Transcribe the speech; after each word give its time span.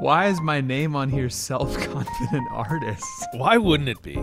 Why 0.00 0.28
is 0.28 0.40
my 0.40 0.60
name 0.60 0.96
on 0.96 1.08
here 1.08 1.28
self-confident 1.28 2.48
artist? 2.52 3.04
Why 3.32 3.56
wouldn't 3.56 3.88
it 3.88 4.02
be? 4.02 4.14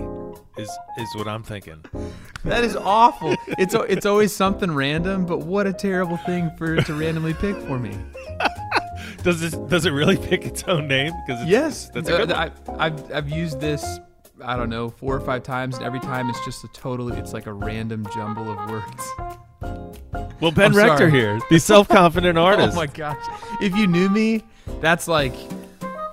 Is 0.57 0.69
is 0.97 1.15
what 1.15 1.27
I'm 1.27 1.43
thinking. 1.43 1.83
That 2.43 2.63
is 2.63 2.75
awful. 2.75 3.35
It's 3.59 3.73
it's 3.73 4.05
always 4.05 4.33
something 4.33 4.73
random, 4.73 5.25
but 5.25 5.39
what 5.39 5.67
a 5.67 5.73
terrible 5.73 6.17
thing 6.17 6.51
for 6.57 6.75
it 6.75 6.85
to 6.85 6.93
randomly 6.93 7.33
pick 7.33 7.55
for 7.57 7.77
me. 7.79 7.97
Does 9.23 9.41
this 9.41 9.53
does 9.53 9.85
it 9.87 9.91
really 9.91 10.17
pick 10.17 10.45
its 10.45 10.63
own 10.65 10.87
name? 10.87 11.11
Because 11.25 11.43
Yes, 11.47 11.89
that's 11.89 12.07
a 12.09 12.17
good 12.17 12.31
uh, 12.31 12.51
one. 12.67 12.79
I, 12.79 12.85
I've 12.85 13.11
I've 13.11 13.29
used 13.29 13.59
this. 13.59 13.99
I 14.43 14.55
don't 14.55 14.69
know 14.69 14.89
four 14.89 15.15
or 15.15 15.19
five 15.19 15.41
times, 15.41 15.77
and 15.77 15.83
every 15.85 15.99
time 15.99 16.29
it's 16.29 16.43
just 16.45 16.63
a 16.63 16.67
totally. 16.73 17.17
It's 17.17 17.33
like 17.33 17.47
a 17.47 17.53
random 17.53 18.05
jumble 18.13 18.47
of 18.51 18.69
words. 18.69 19.03
Well, 20.39 20.51
Ben 20.51 20.71
I'm 20.71 20.77
Rector 20.77 21.09
sorry. 21.09 21.11
here, 21.11 21.39
the 21.49 21.59
self-confident 21.59 22.37
artist. 22.49 22.73
Oh 22.73 22.75
my 22.75 22.85
gosh! 22.85 23.17
If 23.61 23.75
you 23.75 23.87
knew 23.87 24.09
me, 24.09 24.43
that's 24.81 25.07
like 25.07 25.33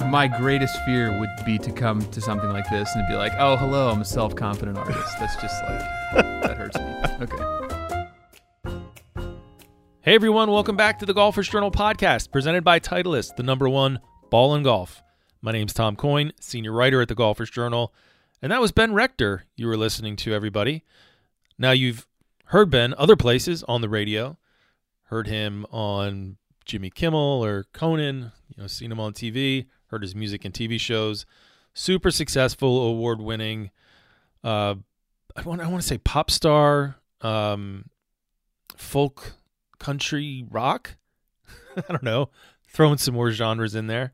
my 0.07 0.27
greatest 0.29 0.77
fear 0.85 1.19
would 1.19 1.31
be 1.47 1.59
to 1.59 1.73
come 1.73 2.01
to 2.11 2.21
something 2.21 2.51
like 2.51 2.69
this 2.71 2.95
and 2.95 3.07
be 3.09 3.15
like, 3.15 3.33
"Oh, 3.39 3.57
hello, 3.57 3.91
I'm 3.91 4.01
a 4.01 4.05
self-confident 4.05 4.77
artist." 4.77 5.19
That's 5.19 5.37
just 5.37 5.63
like 5.63 5.81
that 6.43 6.57
hurts 6.57 6.77
me. 6.77 6.85
Okay. 7.23 7.63
Hey 10.01 10.17
everyone, 10.17 10.51
welcome 10.51 10.77
back 10.77 10.99
to 10.99 11.07
the 11.07 11.15
Golfers 11.15 11.49
Journal 11.49 11.71
podcast, 11.71 12.33
presented 12.33 12.65
by 12.65 12.81
Titleist, 12.81 13.37
the 13.37 13.45
number 13.45 13.69
one 13.69 14.01
ball 14.31 14.55
in 14.57 14.65
golf. 14.65 15.01
My 15.41 15.53
name's 15.53 15.73
Tom 15.73 15.95
Coyne, 15.95 16.33
senior 16.41 16.73
writer 16.73 17.01
at 17.01 17.09
the 17.09 17.15
Golfers 17.15 17.51
Journal, 17.51 17.95
and 18.43 18.51
that 18.51 18.61
was 18.61 18.73
Ben 18.73 18.95
Rector 18.95 19.45
you 19.55 19.69
were 19.69 19.77
listening 19.77 20.17
to, 20.17 20.35
everybody. 20.35 20.83
Now 21.57 21.71
you've 21.71 22.09
heard 22.47 22.69
Ben 22.71 22.95
other 22.99 23.15
places 23.15 23.63
on 23.65 23.81
the 23.81 23.89
radio, 23.89 24.39
heard 25.05 25.29
him 25.29 25.65
on 25.71 26.37
Jimmy 26.65 26.91
Kimmel 26.91 27.45
or 27.45 27.67
Conan, 27.73 28.33
you 28.49 28.63
know, 28.63 28.67
seen 28.67 28.93
him 28.93 29.01
on 29.01 29.13
TV, 29.13 29.67
heard 29.87 30.03
his 30.03 30.15
music 30.15 30.45
in 30.45 30.53
TV 30.53 30.79
shows. 30.79 31.27
Super 31.75 32.11
successful, 32.11 32.87
award-winning. 32.87 33.71
Uh, 34.45 34.77
I 35.37 35.43
want 35.43 35.61
I 35.61 35.69
want 35.69 35.83
to 35.83 35.89
say 35.89 35.99
pop 35.99 36.31
star, 36.31 36.97
um, 37.23 37.87
folk 38.77 39.35
country 39.79 40.45
rock. 40.51 40.97
I 41.77 41.83
don't 41.89 42.03
know. 42.03 42.31
Throwing 42.69 42.99
some 42.99 43.15
more 43.15 43.31
genres 43.31 43.75
in 43.75 43.87
there. 43.87 44.13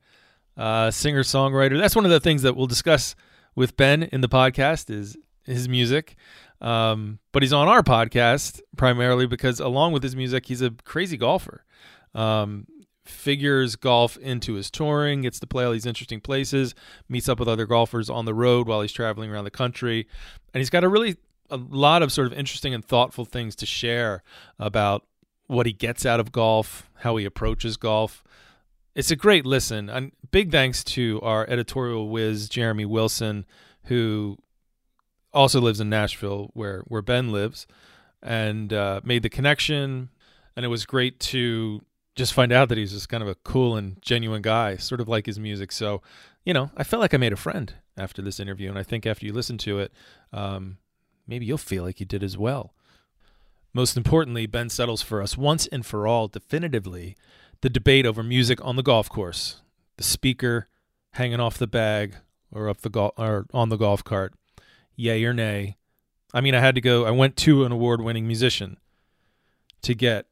Uh, 0.56 0.91
singer 0.91 1.22
songwriter. 1.22 1.78
That's 1.78 1.96
one 1.96 2.04
of 2.04 2.10
the 2.10 2.20
things 2.20 2.42
that 2.42 2.56
we'll 2.56 2.66
discuss 2.66 3.14
with 3.54 3.76
Ben 3.76 4.04
in 4.04 4.20
the 4.20 4.28
podcast 4.28 4.91
is 4.91 5.16
his 5.44 5.69
music. 5.69 6.16
Um, 6.60 7.20
but 7.32 7.42
he's 7.42 7.52
on 7.52 7.69
our 7.69 7.82
podcast 7.82 8.60
primarily 8.76 9.26
because 9.26 9.60
along 9.60 9.92
with 9.92 10.02
his 10.02 10.16
music, 10.16 10.46
he's 10.46 10.62
a 10.62 10.70
crazy 10.84 11.16
golfer. 11.16 11.64
Um, 12.14 12.66
figures 13.04 13.74
golf 13.74 14.16
into 14.18 14.54
his 14.54 14.70
touring, 14.70 15.22
gets 15.22 15.40
to 15.40 15.46
play 15.46 15.64
all 15.64 15.72
these 15.72 15.86
interesting 15.86 16.20
places, 16.20 16.74
meets 17.08 17.28
up 17.28 17.38
with 17.38 17.48
other 17.48 17.66
golfers 17.66 18.10
on 18.10 18.26
the 18.26 18.34
road 18.34 18.68
while 18.68 18.82
he's 18.82 18.92
traveling 18.92 19.30
around 19.30 19.44
the 19.44 19.50
country, 19.50 20.06
and 20.52 20.60
he's 20.60 20.70
got 20.70 20.84
a 20.84 20.88
really 20.88 21.16
a 21.50 21.56
lot 21.56 22.02
of 22.02 22.12
sort 22.12 22.26
of 22.26 22.32
interesting 22.34 22.74
and 22.74 22.84
thoughtful 22.84 23.24
things 23.24 23.56
to 23.56 23.66
share 23.66 24.22
about 24.58 25.06
what 25.46 25.66
he 25.66 25.72
gets 25.72 26.04
out 26.04 26.20
of 26.20 26.30
golf, 26.30 26.90
how 26.96 27.16
he 27.16 27.24
approaches 27.24 27.76
golf. 27.76 28.22
It's 28.94 29.10
a 29.10 29.16
great 29.16 29.46
listen. 29.46 29.88
And 29.88 30.12
big 30.30 30.50
thanks 30.50 30.84
to 30.84 31.20
our 31.22 31.48
editorial 31.48 32.08
whiz, 32.08 32.48
Jeremy 32.48 32.84
Wilson, 32.84 33.46
who 33.84 34.36
also 35.32 35.60
lives 35.60 35.80
in 35.80 35.88
Nashville, 35.88 36.50
where, 36.52 36.80
where 36.80 37.02
Ben 37.02 37.32
lives, 37.32 37.66
and 38.22 38.72
uh, 38.72 39.00
made 39.04 39.22
the 39.22 39.30
connection. 39.30 40.10
And 40.54 40.66
it 40.66 40.68
was 40.68 40.84
great 40.84 41.18
to 41.20 41.80
just 42.19 42.34
find 42.34 42.52
out 42.52 42.69
that 42.69 42.77
he's 42.77 42.92
just 42.92 43.08
kind 43.08 43.22
of 43.22 43.28
a 43.28 43.36
cool 43.36 43.77
and 43.77 44.02
genuine 44.02 44.42
guy, 44.42 44.77
sort 44.77 45.00
of 45.00 45.08
like 45.08 45.27
his 45.27 45.38
music. 45.38 45.72
So, 45.72 46.02
you 46.44 46.52
know, 46.52 46.70
I 46.77 46.83
felt 46.84 47.00
like 47.00 47.14
I 47.14 47.16
made 47.16 47.33
a 47.33 47.36
friend 47.36 47.72
after 47.97 48.20
this 48.20 48.41
interview. 48.41 48.69
And 48.69 48.78
I 48.78 48.83
think 48.83 49.06
after 49.06 49.25
you 49.25 49.33
listen 49.33 49.56
to 49.58 49.78
it, 49.78 49.92
um, 50.33 50.78
maybe 51.27 51.47
you'll 51.47 51.58
feel 51.58 51.84
like 51.84 52.00
you 52.00 52.06
did 52.06 52.22
as 52.22 52.36
well. 52.36 52.75
Most 53.72 53.97
importantly, 53.97 54.47
Ben 54.47 54.69
settles 54.69 55.00
for 55.00 55.22
us 55.22 55.38
once 55.38 55.66
and 55.69 55.87
for 55.87 56.06
all, 56.06 56.26
definitively, 56.26 57.16
the 57.60 57.70
debate 57.70 58.04
over 58.04 58.22
music 58.22 58.62
on 58.65 58.76
the 58.76 58.82
golf 58.82 59.09
course. 59.09 59.62
The 59.97 60.04
speaker 60.04 60.66
hanging 61.12 61.41
off 61.41 61.56
the 61.56 61.66
bag 61.66 62.16
or 62.50 62.69
up 62.69 62.81
the 62.81 62.91
gol- 62.91 63.15
or 63.16 63.47
on 63.54 63.69
the 63.69 63.76
golf 63.76 64.03
cart. 64.03 64.34
Yay 64.97 65.25
or 65.25 65.32
nay. 65.32 65.76
I 66.34 66.41
mean, 66.41 66.54
I 66.54 66.60
had 66.60 66.75
to 66.75 66.81
go. 66.81 67.04
I 67.04 67.10
went 67.10 67.37
to 67.38 67.65
an 67.65 67.72
award-winning 67.72 68.26
musician 68.26 68.78
to 69.82 69.94
get 69.94 70.26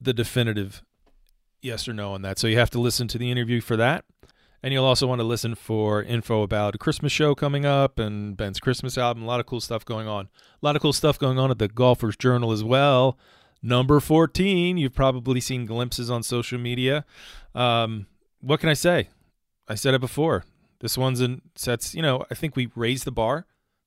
the 0.00 0.14
definitive 0.14 0.82
yes 1.62 1.88
or 1.88 1.92
no 1.92 2.12
on 2.12 2.22
that. 2.22 2.38
So 2.38 2.46
you 2.46 2.58
have 2.58 2.70
to 2.70 2.80
listen 2.80 3.08
to 3.08 3.18
the 3.18 3.30
interview 3.30 3.60
for 3.60 3.76
that. 3.76 4.04
And 4.62 4.74
you'll 4.74 4.84
also 4.84 5.06
want 5.06 5.20
to 5.20 5.26
listen 5.26 5.54
for 5.54 6.02
info 6.02 6.42
about 6.42 6.74
a 6.74 6.78
Christmas 6.78 7.12
show 7.12 7.34
coming 7.34 7.64
up 7.64 7.98
and 7.98 8.36
Ben's 8.36 8.60
Christmas 8.60 8.98
album. 8.98 9.22
A 9.22 9.26
lot 9.26 9.40
of 9.40 9.46
cool 9.46 9.60
stuff 9.60 9.86
going 9.86 10.06
on. 10.06 10.26
A 10.26 10.66
lot 10.66 10.76
of 10.76 10.82
cool 10.82 10.92
stuff 10.92 11.18
going 11.18 11.38
on 11.38 11.50
at 11.50 11.58
the 11.58 11.68
Golfers 11.68 12.16
Journal 12.16 12.52
as 12.52 12.62
well. 12.62 13.18
Number 13.62 14.00
14, 14.00 14.76
you've 14.76 14.94
probably 14.94 15.40
seen 15.40 15.64
glimpses 15.64 16.10
on 16.10 16.22
social 16.22 16.58
media. 16.58 17.04
Um, 17.54 18.06
what 18.40 18.60
can 18.60 18.68
I 18.68 18.74
say? 18.74 19.08
I 19.66 19.76
said 19.76 19.94
it 19.94 20.00
before. 20.00 20.44
This 20.80 20.96
one's 20.96 21.20
in 21.20 21.42
sets, 21.56 21.94
you 21.94 22.02
know, 22.02 22.24
I 22.30 22.34
think 22.34 22.56
we 22.56 22.70
raised 22.74 23.04
the 23.04 23.12
bar 23.12 23.46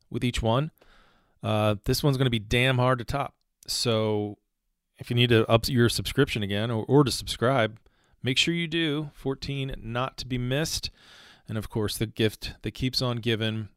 with 0.09 0.23
each 0.23 0.41
one. 0.41 0.71
Uh, 1.41 1.75
this 1.85 2.03
one's 2.03 2.17
going 2.17 2.25
to 2.25 2.31
be 2.31 2.39
damn 2.39 2.77
hard 2.77 2.99
to 2.99 3.05
top. 3.05 3.33
So 3.67 4.37
if 4.97 5.09
you 5.09 5.15
need 5.15 5.29
to 5.29 5.49
up 5.49 5.67
your 5.67 5.89
subscription 5.89 6.43
again 6.43 6.71
or, 6.71 6.85
or 6.87 7.03
to 7.03 7.11
subscribe, 7.11 7.79
make 8.21 8.37
sure 8.37 8.53
you 8.53 8.67
do. 8.67 9.11
14 9.13 9.75
not 9.81 10.17
to 10.17 10.27
be 10.27 10.37
missed. 10.37 10.89
And 11.47 11.57
of 11.57 11.69
course 11.69 11.97
the 11.97 12.05
gift 12.05 12.53
that 12.61 12.71
keeps 12.71 13.01
on 13.01 13.17
giving 13.17 13.69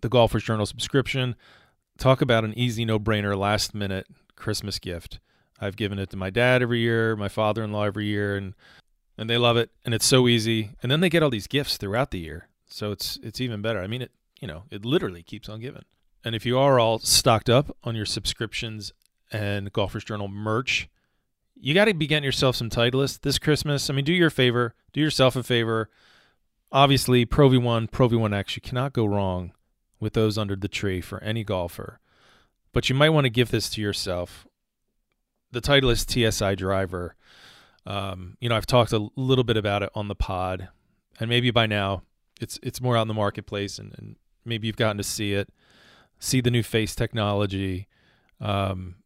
the 0.00 0.08
golfers 0.08 0.44
journal 0.44 0.66
subscription. 0.66 1.36
Talk 1.98 2.20
about 2.20 2.44
an 2.44 2.56
easy 2.56 2.84
no-brainer 2.84 3.36
last 3.36 3.74
minute 3.74 4.06
christmas 4.36 4.78
gift. 4.78 5.18
I've 5.58 5.76
given 5.76 5.98
it 5.98 6.10
to 6.10 6.16
my 6.16 6.30
dad 6.30 6.62
every 6.62 6.80
year 6.80 7.16
my 7.16 7.28
father-in-law 7.28 7.84
every 7.84 8.06
year 8.06 8.36
and 8.36 8.54
and 9.18 9.30
they 9.30 9.38
love 9.38 9.56
it 9.56 9.70
and 9.84 9.94
it's 9.94 10.04
so 10.04 10.28
easy. 10.28 10.70
And 10.82 10.92
then 10.92 11.00
they 11.00 11.08
get 11.08 11.22
all 11.22 11.30
these 11.30 11.46
gifts 11.46 11.78
throughout 11.78 12.10
the 12.10 12.20
year. 12.20 12.48
So 12.66 12.92
it's 12.92 13.18
it's 13.22 13.40
even 13.40 13.62
better. 13.62 13.80
I 13.80 13.86
mean 13.86 14.02
it 14.02 14.12
you 14.40 14.46
know 14.46 14.64
it 14.70 14.84
literally 14.84 15.22
keeps 15.22 15.48
on 15.48 15.60
giving. 15.60 15.84
And 16.22 16.34
if 16.34 16.44
you 16.44 16.58
are 16.58 16.78
all 16.78 16.98
stocked 16.98 17.48
up 17.48 17.74
on 17.84 17.94
your 17.94 18.06
subscriptions 18.06 18.92
and 19.32 19.72
golfers 19.72 20.04
journal 20.04 20.28
merch 20.28 20.88
you 21.58 21.74
got 21.74 21.86
to 21.86 21.94
be 21.94 22.06
getting 22.06 22.24
yourself 22.24 22.56
some 22.56 22.70
Titleist 22.70 23.22
this 23.22 23.38
Christmas. 23.38 23.88
I 23.88 23.94
mean, 23.94 24.04
do 24.04 24.12
your 24.12 24.30
favor, 24.30 24.74
do 24.92 25.00
yourself 25.00 25.36
a 25.36 25.42
favor. 25.42 25.90
Obviously, 26.70 27.24
Pro 27.24 27.48
V1, 27.48 27.90
Pro 27.90 28.08
V1X, 28.08 28.56
you 28.56 28.62
cannot 28.62 28.92
go 28.92 29.06
wrong 29.06 29.52
with 29.98 30.12
those 30.12 30.36
under 30.36 30.56
the 30.56 30.68
tree 30.68 31.00
for 31.00 31.22
any 31.22 31.44
golfer. 31.44 32.00
But 32.72 32.88
you 32.88 32.94
might 32.94 33.10
want 33.10 33.24
to 33.24 33.30
give 33.30 33.50
this 33.50 33.70
to 33.70 33.80
yourself. 33.80 34.46
The 35.50 35.62
Titleist 35.62 36.10
TSI 36.10 36.54
driver. 36.56 37.16
Um, 37.86 38.36
you 38.40 38.48
know, 38.48 38.56
I've 38.56 38.66
talked 38.66 38.92
a 38.92 39.08
little 39.16 39.44
bit 39.44 39.56
about 39.56 39.82
it 39.82 39.90
on 39.94 40.08
the 40.08 40.14
pod, 40.14 40.68
and 41.18 41.30
maybe 41.30 41.50
by 41.50 41.66
now 41.66 42.02
it's 42.40 42.58
it's 42.62 42.80
more 42.80 42.96
out 42.96 43.02
in 43.02 43.08
the 43.08 43.14
marketplace, 43.14 43.78
and, 43.78 43.94
and 43.96 44.16
maybe 44.44 44.66
you've 44.66 44.76
gotten 44.76 44.98
to 44.98 45.04
see 45.04 45.32
it, 45.32 45.50
see 46.18 46.40
the 46.40 46.50
new 46.50 46.64
face 46.64 46.96
technology. 46.96 47.86
Um, 48.40 48.96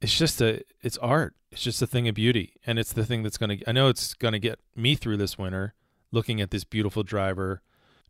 it's 0.00 0.16
just 0.16 0.40
a 0.40 0.62
it's 0.82 0.98
art. 0.98 1.34
It's 1.50 1.62
just 1.62 1.82
a 1.82 1.86
thing 1.86 2.08
of 2.08 2.14
beauty. 2.14 2.54
And 2.66 2.78
it's 2.78 2.92
the 2.92 3.04
thing 3.04 3.22
that's 3.22 3.38
going 3.38 3.58
to 3.58 3.68
i 3.68 3.72
know 3.72 3.88
it's 3.88 4.14
going 4.14 4.32
to 4.32 4.38
get 4.38 4.58
me 4.76 4.94
through 4.94 5.16
this 5.16 5.38
winter 5.38 5.74
looking 6.12 6.40
at 6.40 6.50
this 6.50 6.64
beautiful 6.64 7.02
driver 7.02 7.62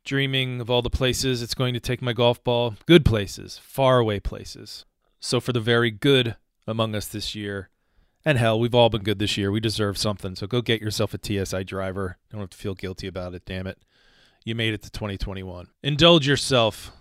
dreaming 0.04 0.60
of 0.60 0.70
all 0.70 0.80
the 0.80 0.88
places 0.88 1.42
it's 1.42 1.54
going 1.54 1.74
to 1.74 1.80
take 1.80 2.00
my 2.00 2.12
golf 2.12 2.42
ball. 2.42 2.74
Good 2.86 3.04
places 3.04 3.58
far 3.62 3.98
away 3.98 4.20
places. 4.20 4.84
So 5.18 5.40
for 5.40 5.52
the 5.52 5.60
very 5.60 5.90
good 5.90 6.36
among 6.66 6.94
us 6.94 7.06
this 7.06 7.34
year 7.34 7.68
and 8.24 8.38
hell 8.38 8.60
we've 8.60 8.74
all 8.74 8.90
been 8.90 9.02
good 9.02 9.18
this 9.18 9.36
year. 9.36 9.50
We 9.50 9.60
deserve 9.60 9.98
something. 9.98 10.36
So 10.36 10.46
go 10.46 10.62
get 10.62 10.80
yourself 10.80 11.14
a 11.14 11.18
tsi 11.18 11.64
driver. 11.64 12.18
Don't 12.30 12.40
have 12.40 12.50
to 12.50 12.56
feel 12.56 12.74
guilty 12.74 13.06
about 13.06 13.34
it 13.34 13.44
damn 13.44 13.66
it. 13.66 13.78
You 14.44 14.54
made 14.54 14.74
it 14.74 14.82
to 14.82 14.90
2021 14.90 15.68
indulge 15.82 16.26
yourself. 16.26 16.92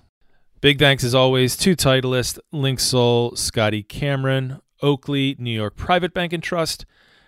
Big 0.61 0.77
thanks 0.77 1.05
as 1.05 1.15
always 1.15 1.55
to 1.55 1.73
Titleist, 1.73 2.37
Linksoul, 2.53 3.37
Scotty 3.37 3.81
Cameron, 3.81 4.59
Oakley, 4.81 5.35
New 5.39 5.51
York 5.51 5.75
Private 5.75 6.13
Bank 6.13 6.33
and 6.33 6.43
Trust, 6.43 6.85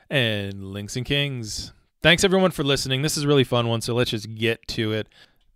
and 0.09 0.71
Links 0.71 0.95
and 0.95 1.05
Kings. 1.05 1.73
Thanks 2.01 2.23
everyone 2.23 2.51
for 2.51 2.63
listening. 2.63 3.01
This 3.01 3.17
is 3.17 3.23
a 3.23 3.27
really 3.27 3.43
fun 3.43 3.67
one, 3.67 3.81
so 3.81 3.93
let's 3.93 4.11
just 4.11 4.33
get 4.35 4.67
to 4.69 4.91
it. 4.91 5.07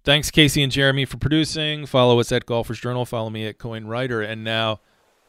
Thanks 0.04 0.30
Casey 0.30 0.62
and 0.62 0.72
Jeremy 0.72 1.06
for 1.06 1.18
producing. 1.18 1.88
Follow 1.88 2.20
us 2.20 2.32
at 2.32 2.46
Golfers 2.46 2.80
Journal. 2.80 3.06
Follow 3.06 3.32
me 3.32 3.48
at 3.48 3.58
Coyne 3.58 3.88
Writer. 3.88 4.22
And 4.22 4.44
now, 4.44 4.80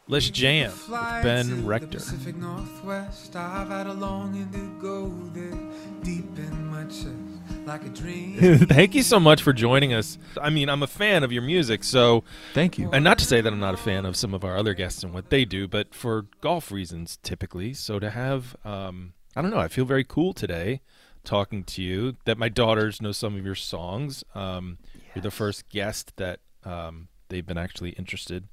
let's 0.07 0.29
jam 0.29 0.71
with 0.71 1.23
Ben 1.23 1.65
Rector. 1.65 1.97
Pacific 1.97 2.37
Northwest, 2.37 3.35
I've 3.35 3.69
had 3.69 3.87
a 3.87 3.95
longing 3.95 4.51
to 4.53 4.79
go 4.81 5.11
there, 5.33 5.59
deep 6.03 6.39
in 6.39 6.67
my 6.67 6.85
chest, 6.85 7.07
like 7.67 7.85
a 7.85 7.89
dream. 7.89 8.37
Thank 8.67 8.95
you 8.95 9.03
so 9.03 9.19
much 9.19 9.43
for 9.43 9.53
joining 9.53 9.93
us. 9.93 10.19
I 10.41 10.51
mean, 10.51 10.69
I'm 10.69 10.83
a 10.83 10.87
fan 10.87 11.25
of 11.25 11.33
your 11.33 11.43
music, 11.43 11.83
so 11.85 12.23
Thank 12.55 12.79
you. 12.79 12.91
and 12.93 13.03
not 13.05 13.19
to 13.19 13.25
say 13.25 13.41
that 13.41 13.53
I'm 13.53 13.59
not 13.61 13.75
a 13.75 13.79
fan 13.79 14.07
of 14.07 14.17
some 14.17 14.33
of 14.35 14.45
our 14.45 14.57
other 14.57 14.73
guests 14.75 15.03
and 15.03 15.13
what 15.13 15.31
they 15.31 15.45
do, 15.45 15.67
but 15.67 15.95
for 15.95 16.27
golf 16.41 16.71
reasons 16.71 17.19
typically. 17.23 17.75
So 17.75 17.99
to 17.99 18.11
have, 18.11 18.57
um, 18.65 19.15
I 19.35 19.43
don't 19.43 19.51
know, 19.51 19.59
I 19.59 19.69
feel 19.69 19.85
very 19.85 20.05
cool 20.05 20.33
today 20.33 20.81
talking 21.25 21.65
to 21.65 21.83
you. 21.83 22.17
That 22.25 22.39
my 22.39 22.49
daughters 22.49 23.03
know 23.03 23.13
some 23.13 23.37
of 23.37 23.45
your 23.45 23.55
songs. 23.57 24.23
Um, 24.35 24.79
You're 25.15 25.23
the 25.23 25.31
first 25.31 25.69
guest 25.69 26.13
that 26.17 26.41
um, 26.65 27.09
they've 27.29 27.47
been 27.47 27.59
actually 27.59 27.91
interested 27.91 28.45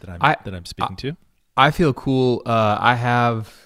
that 0.00 0.10
I'm 0.10 0.18
I- 0.22 0.36
that 0.44 0.54
I'm 0.54 0.64
speaking 0.64 0.96
to. 0.96 1.16
I 1.58 1.70
feel 1.70 1.94
cool. 1.94 2.42
Uh, 2.44 2.76
I 2.80 2.96
have 2.96 3.65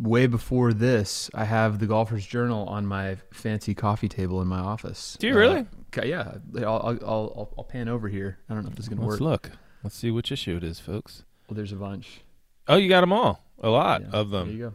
way 0.00 0.26
before 0.26 0.72
this. 0.72 1.30
I 1.34 1.44
have 1.44 1.78
the 1.78 1.86
Golfer's 1.86 2.26
Journal 2.26 2.66
on 2.68 2.86
my 2.86 3.16
fancy 3.32 3.74
coffee 3.74 4.08
table 4.08 4.40
in 4.40 4.48
my 4.48 4.58
office. 4.58 5.16
Do 5.20 5.26
you 5.26 5.34
Uh, 5.34 5.36
really? 5.36 5.66
yeah. 6.04 6.34
I'll, 6.58 6.64
I'll, 6.66 6.86
I'll, 6.86 6.98
I'll, 7.04 7.54
I'll 7.58 7.64
pan 7.64 7.88
over 7.88 8.08
here. 8.08 8.38
I 8.48 8.54
don't 8.54 8.62
know 8.64 8.70
if 8.70 8.76
this 8.76 8.84
is 8.86 8.88
gonna 8.88 9.02
work. 9.02 9.20
Let's 9.20 9.20
look. 9.20 9.50
Let's 9.82 9.96
see 9.96 10.10
which 10.10 10.30
issue 10.32 10.56
it 10.56 10.64
is, 10.64 10.78
folks. 10.80 11.24
Well, 11.48 11.56
there's 11.56 11.72
a 11.72 11.76
bunch. 11.76 12.20
Oh, 12.68 12.76
you 12.76 12.88
got 12.88 13.00
them 13.00 13.12
all. 13.12 13.44
A 13.62 13.68
lot 13.68 14.02
Yeah, 14.02 14.08
of 14.12 14.30
them. 14.30 14.48
There 14.48 14.56
you 14.56 14.62
go. 14.70 14.74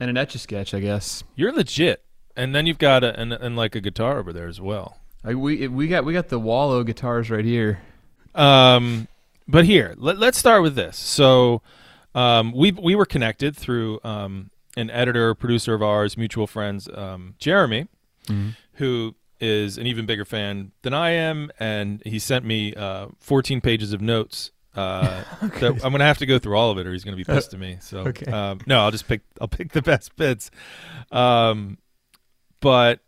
And 0.00 0.10
an 0.10 0.16
etch 0.16 0.34
a 0.34 0.38
sketch, 0.38 0.74
I 0.74 0.80
guess. 0.80 1.22
You're 1.36 1.52
legit. 1.52 2.02
And 2.36 2.54
then 2.54 2.66
you've 2.66 2.78
got 2.78 3.04
a 3.04 3.18
and, 3.18 3.32
and 3.32 3.56
like 3.56 3.74
a 3.76 3.80
guitar 3.80 4.18
over 4.18 4.32
there 4.32 4.48
as 4.48 4.60
well. 4.60 4.98
Like 5.22 5.36
we 5.36 5.68
we 5.68 5.86
got 5.88 6.04
we 6.04 6.12
got 6.12 6.28
the 6.28 6.38
Wallow 6.38 6.82
guitars 6.82 7.30
right 7.30 7.44
here. 7.44 7.80
Um, 8.34 9.06
but 9.46 9.64
here, 9.64 9.94
let, 9.96 10.18
let's 10.18 10.36
start 10.36 10.62
with 10.62 10.74
this. 10.74 10.96
So, 10.96 11.62
um, 12.14 12.52
we 12.52 12.72
we 12.72 12.94
were 12.94 13.06
connected 13.06 13.56
through 13.56 14.00
um, 14.04 14.50
an 14.76 14.90
editor, 14.90 15.34
producer 15.34 15.74
of 15.74 15.82
ours, 15.82 16.16
mutual 16.16 16.46
friends, 16.46 16.88
um, 16.94 17.34
Jeremy, 17.38 17.88
who 18.74 19.14
is 19.40 19.76
an 19.78 19.86
even 19.86 20.06
bigger 20.06 20.24
fan 20.24 20.72
than 20.82 20.94
I 20.94 21.10
am, 21.10 21.50
and 21.58 22.02
he 22.06 22.18
sent 22.18 22.44
me 22.44 22.72
uh, 22.74 23.08
14 23.20 23.60
pages 23.60 23.92
of 23.92 24.00
notes. 24.00 24.50
Uh, 24.74 25.22
that 25.60 25.80
I'm 25.84 25.92
gonna 25.92 26.04
have 26.04 26.18
to 26.18 26.26
go 26.26 26.38
through 26.40 26.56
all 26.56 26.70
of 26.72 26.78
it, 26.78 26.86
or 26.86 26.92
he's 26.92 27.04
gonna 27.04 27.16
be 27.16 27.24
pissed 27.24 27.54
at 27.54 27.60
me. 27.60 27.78
So, 27.80 27.98
Okay. 28.08 28.30
um, 28.30 28.60
no, 28.66 28.80
I'll 28.80 28.90
just 28.90 29.06
pick. 29.06 29.20
I'll 29.40 29.46
pick 29.48 29.72
the 29.72 29.82
best 29.82 30.16
bits. 30.16 30.50
Um, 31.12 31.78
but 32.60 33.00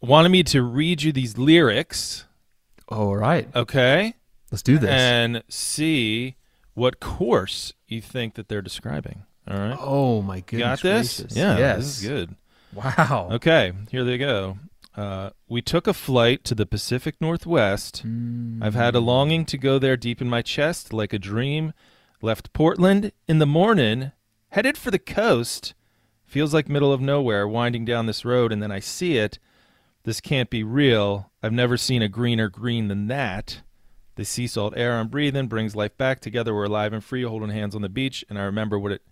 wanted 0.00 0.28
me 0.30 0.42
to 0.44 0.62
read 0.62 1.02
you 1.02 1.12
these 1.12 1.36
lyrics, 1.36 2.24
Oh, 2.88 3.08
all 3.08 3.16
right. 3.16 3.48
okay? 3.54 4.14
Let's 4.50 4.62
do 4.62 4.78
this. 4.78 4.90
and 4.90 5.42
see 5.48 6.36
what 6.74 7.00
course 7.00 7.72
you 7.88 8.00
think 8.00 8.34
that 8.34 8.48
they're 8.48 8.62
describing. 8.62 9.22
All 9.48 9.58
right. 9.58 9.76
oh 9.78 10.22
my 10.22 10.36
you 10.36 10.42
got 10.58 10.58
got 10.58 10.82
this? 10.82 11.20
Gracious. 11.20 11.36
Yeah, 11.36 11.58
Yes. 11.58 11.76
this 11.78 12.02
is 12.02 12.08
good. 12.08 12.34
Wow. 12.72 13.28
Okay, 13.32 13.72
here 13.90 14.04
they 14.04 14.18
go. 14.18 14.58
Uh, 14.96 15.30
we 15.48 15.60
took 15.62 15.86
a 15.86 15.92
flight 15.94 16.44
to 16.44 16.54
the 16.54 16.66
Pacific 16.66 17.16
Northwest. 17.20 18.02
Mm. 18.06 18.62
I've 18.62 18.74
had 18.74 18.94
a 18.94 19.00
longing 19.00 19.44
to 19.46 19.58
go 19.58 19.78
there 19.78 19.96
deep 19.96 20.20
in 20.22 20.28
my 20.30 20.40
chest, 20.42 20.92
like 20.92 21.12
a 21.12 21.18
dream. 21.18 21.72
Left 22.22 22.52
Portland 22.52 23.12
in 23.28 23.38
the 23.38 23.46
morning, 23.46 24.12
headed 24.50 24.78
for 24.78 24.90
the 24.90 24.98
coast. 24.98 25.74
Feels 26.24 26.54
like 26.54 26.68
middle 26.68 26.92
of 26.92 27.00
nowhere, 27.00 27.46
winding 27.46 27.84
down 27.84 28.06
this 28.06 28.24
road, 28.24 28.50
and 28.50 28.62
then 28.62 28.72
I 28.72 28.78
see 28.80 29.18
it. 29.18 29.38
This 30.04 30.20
can't 30.20 30.48
be 30.50 30.62
real. 30.62 31.30
I've 31.42 31.52
never 31.52 31.76
seen 31.76 32.02
a 32.02 32.08
greener 32.08 32.48
green 32.48 32.88
than 32.88 33.08
that. 33.08 33.60
The 34.16 34.24
sea 34.24 34.46
salt 34.46 34.74
air 34.76 34.98
I'm 34.98 35.08
breathing 35.08 35.48
brings 35.48 35.74
life 35.74 35.96
back. 35.96 36.20
Together 36.20 36.54
we're 36.54 36.64
alive 36.64 36.92
and 36.92 37.02
free, 37.02 37.22
holding 37.22 37.50
hands 37.50 37.74
on 37.74 37.82
the 37.82 37.88
beach, 37.88 38.24
and 38.28 38.38
I 38.38 38.42
remember 38.42 38.78
what 38.78 38.92
it 38.92 39.02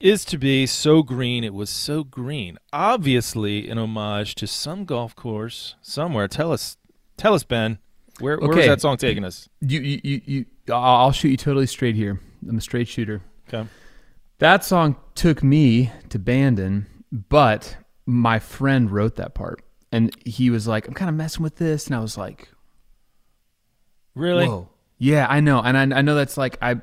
is 0.00 0.24
to 0.26 0.38
be 0.38 0.66
so 0.66 1.02
green. 1.02 1.44
It 1.44 1.54
was 1.54 1.70
so 1.70 2.04
green. 2.04 2.58
Obviously, 2.72 3.68
an 3.68 3.78
homage 3.78 4.34
to 4.36 4.46
some 4.46 4.84
golf 4.84 5.14
course 5.14 5.76
somewhere. 5.80 6.28
Tell 6.28 6.52
us, 6.52 6.76
tell 7.16 7.34
us, 7.34 7.44
Ben. 7.44 7.78
Where 8.20 8.38
where 8.38 8.48
was 8.48 8.66
that 8.66 8.80
song 8.80 8.96
taking 8.96 9.24
us? 9.24 9.48
You, 9.60 9.80
you, 9.80 10.00
you, 10.02 10.20
you, 10.24 10.46
I'll 10.68 10.96
I'll 10.96 11.12
shoot 11.12 11.28
you 11.28 11.36
totally 11.36 11.66
straight 11.66 11.94
here. 11.94 12.20
I'm 12.48 12.58
a 12.58 12.60
straight 12.60 12.88
shooter. 12.88 13.22
Okay. 13.48 13.68
That 14.38 14.64
song 14.64 14.96
took 15.14 15.42
me 15.42 15.90
to 16.10 16.18
Bandon, 16.18 16.86
but 17.10 17.76
my 18.06 18.38
friend 18.38 18.90
wrote 18.90 19.16
that 19.16 19.34
part. 19.34 19.62
And 19.90 20.14
he 20.24 20.50
was 20.50 20.68
like, 20.68 20.86
I'm 20.86 20.94
kind 20.94 21.08
of 21.08 21.14
messing 21.14 21.42
with 21.42 21.56
this. 21.56 21.86
And 21.86 21.96
I 21.96 22.00
was 22.00 22.18
like, 22.18 22.48
Really? 24.18 24.46
whoa. 24.46 24.68
Yeah, 24.98 25.26
I 25.28 25.40
know. 25.40 25.60
And 25.60 25.76
I, 25.94 25.98
I 25.98 26.02
know 26.02 26.14
that's 26.16 26.36
like, 26.36 26.58
I 26.60 26.76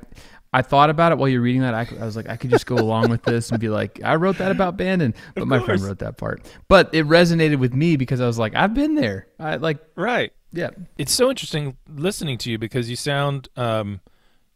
I 0.53 0.61
thought 0.61 0.89
about 0.89 1.11
it 1.11 1.17
while 1.17 1.27
you're 1.27 1.41
reading 1.41 1.63
that. 1.63 1.73
I, 1.73 1.85
I 1.99 2.05
was 2.05 2.15
like, 2.15 2.29
I 2.29 2.37
could 2.37 2.49
just 2.49 2.65
go 2.65 2.75
along 2.75 3.09
with 3.09 3.23
this 3.23 3.49
and 3.51 3.59
be 3.59 3.67
like, 3.67 3.99
I 4.05 4.15
wrote 4.15 4.37
that 4.37 4.51
about 4.51 4.77
Bandon. 4.77 5.13
But 5.33 5.47
my 5.47 5.59
friend 5.59 5.81
wrote 5.81 5.99
that 5.99 6.15
part. 6.15 6.49
But 6.69 6.93
it 6.95 7.05
resonated 7.05 7.57
with 7.59 7.73
me 7.73 7.97
because 7.97 8.21
I 8.21 8.25
was 8.25 8.39
like, 8.39 8.55
I've 8.55 8.73
been 8.73 8.95
there. 8.95 9.27
I 9.37 9.57
like, 9.57 9.79
Right. 9.95 10.31
yeah. 10.53 10.69
It's 10.97 11.11
so 11.11 11.29
interesting 11.29 11.75
listening 11.89 12.37
to 12.37 12.49
you 12.51 12.57
because 12.57 12.89
you 12.89 12.95
sound 12.95 13.49
um 13.57 13.99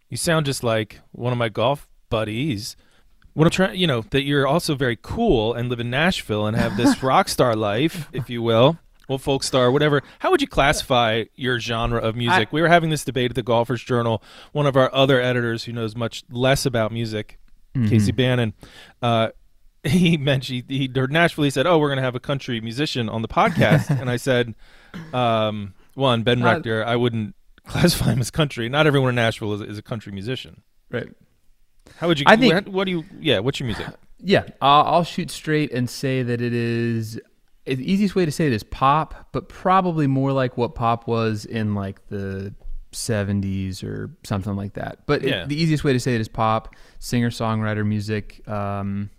you 0.08 0.16
sound 0.16 0.46
just 0.46 0.64
like 0.64 1.02
one 1.12 1.34
of 1.34 1.38
my 1.38 1.50
golf 1.50 1.86
buddies. 2.10 2.78
What 3.34 3.44
I'm 3.46 3.52
trying, 3.52 3.78
you 3.78 3.86
know, 3.86 4.02
that 4.12 4.24
you're 4.24 4.48
also 4.48 4.76
very 4.76 4.98
cool 5.02 5.54
and 5.54 5.68
live 5.68 5.82
in 5.82 5.90
Nashville 5.90 6.48
and 6.48 6.56
have 6.56 6.78
this 6.78 7.04
rock 7.04 7.28
star 7.28 7.58
life, 7.58 8.08
if 8.14 8.30
you 8.30 8.42
will. 8.42 8.78
Well, 9.10 9.18
folk 9.18 9.44
star, 9.44 9.72
whatever. 9.72 10.02
How 10.20 10.32
would 10.32 10.40
you 10.42 10.48
classify 10.48 11.26
your 11.36 11.60
genre 11.60 12.00
of 12.00 12.16
music? 12.16 12.48
I- 12.48 12.52
we 12.52 12.62
were 12.62 12.68
having 12.70 12.90
this 12.92 13.04
debate 13.04 13.32
at 13.32 13.36
the 13.36 13.44
Golfers 13.44 13.84
Journal. 13.84 14.24
One 14.54 14.66
of 14.68 14.78
our 14.78 14.94
other 14.94 15.20
editors, 15.20 15.66
who 15.66 15.74
knows 15.74 15.96
much 15.96 16.24
less 16.30 16.66
about 16.66 16.92
music, 16.94 17.38
Casey 17.88 18.12
Bannon, 18.12 18.54
uh, 19.02 19.30
he 19.84 20.16
mentioned 20.18 20.64
he, 20.68 20.78
he 20.88 20.92
heard 20.94 21.12
Nashville. 21.12 21.44
He 21.46 21.50
said, 21.50 21.66
"Oh, 21.66 21.78
we're 21.80 21.88
going 21.88 21.98
to 21.98 22.04
have 22.04 22.16
a 22.16 22.20
country 22.20 22.60
musician 22.62 23.10
on 23.10 23.22
the 23.22 23.28
podcast," 23.28 23.90
and 24.02 24.10
I 24.10 24.18
said, 24.18 24.54
um, 25.14 25.74
"One, 25.96 26.24
Ben 26.24 26.42
Uh, 26.42 26.46
Rector. 26.54 26.86
I 26.86 26.96
wouldn't 26.96 27.36
classify 27.68 28.12
him 28.12 28.20
as 28.20 28.30
country. 28.32 28.70
Not 28.70 28.88
everyone 28.88 29.10
in 29.10 29.16
Nashville 29.16 29.54
is, 29.54 29.62
is 29.62 29.78
a 29.78 29.82
country 29.82 30.12
musician. 30.12 30.62
Right. 30.92 31.08
How 31.98 32.08
would 32.08 32.20
you? 32.20 32.26
I 32.28 32.36
think- 32.36 32.54
what, 32.54 32.68
what 32.68 32.86
do 32.86 32.92
you? 32.92 33.06
Yeah, 33.20 33.40
what's 33.40 33.60
your 33.60 33.68
music? 33.68 33.88
Yeah, 34.22 34.44
I'll, 34.62 34.84
I'll 34.96 35.04
shoot 35.06 35.32
straight 35.32 35.72
and 35.72 35.90
say 35.90 36.24
that 36.24 36.42
it 36.42 36.54
is. 36.54 37.20
The 37.76 37.92
easiest 37.92 38.16
way 38.16 38.26
to 38.26 38.32
say 38.32 38.48
it 38.48 38.54
is 38.54 38.64
pop, 38.64 39.30
but 39.32 39.50
probably 39.50 40.08
more 40.08 40.32
like 40.32 40.58
what 40.58 40.76
pop 40.76 41.08
was 41.08 41.46
in 41.46 41.76
like 41.76 42.08
the 42.10 42.54
70s 42.92 43.84
or 43.84 44.10
something 44.24 44.56
like 44.56 44.74
that. 44.74 45.06
But 45.06 45.24
it- 45.24 45.30
Yeah. 45.30 45.46
the 45.46 45.56
easiest 45.62 45.84
way 45.84 45.94
to 45.94 46.00
say 46.00 46.16
it 46.16 46.22
is 46.22 46.28
pop, 46.28 46.76
singer 47.00 47.30
songwriter 47.30 47.86
music. 47.86 48.48
Um, 48.48 49.10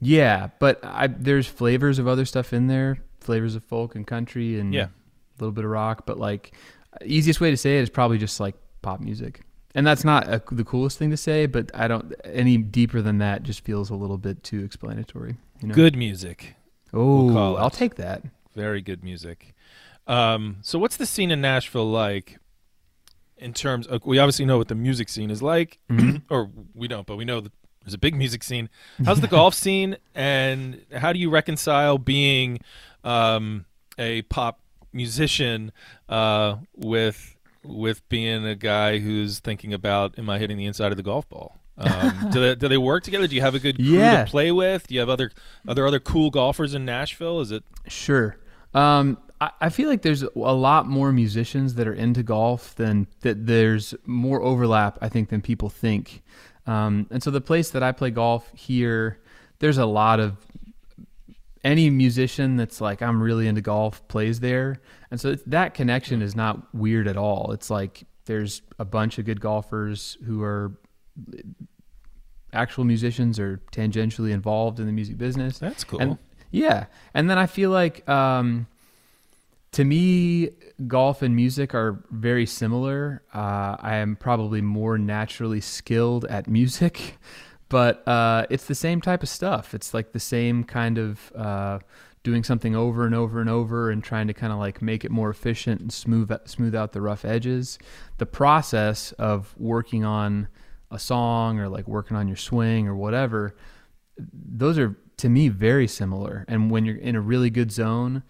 yeah, 0.00 0.50
but 0.60 0.78
I, 0.84 1.08
there's 1.08 1.46
flavors 1.46 1.98
of 1.98 2.06
other 2.06 2.24
stuff 2.24 2.52
in 2.52 2.68
there, 2.68 2.98
flavors 3.20 3.54
of 3.56 3.64
folk 3.64 3.94
and 3.96 4.06
country 4.06 4.58
and 4.60 4.72
Yeah. 4.72 4.84
a 4.86 4.90
little 5.40 5.52
bit 5.52 5.64
of 5.64 5.70
rock. 5.70 6.06
But 6.06 6.18
like, 6.18 6.52
easiest 7.04 7.40
way 7.40 7.50
to 7.50 7.56
say 7.56 7.78
it 7.78 7.82
is 7.82 7.90
probably 7.90 8.18
just 8.18 8.38
like 8.40 8.54
pop 8.82 9.00
music. 9.00 9.40
And 9.74 9.86
that's 9.86 10.04
not 10.04 10.26
a, 10.28 10.42
the 10.50 10.64
coolest 10.64 10.98
thing 10.98 11.10
to 11.10 11.16
say, 11.16 11.46
but 11.46 11.70
I 11.74 11.88
don't 11.88 12.14
any 12.24 12.56
deeper 12.56 13.02
than 13.02 13.18
that. 13.18 13.42
Just 13.42 13.64
feels 13.64 13.90
a 13.90 13.94
little 13.94 14.18
bit 14.18 14.42
too 14.42 14.64
explanatory. 14.64 15.36
You 15.60 15.68
know? 15.68 15.74
Good 15.74 15.94
music. 15.96 16.54
Oh. 16.92 17.56
I'll 17.56 17.70
take 17.70 17.96
that. 17.96 18.22
Very 18.54 18.80
good 18.80 19.04
music. 19.04 19.54
Um, 20.06 20.58
so, 20.62 20.78
what's 20.78 20.96
the 20.96 21.06
scene 21.06 21.30
in 21.30 21.40
Nashville 21.40 21.90
like? 21.90 22.38
In 23.36 23.52
terms, 23.52 23.86
of, 23.86 24.04
we 24.04 24.18
obviously 24.18 24.46
know 24.46 24.58
what 24.58 24.66
the 24.66 24.74
music 24.74 25.08
scene 25.08 25.30
is 25.30 25.40
like, 25.40 25.78
or 26.30 26.50
we 26.74 26.88
don't, 26.88 27.06
but 27.06 27.16
we 27.16 27.24
know 27.24 27.40
that 27.40 27.52
there's 27.84 27.94
a 27.94 27.98
big 27.98 28.16
music 28.16 28.42
scene. 28.42 28.68
How's 29.04 29.20
the 29.20 29.28
golf 29.28 29.54
scene, 29.54 29.96
and 30.14 30.84
how 30.92 31.12
do 31.12 31.20
you 31.20 31.30
reconcile 31.30 31.98
being 31.98 32.58
um, 33.04 33.64
a 33.96 34.22
pop 34.22 34.60
musician 34.92 35.70
uh, 36.08 36.56
with 36.74 37.36
with 37.62 38.06
being 38.08 38.46
a 38.46 38.54
guy 38.54 38.98
who's 38.98 39.40
thinking 39.40 39.72
about, 39.72 40.18
am 40.18 40.30
I 40.30 40.38
hitting 40.38 40.56
the 40.56 40.66
inside 40.66 40.90
of 40.90 40.96
the 40.96 41.02
golf 41.02 41.28
ball? 41.28 41.57
Um, 41.78 42.28
do 42.32 42.40
they 42.40 42.54
do 42.54 42.68
they 42.68 42.78
work 42.78 43.04
together? 43.04 43.26
Do 43.26 43.34
you 43.36 43.40
have 43.42 43.54
a 43.54 43.58
good 43.58 43.76
crew 43.76 43.84
Yeah. 43.84 44.24
to 44.24 44.30
play 44.30 44.50
with? 44.52 44.86
Do 44.88 44.94
you 44.94 45.00
have 45.00 45.08
other 45.08 45.30
are 45.66 45.74
there 45.74 45.86
other 45.86 46.00
cool 46.00 46.30
golfers 46.30 46.74
in 46.74 46.84
Nashville? 46.84 47.40
Is 47.40 47.50
it 47.52 47.62
Sure. 47.86 48.36
Um, 48.74 49.18
I, 49.40 49.50
I 49.62 49.68
feel 49.70 49.88
like 49.88 50.02
there's 50.02 50.22
a 50.22 50.28
lot 50.36 50.86
more 50.88 51.12
musicians 51.12 51.74
that 51.76 51.86
are 51.88 51.94
into 51.94 52.22
golf 52.22 52.74
than 52.74 53.06
that. 53.20 53.46
There's 53.46 53.94
more 54.04 54.42
overlap, 54.42 54.98
I 55.00 55.08
think, 55.08 55.28
than 55.30 55.40
people 55.40 55.68
think. 55.70 56.22
Um, 56.66 57.06
and 57.10 57.22
so 57.22 57.30
the 57.30 57.40
place 57.40 57.70
that 57.70 57.82
I 57.82 57.92
play 57.92 58.10
golf 58.10 58.50
here, 58.54 59.18
there's 59.60 59.78
a 59.78 59.86
lot 59.86 60.20
of 60.20 60.36
any 61.64 61.90
musician 61.90 62.56
that's 62.56 62.80
like 62.80 63.02
I'm 63.02 63.22
really 63.22 63.48
into 63.48 63.60
golf 63.60 64.06
plays 64.08 64.40
there, 64.40 64.80
and 65.10 65.20
so 65.20 65.30
it's, 65.30 65.42
that 65.46 65.74
connection 65.74 66.22
is 66.22 66.36
not 66.36 66.72
weird 66.74 67.08
at 67.08 67.16
all. 67.16 67.52
It's 67.52 67.70
like 67.70 68.04
there's 68.26 68.62
a 68.78 68.84
bunch 68.84 69.18
of 69.18 69.24
good 69.24 69.40
golfers 69.40 70.16
who 70.26 70.42
are 70.42 70.72
actual 72.52 72.84
musicians 72.84 73.38
are 73.38 73.60
tangentially 73.72 74.30
involved 74.30 74.80
in 74.80 74.86
the 74.86 74.92
music 74.92 75.18
business. 75.18 75.58
That's 75.58 75.84
cool. 75.84 76.00
And 76.00 76.18
yeah, 76.50 76.86
and 77.14 77.28
then 77.28 77.38
I 77.38 77.46
feel 77.46 77.70
like 77.70 78.08
um, 78.08 78.66
to 79.72 79.84
me, 79.84 80.50
golf 80.86 81.22
and 81.22 81.36
music 81.36 81.74
are 81.74 82.02
very 82.10 82.46
similar. 82.46 83.22
Uh, 83.34 83.76
I 83.78 83.96
am 83.96 84.16
probably 84.16 84.62
more 84.62 84.98
naturally 84.98 85.60
skilled 85.60 86.24
at 86.26 86.48
music, 86.48 87.18
but 87.68 88.06
uh, 88.08 88.46
it's 88.50 88.64
the 88.64 88.74
same 88.74 89.00
type 89.00 89.22
of 89.22 89.28
stuff. 89.28 89.74
It's 89.74 89.92
like 89.92 90.12
the 90.12 90.20
same 90.20 90.64
kind 90.64 90.98
of 90.98 91.32
uh, 91.36 91.78
doing 92.22 92.42
something 92.44 92.74
over 92.74 93.04
and 93.04 93.14
over 93.14 93.40
and 93.40 93.50
over 93.50 93.90
and 93.90 94.02
trying 94.02 94.26
to 94.26 94.34
kind 94.34 94.52
of 94.52 94.58
like 94.58 94.80
make 94.80 95.04
it 95.04 95.10
more 95.10 95.30
efficient 95.30 95.80
and 95.80 95.92
smooth 95.92 96.32
smooth 96.46 96.74
out 96.74 96.92
the 96.92 97.02
rough 97.02 97.24
edges. 97.24 97.78
The 98.16 98.26
process 98.26 99.12
of 99.12 99.54
working 99.58 100.04
on 100.04 100.48
a 100.90 100.98
song 100.98 101.58
or 101.58 101.68
like 101.68 101.86
working 101.86 102.16
on 102.16 102.28
your 102.28 102.36
swing 102.36 102.88
or 102.88 102.96
whatever 102.96 103.54
those 104.32 104.78
are 104.78 104.96
to 105.18 105.28
me 105.28 105.48
very 105.48 105.88
similar. 105.88 106.44
And 106.48 106.70
when 106.70 106.84
you're 106.84 106.96
in 106.96 107.16
a 107.16 107.20
really 107.20 107.50
good 107.50 107.72
zone, 107.72 108.22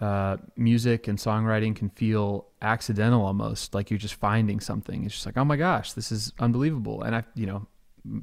uh, 0.00 0.36
music 0.56 1.08
and 1.08 1.18
songwriting 1.18 1.74
can 1.74 1.88
feel 1.90 2.46
accidental 2.60 3.24
almost, 3.24 3.74
like 3.74 3.90
you're 3.90 3.98
just 3.98 4.14
finding 4.14 4.60
something. 4.60 5.04
It's 5.04 5.14
just 5.14 5.26
like, 5.26 5.36
oh 5.36 5.44
my 5.44 5.56
gosh, 5.56 5.92
this 5.92 6.12
is 6.12 6.32
unbelievable. 6.38 7.02
And 7.02 7.16
I, 7.16 7.24
you 7.34 7.46
know, 7.46 7.66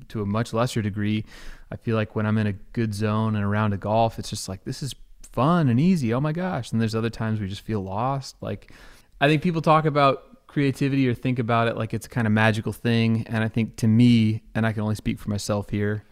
to 0.10 0.22
a 0.22 0.26
much 0.26 0.54
lesser 0.54 0.82
degree, 0.82 1.26
I 1.72 1.76
feel 1.76 1.96
like 1.96 2.16
when 2.16 2.26
I'm 2.26 2.38
in 2.38 2.48
a 2.48 2.54
good 2.54 2.94
zone 2.94 3.36
and 3.36 3.44
around 3.44 3.74
a 3.74 3.78
golf, 3.78 4.20
it's 4.20 4.30
just 4.30 4.48
like 4.48 4.64
this 4.64 4.84
is 4.84 4.94
fun 5.32 5.68
and 5.68 5.80
easy. 5.80 6.14
Oh 6.14 6.22
my 6.22 6.32
gosh! 6.32 6.72
And 6.72 6.80
there's 6.80 6.96
other 6.96 7.10
times 7.10 7.40
we 7.40 7.48
just 7.48 7.62
feel 7.62 7.82
lost. 7.82 8.36
Like 8.40 8.72
I 9.20 9.28
think 9.28 9.42
people 9.42 9.62
talk 9.62 9.86
about 9.86 10.33
creativity 10.54 11.08
or 11.10 11.16
think 11.16 11.40
about 11.40 11.68
it 11.68 11.76
like 11.76 11.96
it's 11.96 12.06
a 12.06 12.10
kind 12.10 12.28
of 12.28 12.34
magical 12.34 12.72
thing, 12.72 13.26
and 13.28 13.44
I 13.44 13.48
think 13.48 13.76
to 13.78 13.88
me, 13.88 14.44
and 14.54 14.68
I 14.68 14.72
can 14.72 14.84
only 14.84 14.96
speak 14.96 15.18
for 15.18 15.32
myself 15.32 15.72
here, 15.72 16.06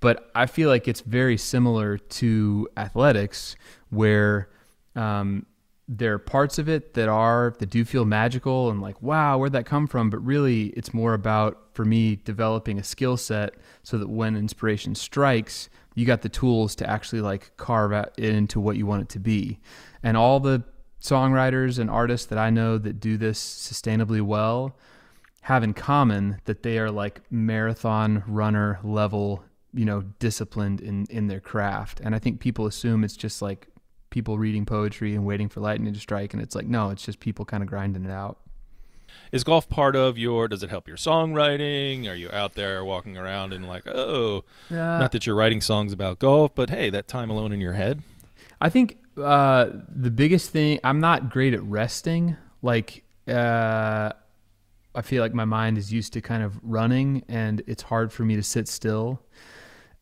but 0.00 0.30
I 0.34 0.46
feel 0.46 0.68
like 0.68 0.88
it's 0.88 1.00
very 1.00 1.38
similar 1.38 1.96
to 1.96 2.68
athletics 2.76 3.54
where 3.90 4.50
um, 4.96 5.46
there 5.86 6.14
are 6.14 6.18
parts 6.18 6.58
of 6.58 6.68
it 6.68 6.94
that 6.94 7.08
are 7.08 7.54
that 7.60 7.70
do 7.70 7.84
feel 7.84 8.04
magical 8.04 8.70
and 8.70 8.80
like 8.80 9.00
wow 9.02 9.38
where'd 9.38 9.52
that 9.52 9.66
come 9.66 9.86
from? 9.86 10.10
But 10.10 10.18
really 10.18 10.66
it's 10.68 10.92
more 10.92 11.14
about 11.14 11.60
for 11.74 11.84
me 11.84 12.16
developing 12.16 12.78
a 12.78 12.82
skill 12.82 13.16
set 13.16 13.54
so 13.82 13.98
that 13.98 14.08
when 14.08 14.36
inspiration 14.36 14.94
strikes 14.94 15.68
you 15.94 16.04
got 16.04 16.22
the 16.22 16.28
tools 16.28 16.74
to 16.76 16.90
actually 16.90 17.20
like 17.20 17.56
carve 17.56 17.92
it 17.92 18.12
into 18.18 18.58
what 18.58 18.76
you 18.76 18.86
want 18.86 19.02
it 19.02 19.08
to 19.10 19.20
be. 19.20 19.60
And 20.02 20.16
all 20.16 20.40
the 20.40 20.64
songwriters 21.04 21.78
and 21.78 21.90
artists 21.90 22.26
that 22.26 22.38
i 22.38 22.48
know 22.48 22.78
that 22.78 22.98
do 22.98 23.16
this 23.16 23.38
sustainably 23.38 24.22
well 24.22 24.74
have 25.42 25.62
in 25.62 25.74
common 25.74 26.40
that 26.46 26.62
they 26.62 26.78
are 26.78 26.90
like 26.90 27.20
marathon 27.30 28.22
runner 28.26 28.78
level 28.82 29.44
you 29.74 29.84
know 29.84 30.02
disciplined 30.18 30.80
in 30.80 31.04
in 31.10 31.26
their 31.26 31.40
craft. 31.40 32.00
And 32.00 32.14
i 32.14 32.18
think 32.18 32.40
people 32.40 32.66
assume 32.66 33.04
it's 33.04 33.16
just 33.16 33.42
like 33.42 33.68
people 34.08 34.38
reading 34.38 34.64
poetry 34.64 35.14
and 35.14 35.26
waiting 35.26 35.48
for 35.48 35.60
lightning 35.60 35.92
to 35.92 36.00
strike 36.00 36.32
and 36.32 36.42
it's 36.42 36.54
like 36.54 36.66
no 36.66 36.90
it's 36.90 37.04
just 37.04 37.20
people 37.20 37.44
kind 37.44 37.62
of 37.62 37.68
grinding 37.68 38.04
it 38.04 38.10
out. 38.10 38.38
Is 39.32 39.44
golf 39.44 39.68
part 39.68 39.96
of 39.96 40.16
your 40.16 40.48
does 40.48 40.62
it 40.62 40.70
help 40.70 40.88
your 40.88 40.96
songwriting? 40.96 42.08
Are 42.08 42.14
you 42.14 42.30
out 42.30 42.54
there 42.54 42.84
walking 42.84 43.18
around 43.18 43.52
and 43.52 43.68
like 43.68 43.86
oh 43.86 44.44
yeah. 44.70 44.98
not 44.98 45.12
that 45.12 45.26
you're 45.26 45.36
writing 45.36 45.60
songs 45.60 45.92
about 45.92 46.20
golf 46.20 46.54
but 46.54 46.70
hey 46.70 46.88
that 46.90 47.06
time 47.06 47.28
alone 47.28 47.52
in 47.52 47.60
your 47.60 47.74
head? 47.74 48.02
I 48.60 48.70
think 48.70 48.96
uh, 49.16 49.70
the 49.88 50.10
biggest 50.10 50.50
thing 50.50 50.78
i'm 50.84 51.00
not 51.00 51.30
great 51.30 51.54
at 51.54 51.62
resting 51.62 52.36
like 52.62 53.04
uh, 53.28 54.10
i 54.94 55.02
feel 55.02 55.22
like 55.22 55.34
my 55.34 55.44
mind 55.44 55.78
is 55.78 55.92
used 55.92 56.12
to 56.12 56.20
kind 56.20 56.42
of 56.42 56.58
running 56.62 57.22
and 57.28 57.62
it's 57.66 57.82
hard 57.82 58.12
for 58.12 58.24
me 58.24 58.36
to 58.36 58.42
sit 58.42 58.68
still 58.68 59.20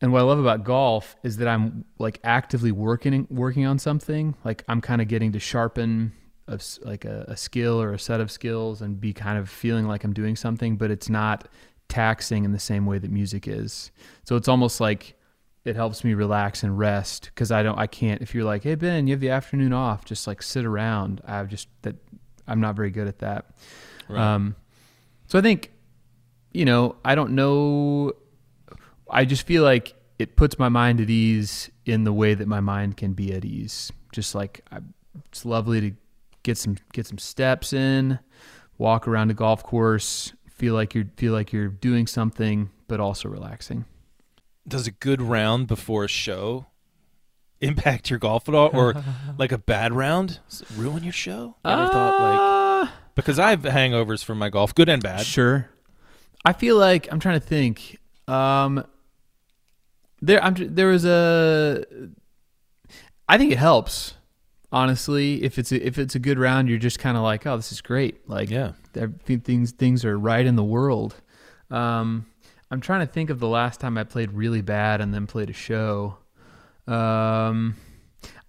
and 0.03 0.11
what 0.11 0.19
I 0.19 0.23
love 0.23 0.39
about 0.39 0.65
golf 0.65 1.15
is 1.23 1.37
that 1.37 1.47
I'm 1.47 1.85
like 1.97 2.19
actively 2.25 2.73
working 2.73 3.25
working 3.29 3.65
on 3.65 3.79
something. 3.79 4.35
Like 4.43 4.65
I'm 4.67 4.81
kind 4.81 5.01
of 5.01 5.07
getting 5.07 5.31
to 5.31 5.39
sharpen 5.39 6.11
a, 6.49 6.59
like 6.81 7.05
a, 7.05 7.23
a 7.29 7.37
skill 7.37 7.81
or 7.81 7.93
a 7.93 7.99
set 7.99 8.19
of 8.19 8.29
skills 8.29 8.81
and 8.81 8.99
be 8.99 9.13
kind 9.13 9.37
of 9.37 9.49
feeling 9.49 9.87
like 9.87 10.03
I'm 10.03 10.11
doing 10.11 10.35
something, 10.35 10.75
but 10.75 10.91
it's 10.91 11.07
not 11.07 11.47
taxing 11.87 12.43
in 12.43 12.51
the 12.51 12.59
same 12.59 12.85
way 12.85 12.97
that 12.97 13.11
music 13.11 13.47
is. 13.47 13.91
So 14.25 14.35
it's 14.35 14.49
almost 14.49 14.81
like 14.81 15.15
it 15.65 15.75
helps 15.75 16.03
me 16.03 16.13
relax 16.13 16.63
and 16.63 16.77
rest 16.77 17.31
because 17.33 17.51
I 17.51 17.63
don't 17.63 17.77
I 17.77 17.87
can't 17.87 18.21
if 18.21 18.35
you're 18.35 18.43
like, 18.43 18.63
"Hey 18.63 18.75
Ben, 18.75 19.07
you 19.07 19.13
have 19.13 19.21
the 19.21 19.29
afternoon 19.29 19.73
off, 19.73 20.05
just 20.05 20.27
like 20.27 20.41
sit 20.41 20.65
around." 20.65 21.21
I've 21.25 21.47
just 21.47 21.67
that 21.83 21.95
I'm 22.47 22.59
not 22.59 22.75
very 22.75 22.91
good 22.91 23.07
at 23.07 23.19
that. 23.19 23.45
Right. 24.09 24.21
Um 24.21 24.55
so 25.27 25.39
I 25.39 25.41
think 25.41 25.71
you 26.51 26.65
know, 26.65 26.95
I 27.03 27.15
don't 27.15 27.31
know 27.31 28.13
I 29.09 29.25
just 29.25 29.45
feel 29.45 29.63
like 29.63 29.95
it 30.19 30.35
puts 30.35 30.59
my 30.59 30.69
mind 30.69 31.01
at 31.01 31.09
ease 31.09 31.69
in 31.85 32.03
the 32.03 32.13
way 32.13 32.33
that 32.33 32.47
my 32.47 32.59
mind 32.59 32.97
can 32.97 33.13
be 33.13 33.33
at 33.33 33.45
ease. 33.45 33.91
Just 34.11 34.35
like 34.35 34.65
I, 34.71 34.79
it's 35.25 35.45
lovely 35.45 35.81
to 35.81 35.91
get 36.43 36.57
some 36.57 36.77
get 36.91 37.07
some 37.07 37.17
steps 37.17 37.73
in, 37.73 38.19
walk 38.77 39.07
around 39.07 39.31
a 39.31 39.33
golf 39.33 39.63
course, 39.63 40.33
feel 40.49 40.73
like 40.73 40.93
you're 40.93 41.07
feel 41.17 41.33
like 41.33 41.51
you're 41.51 41.69
doing 41.69 42.07
something, 42.07 42.69
but 42.87 42.99
also 42.99 43.29
relaxing. 43.29 43.85
Does 44.67 44.87
a 44.87 44.91
good 44.91 45.21
round 45.21 45.67
before 45.67 46.05
a 46.05 46.07
show 46.07 46.67
impact 47.59 48.09
your 48.09 48.19
golf 48.19 48.47
at 48.47 48.55
all, 48.55 48.69
or 48.73 48.93
like 49.37 49.51
a 49.51 49.57
bad 49.57 49.93
round 49.93 50.39
ruin 50.75 51.03
your 51.03 51.13
show? 51.13 51.55
You 51.65 51.71
ever 51.71 51.83
uh, 51.83 51.89
thought 51.89 52.81
like 52.81 52.89
because 53.15 53.39
I 53.39 53.51
have 53.51 53.61
hangovers 53.61 54.23
from 54.23 54.39
my 54.39 54.49
golf, 54.49 54.73
good 54.73 54.89
and 54.89 55.01
bad. 55.01 55.25
Sure. 55.25 55.69
I 56.45 56.53
feel 56.53 56.77
like 56.77 57.11
I'm 57.11 57.19
trying 57.19 57.39
to 57.39 57.45
think. 57.45 57.99
Um, 58.27 58.85
there, 60.21 60.43
I'm 60.43 60.55
there 60.57 60.87
was 60.87 61.05
a. 61.05 61.85
I 63.27 63.37
think 63.37 63.51
it 63.51 63.57
helps. 63.57 64.15
Honestly, 64.71 65.43
if 65.43 65.59
it's 65.59 65.71
a, 65.71 65.85
if 65.85 65.99
it's 65.99 66.15
a 66.15 66.19
good 66.19 66.39
round, 66.39 66.67
you're 66.67 66.79
just 66.79 66.97
kind 66.97 67.15
of 67.15 67.21
like, 67.21 67.45
oh, 67.45 67.55
this 67.55 67.71
is 67.71 67.79
great. 67.79 68.27
Like, 68.27 68.49
yeah, 68.49 68.71
things 69.25 69.71
things 69.71 70.03
are 70.03 70.17
right 70.17 70.45
in 70.45 70.55
the 70.55 70.63
world. 70.63 71.15
Um, 71.69 72.25
I'm 72.71 72.81
trying 72.81 73.05
to 73.05 73.11
think 73.11 73.29
of 73.29 73.39
the 73.39 73.47
last 73.47 73.79
time 73.79 73.97
I 73.97 74.03
played 74.03 74.31
really 74.31 74.61
bad 74.61 74.99
and 75.01 75.13
then 75.13 75.27
played 75.27 75.49
a 75.49 75.53
show. 75.53 76.17
Um, 76.87 77.75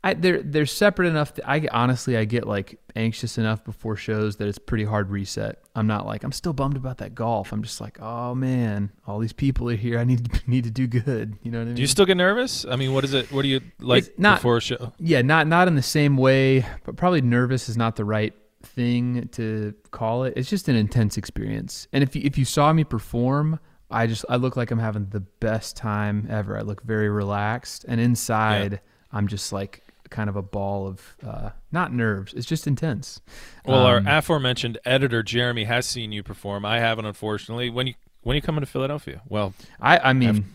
I 0.03 0.15
they're 0.15 0.43
they're 0.43 0.67
separate 0.67 1.09
enough 1.09 1.35
that 1.37 1.49
I 1.49 1.67
honestly 1.73 2.17
I 2.17 2.25
get 2.27 2.47
like 2.47 2.79
anxious 2.95 3.39
enough 3.39 3.65
before 3.65 3.97
shows 3.97 4.37
that 4.37 4.49
it's 4.49 4.59
pretty 4.59 4.85
hard 4.85 5.11
reset. 5.11 5.63
I'm 5.75 5.87
not 5.87 6.05
like 6.05 6.25
I'm 6.25 6.33
still 6.33 6.53
bummed 6.53 6.77
about 6.77 6.99
that 6.99 7.15
golf. 7.15 7.53
I'm 7.53 7.63
just 7.63 7.81
like, 7.81 7.99
oh 8.03 8.35
man, 8.35 8.93
all 9.07 9.19
these 9.19 9.33
people 9.33 9.71
are 9.71 9.77
here. 9.77 9.99
I 9.99 10.05
need 10.05 10.31
to 10.31 10.41
need 10.51 10.65
to 10.65 10.71
do 10.71 10.87
good. 10.87 11.39
You 11.43 11.51
know 11.51 11.59
what 11.59 11.63
I 11.63 11.67
mean? 11.67 11.75
Do 11.77 11.83
you 11.83 11.89
still 11.89 12.05
get 12.07 12.17
nervous? 12.19 12.67
I 12.69 12.77
mean, 12.77 12.93
what 12.93 13.05
is 13.05 13.15
it? 13.15 13.33
What 13.33 13.43
do 13.43 13.49
you 13.49 13.61
like 13.81 14.07
It's 14.07 14.19
not- 14.19 14.39
before 14.39 14.59
a 14.59 14.61
show? 14.61 14.93
yeah, 14.99 15.23
not 15.23 15.47
not 15.47 15.69
in 15.69 15.75
the 15.75 15.83
same 15.83 16.17
way, 16.19 16.67
but 16.85 16.97
probably 16.97 17.23
nervous 17.23 17.69
is 17.71 17.77
not 17.77 17.97
the 17.97 18.05
right 18.05 18.35
thing 18.63 19.29
to 19.33 19.75
call 19.91 20.25
it. 20.25 20.35
It's 20.37 20.51
just 20.51 20.69
an 20.69 20.77
intense 20.77 21.17
experience. 21.17 21.89
And 21.93 22.03
if 22.03 22.15
you, 22.17 22.23
if 22.25 22.37
you 22.37 22.45
saw 22.45 22.73
me 22.73 22.85
perform, 22.85 23.59
I 23.91 24.07
just 24.07 24.25
I 24.29 24.37
look 24.37 24.57
like 24.57 24.71
I'm 24.71 24.79
having 24.79 25.07
the 25.11 25.21
best 25.21 25.77
time 25.77 26.27
ever. 26.31 26.59
I 26.59 26.63
look 26.63 26.83
very 26.83 27.09
relaxed, 27.09 27.85
and 27.89 28.01
inside 28.01 28.81
I'm 29.13 29.29
just 29.29 29.53
like 29.53 29.83
kind 30.11 30.29
of 30.29 30.37
a 30.37 30.43
ball 30.43 30.87
of 30.87 31.17
uh, 31.27 31.51
not 31.73 31.93
nerves. 31.93 32.35
It's 32.35 32.47
just 32.47 32.67
intense. 32.67 33.21
Well, 33.67 33.87
Um, 33.87 34.07
our 34.07 34.19
aforementioned 34.19 34.79
editor 34.85 35.23
Jeremy 35.23 35.65
has 35.65 35.87
seen 35.87 36.13
you 36.13 36.23
perform. 36.23 36.65
I 36.65 36.79
haven't, 36.81 37.05
unfortunately. 37.07 37.71
When 37.71 37.87
you 37.89 37.95
when 38.23 38.37
you 38.37 38.43
coming 38.43 38.61
to 38.61 38.67
Philadelphia? 38.67 39.21
Well, 39.29 39.55
I 39.81 39.99
I 39.99 40.13
mean 40.13 40.47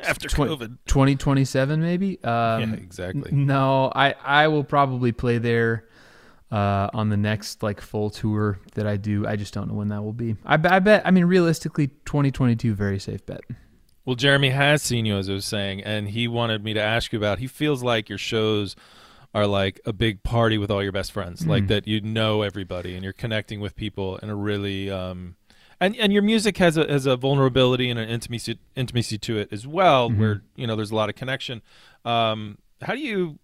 after 0.00 0.28
Twen- 0.28 0.48
COVID. 0.48 0.78
2027 0.86 1.80
maybe. 1.80 2.22
Um, 2.22 2.60
yeah, 2.60 2.72
exactly. 2.76 3.30
n- 3.32 3.46
No, 3.46 3.90
I 3.94 4.14
I 4.24 4.48
will 4.48 4.64
probably 4.64 5.12
play 5.12 5.38
there 5.38 5.84
uh, 6.50 6.88
on 6.94 7.08
the 7.08 7.16
next 7.16 7.62
like 7.62 7.80
full 7.80 8.10
tour 8.10 8.58
that 8.74 8.86
I 8.86 8.96
do. 8.96 9.26
I 9.26 9.36
just 9.36 9.52
don't 9.54 9.68
know 9.68 9.74
when 9.74 9.88
that 9.88 10.02
will 10.02 10.12
be. 10.12 10.36
I, 10.44 10.54
I 10.54 10.78
bet. 10.78 11.02
I 11.06 11.10
mean, 11.10 11.24
realistically, 11.24 11.88
2022 12.04 12.74
very 12.74 12.98
safe 12.98 13.24
bet. 13.26 13.40
Well, 14.04 14.14
Jeremy 14.16 14.50
has 14.50 14.82
seen 14.82 15.04
you, 15.06 15.16
as 15.16 15.28
I 15.28 15.32
was 15.32 15.44
saying, 15.44 15.82
and 15.82 16.08
he 16.08 16.28
wanted 16.28 16.62
me 16.62 16.74
to 16.74 16.80
ask 16.80 17.12
you 17.12 17.18
about. 17.18 17.40
He 17.40 17.48
feels 17.48 17.82
like 17.82 18.08
your 18.08 18.18
shows 18.18 18.76
are 19.34 19.46
like 19.48 19.80
a 19.84 19.92
big 19.92 20.22
party 20.22 20.56
with 20.56 20.70
all 20.70 20.82
your 20.82 20.92
best 20.92 21.10
friends, 21.12 21.44
like 21.46 21.64
Mm. 21.64 21.68
that 21.68 21.88
you 21.88 22.00
know 22.00 22.42
everybody 22.42 22.94
and 22.94 23.02
you're 23.02 23.12
connecting 23.12 23.60
with 23.60 23.74
people 23.76 24.16
in 24.18 24.30
a 24.30 24.34
really 24.36 24.88
um, 24.90 25.34
and 25.80 25.94
and 25.96 26.10
your 26.12 26.22
music 26.22 26.56
has 26.58 26.76
a 26.78 26.86
has 26.90 27.04
a 27.04 27.16
vulnerability 27.16 27.90
and 27.90 27.98
an 27.98 28.08
intimacy 28.08 28.58
intimacy 28.76 29.18
to 29.18 29.36
it 29.36 29.48
as 29.52 29.66
well, 29.66 30.08
Mhm. 30.08 30.18
where 30.18 30.42
you 30.54 30.66
know 30.68 30.76
there's 30.76 30.92
a 30.92 30.94
lot 30.94 31.08
of 31.10 31.16
connection. 31.16 31.60
Um, 32.04 32.58
how 32.82 32.94
do 32.94 33.00
you? 33.00 33.38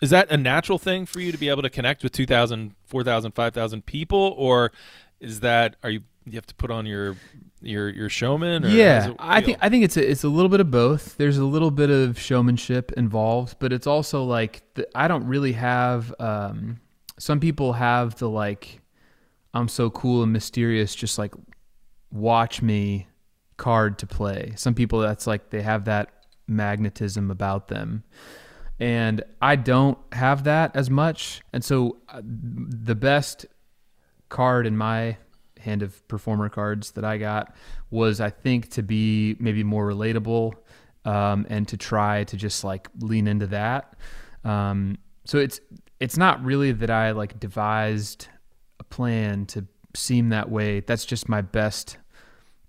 Is 0.00 0.10
that 0.10 0.30
a 0.30 0.36
natural 0.36 0.78
thing 0.78 1.06
for 1.06 1.20
you 1.20 1.32
to 1.32 1.38
be 1.38 1.48
able 1.48 1.62
to 1.62 1.70
connect 1.70 2.02
with 2.02 2.12
2,000, 2.12 2.74
4,000, 2.86 3.32
5,000 3.32 3.86
people, 3.86 4.34
or 4.38 4.72
is 5.20 5.40
that 5.40 5.76
are 5.82 5.90
you 5.90 6.02
you 6.24 6.36
have 6.36 6.46
to 6.46 6.54
put 6.54 6.70
on 6.70 6.86
your 6.86 7.16
your 7.60 7.88
your 7.88 8.08
showman? 8.08 8.64
Or 8.64 8.68
yeah, 8.68 9.12
I 9.18 9.40
think 9.40 9.58
I 9.60 9.68
think 9.68 9.84
it's 9.84 9.96
a, 9.96 10.10
it's 10.10 10.24
a 10.24 10.28
little 10.28 10.48
bit 10.48 10.60
of 10.60 10.70
both. 10.70 11.16
There's 11.16 11.38
a 11.38 11.44
little 11.44 11.70
bit 11.70 11.90
of 11.90 12.18
showmanship 12.18 12.92
involved, 12.92 13.56
but 13.58 13.72
it's 13.72 13.86
also 13.86 14.24
like 14.24 14.62
the, 14.74 14.86
I 14.94 15.08
don't 15.08 15.24
really 15.26 15.52
have. 15.52 16.14
Um, 16.18 16.80
some 17.18 17.40
people 17.40 17.72
have 17.72 18.16
the 18.18 18.28
like, 18.28 18.80
I'm 19.52 19.68
so 19.68 19.90
cool 19.90 20.22
and 20.22 20.32
mysterious. 20.32 20.94
Just 20.94 21.18
like 21.18 21.34
watch 22.12 22.62
me 22.62 23.08
card 23.56 23.98
to 23.98 24.06
play. 24.06 24.52
Some 24.56 24.74
people 24.74 25.00
that's 25.00 25.26
like 25.26 25.50
they 25.50 25.62
have 25.62 25.86
that 25.86 26.10
magnetism 26.46 27.30
about 27.30 27.68
them. 27.68 28.04
And 28.80 29.24
I 29.42 29.56
don't 29.56 29.98
have 30.12 30.44
that 30.44 30.76
as 30.76 30.88
much. 30.88 31.42
And 31.52 31.64
so 31.64 31.98
uh, 32.08 32.22
the 32.24 32.94
best 32.94 33.46
card 34.28 34.66
in 34.66 34.76
my 34.76 35.16
hand 35.58 35.82
of 35.82 36.06
performer 36.08 36.48
cards 36.48 36.92
that 36.92 37.04
I 37.04 37.18
got 37.18 37.54
was 37.90 38.20
I 38.20 38.30
think 38.30 38.70
to 38.70 38.82
be 38.82 39.36
maybe 39.40 39.64
more 39.64 39.86
relatable 39.86 40.52
um, 41.04 41.46
and 41.48 41.66
to 41.68 41.76
try 41.76 42.24
to 42.24 42.36
just 42.36 42.64
like 42.64 42.88
lean 43.00 43.26
into 43.26 43.48
that. 43.48 43.96
Um, 44.44 44.98
so 45.24 45.38
it's 45.38 45.60
it's 46.00 46.16
not 46.16 46.42
really 46.44 46.72
that 46.72 46.90
I 46.90 47.10
like 47.10 47.40
devised 47.40 48.28
a 48.78 48.84
plan 48.84 49.46
to 49.46 49.66
seem 49.94 50.28
that 50.28 50.50
way. 50.50 50.80
That's 50.80 51.04
just 51.04 51.28
my 51.28 51.40
best. 51.40 51.98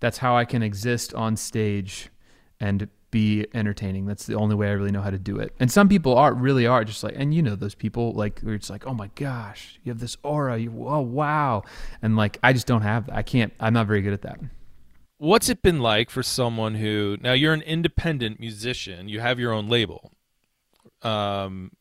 That's 0.00 0.18
how 0.18 0.36
I 0.36 0.44
can 0.44 0.62
exist 0.62 1.14
on 1.14 1.36
stage 1.36 2.10
and 2.58 2.88
be 3.10 3.46
entertaining. 3.54 4.06
That's 4.06 4.26
the 4.26 4.34
only 4.34 4.54
way 4.54 4.68
I 4.68 4.72
really 4.72 4.92
know 4.92 5.02
how 5.02 5.10
to 5.10 5.18
do 5.18 5.38
it. 5.38 5.54
And 5.58 5.70
some 5.70 5.88
people 5.88 6.16
are 6.16 6.32
really 6.32 6.66
are 6.66 6.84
just 6.84 7.02
like, 7.02 7.14
and 7.16 7.34
you 7.34 7.42
know 7.42 7.56
those 7.56 7.74
people 7.74 8.12
like 8.12 8.40
we're 8.42 8.58
just 8.58 8.70
like, 8.70 8.86
oh 8.86 8.94
my 8.94 9.10
gosh, 9.14 9.80
you 9.82 9.90
have 9.90 10.00
this 10.00 10.16
aura. 10.22 10.58
You 10.58 10.72
oh 10.86 11.00
wow, 11.00 11.64
and 12.02 12.16
like 12.16 12.38
I 12.42 12.52
just 12.52 12.66
don't 12.66 12.82
have 12.82 13.06
that. 13.06 13.16
I 13.16 13.22
can't. 13.22 13.52
I'm 13.60 13.72
not 13.72 13.86
very 13.86 14.02
good 14.02 14.12
at 14.12 14.22
that. 14.22 14.40
What's 15.18 15.48
it 15.48 15.62
been 15.62 15.80
like 15.80 16.08
for 16.08 16.22
someone 16.22 16.76
who 16.76 17.18
now 17.20 17.32
you're 17.32 17.52
an 17.52 17.62
independent 17.62 18.40
musician, 18.40 19.08
you 19.08 19.20
have 19.20 19.38
your 19.38 19.52
own 19.52 19.68
label. 19.68 20.12
Um, 21.02 21.72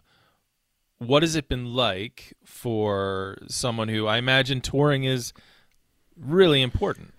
what 0.98 1.24
has 1.24 1.36
it 1.36 1.48
been 1.48 1.74
like 1.74 2.34
for 2.44 3.38
someone 3.48 3.88
who 3.88 4.08
I 4.08 4.18
imagine 4.18 4.60
touring 4.60 5.06
is 5.06 5.34
really 6.18 6.62
important? 6.62 7.14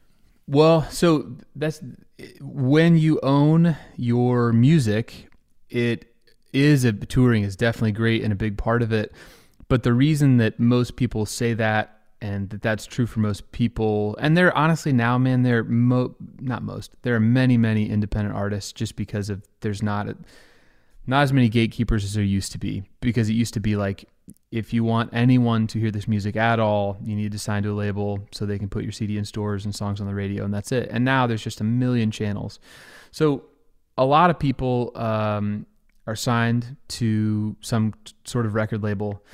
Well, 0.50 0.82
so 0.90 1.36
that's 1.54 1.80
when 2.40 2.96
you 2.96 3.20
own 3.22 3.76
your 3.94 4.52
music, 4.52 5.28
it 5.68 6.12
is 6.52 6.82
a 6.82 6.92
touring 6.92 7.44
is 7.44 7.54
definitely 7.54 7.92
great 7.92 8.24
and 8.24 8.32
a 8.32 8.36
big 8.36 8.58
part 8.58 8.82
of 8.82 8.92
it. 8.92 9.12
But 9.68 9.84
the 9.84 9.92
reason 9.92 10.38
that 10.38 10.58
most 10.58 10.96
people 10.96 11.24
say 11.24 11.54
that 11.54 12.00
and 12.20 12.50
that 12.50 12.62
that's 12.62 12.84
true 12.84 13.06
for 13.06 13.20
most 13.20 13.52
people, 13.52 14.16
and 14.18 14.36
there 14.36 14.52
honestly 14.58 14.92
now, 14.92 15.18
man, 15.18 15.44
there 15.44 15.62
mo- 15.62 16.16
not 16.40 16.64
most, 16.64 16.90
there 17.02 17.14
are 17.14 17.20
many, 17.20 17.56
many 17.56 17.88
independent 17.88 18.34
artists 18.34 18.72
just 18.72 18.96
because 18.96 19.30
of 19.30 19.44
there's 19.60 19.84
not 19.84 20.08
a, 20.08 20.16
not 21.06 21.22
as 21.22 21.32
many 21.32 21.48
gatekeepers 21.48 22.02
as 22.02 22.14
there 22.14 22.24
used 22.24 22.50
to 22.50 22.58
be 22.58 22.82
because 23.00 23.28
it 23.28 23.34
used 23.34 23.54
to 23.54 23.60
be 23.60 23.76
like 23.76 24.08
if 24.50 24.72
you 24.72 24.82
want 24.82 25.10
anyone 25.12 25.66
to 25.68 25.78
hear 25.78 25.90
this 25.90 26.08
music 26.08 26.36
at 26.36 26.58
all, 26.58 26.96
you 27.02 27.14
need 27.14 27.32
to 27.32 27.38
sign 27.38 27.62
to 27.62 27.70
a 27.70 27.74
label 27.74 28.26
so 28.32 28.44
they 28.44 28.58
can 28.58 28.68
put 28.68 28.82
your 28.82 28.92
CD 28.92 29.16
in 29.16 29.24
stores 29.24 29.64
and 29.64 29.74
songs 29.74 30.00
on 30.00 30.06
the 30.06 30.14
radio, 30.14 30.44
and 30.44 30.52
that's 30.52 30.72
it. 30.72 30.88
And 30.90 31.04
now 31.04 31.26
there's 31.26 31.42
just 31.42 31.60
a 31.60 31.64
million 31.64 32.10
channels. 32.10 32.58
So 33.12 33.44
a 33.96 34.04
lot 34.04 34.30
of 34.30 34.38
people 34.38 34.92
um, 34.96 35.66
are 36.06 36.16
signed 36.16 36.76
to 36.88 37.56
some 37.60 37.94
sort 38.24 38.46
of 38.46 38.54
record 38.54 38.82
label, 38.82 39.24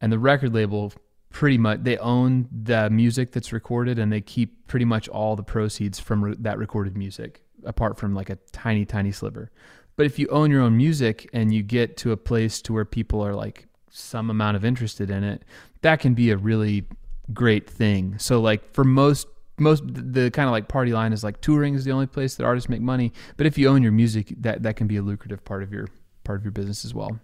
and 0.00 0.12
the 0.12 0.18
record 0.18 0.54
label 0.54 0.92
pretty 1.30 1.58
much 1.58 1.80
they 1.82 1.98
own 1.98 2.48
the 2.50 2.90
music 2.90 3.32
that's 3.32 3.52
recorded, 3.52 3.98
and 3.98 4.12
they 4.12 4.20
keep 4.20 4.66
pretty 4.66 4.84
much 4.84 5.08
all 5.08 5.36
the 5.36 5.42
proceeds 5.42 6.00
from 6.00 6.24
re- 6.24 6.36
that 6.40 6.58
recorded 6.58 6.96
music, 6.96 7.42
apart 7.64 7.96
from 7.96 8.14
like 8.14 8.30
a 8.30 8.36
tiny, 8.52 8.84
tiny 8.84 9.12
sliver. 9.12 9.50
But 9.96 10.06
if 10.06 10.18
you 10.18 10.26
own 10.28 10.50
your 10.50 10.62
own 10.62 10.76
music 10.76 11.28
and 11.32 11.54
you 11.54 11.62
get 11.62 11.96
to 11.98 12.12
a 12.12 12.16
place 12.16 12.60
to 12.62 12.72
where 12.72 12.84
people 12.84 13.24
are 13.24 13.34
like 13.34 13.68
some 13.90 14.30
amount 14.30 14.56
of 14.56 14.64
interested 14.64 15.10
in 15.10 15.24
it, 15.24 15.42
that 15.82 16.00
can 16.00 16.14
be 16.14 16.30
a 16.30 16.36
really 16.36 16.84
great 17.32 17.68
thing. 17.68 18.18
So 18.18 18.40
like 18.40 18.72
for 18.72 18.84
most 18.84 19.26
most 19.56 19.82
the 19.86 20.30
kind 20.30 20.48
of 20.48 20.52
like 20.52 20.66
party 20.68 20.92
line 20.92 21.12
is 21.12 21.22
like 21.22 21.40
touring 21.40 21.74
is 21.74 21.84
the 21.84 21.92
only 21.92 22.06
place 22.06 22.34
that 22.36 22.44
artists 22.44 22.68
make 22.68 22.80
money, 22.80 23.12
but 23.36 23.46
if 23.46 23.56
you 23.56 23.68
own 23.68 23.82
your 23.82 23.92
music, 23.92 24.34
that 24.38 24.62
that 24.62 24.76
can 24.76 24.86
be 24.86 24.96
a 24.96 25.02
lucrative 25.02 25.44
part 25.44 25.62
of 25.62 25.72
your 25.72 25.88
part 26.24 26.38
of 26.38 26.44
your 26.44 26.52
business 26.52 26.84
as 26.84 26.92
well. 26.92 27.20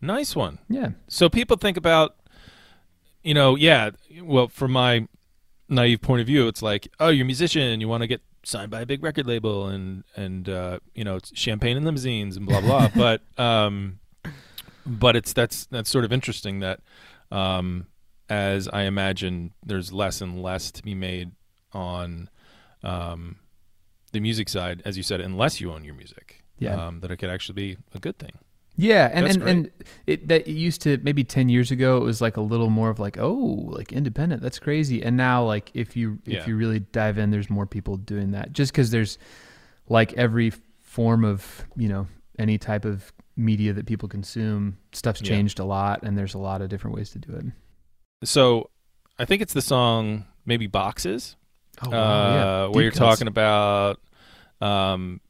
Nice 0.00 0.36
one. 0.36 0.58
Yeah. 0.68 0.90
So 1.08 1.30
people 1.30 1.56
think 1.56 1.76
about, 1.76 2.16
you 3.22 3.32
know, 3.32 3.56
yeah. 3.56 3.90
Well, 4.22 4.48
from 4.48 4.72
my 4.72 5.08
naive 5.68 6.02
point 6.02 6.20
of 6.20 6.26
view, 6.26 6.46
it's 6.48 6.60
like, 6.62 6.88
oh, 7.00 7.08
you're 7.08 7.24
a 7.24 7.26
musician, 7.26 7.80
you 7.80 7.88
want 7.88 8.02
to 8.02 8.06
get 8.06 8.20
signed 8.42 8.70
by 8.70 8.82
a 8.82 8.86
big 8.86 9.02
record 9.02 9.26
label, 9.26 9.68
and 9.68 10.04
and 10.16 10.48
uh, 10.48 10.78
you 10.94 11.04
know, 11.04 11.16
it's 11.16 11.36
champagne 11.38 11.76
and 11.76 11.86
limousines 11.86 12.36
and 12.36 12.46
blah 12.46 12.60
blah. 12.60 12.88
but 12.94 13.22
um, 13.38 13.98
but 14.86 15.16
it's 15.16 15.32
that's 15.32 15.66
that's 15.66 15.90
sort 15.90 16.04
of 16.04 16.12
interesting 16.12 16.60
that 16.60 16.80
um, 17.30 17.86
as 18.28 18.68
I 18.68 18.82
imagine 18.82 19.52
there's 19.64 19.92
less 19.92 20.20
and 20.20 20.42
less 20.42 20.70
to 20.72 20.82
be 20.82 20.94
made 20.94 21.32
on 21.72 22.28
um, 22.82 23.36
the 24.12 24.20
music 24.20 24.48
side, 24.48 24.82
as 24.84 24.96
you 24.96 25.02
said, 25.02 25.20
unless 25.20 25.60
you 25.60 25.72
own 25.72 25.84
your 25.84 25.94
music. 25.94 26.42
Yeah. 26.58 26.86
Um, 26.86 27.00
that 27.00 27.10
it 27.10 27.16
could 27.16 27.30
actually 27.30 27.54
be 27.54 27.76
a 27.94 27.98
good 27.98 28.18
thing. 28.18 28.30
Yeah, 28.76 29.08
and 29.12 29.26
That's 29.26 29.36
and, 29.36 29.48
and 29.48 29.70
it 30.06 30.28
that 30.28 30.48
it 30.48 30.52
used 30.52 30.82
to 30.82 30.98
maybe 31.02 31.22
ten 31.24 31.48
years 31.48 31.70
ago 31.70 31.96
it 31.96 32.04
was 32.04 32.20
like 32.20 32.36
a 32.36 32.40
little 32.40 32.70
more 32.70 32.90
of 32.90 32.98
like 32.98 33.16
oh 33.18 33.34
like 33.68 33.92
independent 33.92 34.42
that's 34.42 34.58
crazy 34.58 35.00
and 35.02 35.16
now 35.16 35.44
like 35.44 35.70
if 35.74 35.96
you 35.96 36.18
if 36.26 36.32
Yeah. 36.32 36.46
you 36.46 36.56
really 36.56 36.80
dive 36.80 37.16
in 37.18 37.30
there's 37.30 37.48
more 37.48 37.66
people 37.66 37.96
doing 37.96 38.32
that 38.32 38.52
just 38.52 38.72
because 38.72 38.90
there's 38.90 39.16
like 39.88 40.12
every 40.14 40.52
form 40.82 41.24
of 41.24 41.64
you 41.76 41.88
know 41.88 42.08
any 42.36 42.58
type 42.58 42.84
of 42.84 43.12
media 43.36 43.72
that 43.72 43.86
people 43.86 44.08
consume 44.08 44.78
stuff's 44.92 45.20
Yeah. 45.20 45.28
changed 45.28 45.58
a 45.58 45.64
lot 45.64 46.02
and 46.02 46.16
there's 46.16 46.34
a 46.34 46.38
lot 46.38 46.62
of 46.62 46.68
different 46.68 46.94
ways 46.96 47.10
to 47.10 47.18
do 47.18 47.32
it. 47.32 47.46
So 48.26 48.70
I 49.18 49.24
think 49.24 49.42
it's 49.42 49.52
the 49.54 49.62
song 49.62 50.24
maybe 50.46 50.66
Boxes. 50.66 51.36
Oh 51.82 51.90
uh, 51.92 52.68
where 52.68 52.82
you're 52.82 52.92
talking 52.92 53.26
about 53.26 53.98
um, 54.60 55.20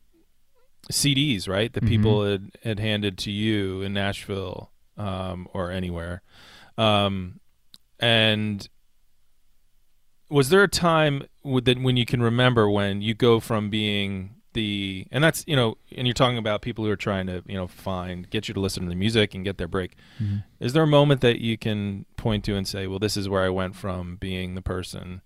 CDs, 0.92 1.48
right? 1.48 1.72
That 1.72 1.84
Mhm. 1.84 1.88
people 1.88 2.24
had, 2.30 2.50
had 2.62 2.78
handed 2.78 3.16
to 3.18 3.30
you 3.30 3.80
in 3.80 3.94
Nashville 3.94 4.70
um, 4.98 5.48
or 5.54 5.70
anywhere. 5.70 6.22
Um, 6.76 7.40
and 7.98 8.68
was 10.28 10.50
there 10.50 10.62
a 10.62 10.68
time 10.68 11.22
that 11.44 11.78
when 11.82 11.96
you 11.96 12.04
can 12.04 12.22
remember 12.22 12.68
when 12.68 13.00
you 13.02 13.14
go 13.14 13.40
from 13.40 13.70
being 13.70 14.36
the 14.54 15.06
and 15.12 15.22
that's 15.22 15.44
you 15.46 15.54
know 15.54 15.76
and 15.96 16.06
you're 16.06 16.14
talking 16.14 16.38
about 16.38 16.62
people 16.62 16.84
who 16.84 16.90
are 16.90 16.96
trying 16.96 17.26
to 17.26 17.42
you 17.46 17.54
know 17.56 17.66
find 17.66 18.28
get 18.30 18.48
you 18.48 18.54
to 18.54 18.60
listen 18.60 18.82
to 18.84 18.88
the 18.88 18.94
music 18.96 19.34
and 19.34 19.44
get 19.44 19.58
their 19.58 19.68
break 19.68 19.94
Mhm. 20.20 20.42
is 20.60 20.72
there 20.72 20.82
a 20.82 20.86
moment 20.86 21.20
that 21.20 21.40
you 21.40 21.58
can 21.58 22.06
point 22.16 22.44
to 22.44 22.56
and 22.56 22.66
say, 22.66 22.86
well, 22.86 22.98
this 22.98 23.16
is 23.16 23.28
where 23.28 23.42
I 23.44 23.50
went 23.50 23.76
from 23.76 24.16
being 24.16 24.54
the 24.54 24.62
person 24.62 25.20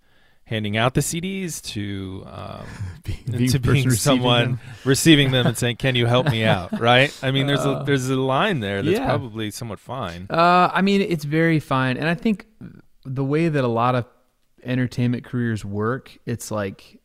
handing 0.45 0.79
out 0.79 0.95
the 0.95 1.03
CDs 1.03 1.61
to 1.63 2.25
um, 2.27 2.65
being 3.05 3.25
to 3.27 3.33
the 3.33 3.59
being 3.59 3.85
receiving 3.85 3.91
someone 3.93 4.45
them. 4.45 4.61
receiving 4.85 5.31
them 5.31 5.47
and 5.47 5.57
saying, 5.59 5.77
"Can 5.77 5.95
you 5.95 6.07
help 6.07 6.27
me 6.31 6.43
out?" 6.45 6.81
Right? 6.81 7.17
I 7.23 7.31
mean, 7.31 7.47
there's 7.47 7.65
a 7.67 7.71
Uh, 7.71 7.83
there's 7.85 8.09
a 8.09 8.17
line 8.17 8.61
there 8.61 8.83
that's 8.83 8.99
yeah. 8.99 9.05
probably 9.07 9.51
somewhat 9.51 9.79
fine. 9.79 10.27
Uh, 10.31 10.71
I 10.73 10.81
mean, 10.81 11.03
it's 11.03 11.25
very 11.25 11.61
fine, 11.61 11.99
and 11.99 12.09
I 12.09 12.15
think 12.15 12.47
the 13.05 13.25
way 13.25 13.49
that 13.51 13.63
a 13.63 13.69
lot 13.69 13.95
of 13.95 14.07
entertainment 14.65 15.25
careers 15.25 15.65
work, 15.65 16.17
it's 16.27 16.51
like 16.51 16.98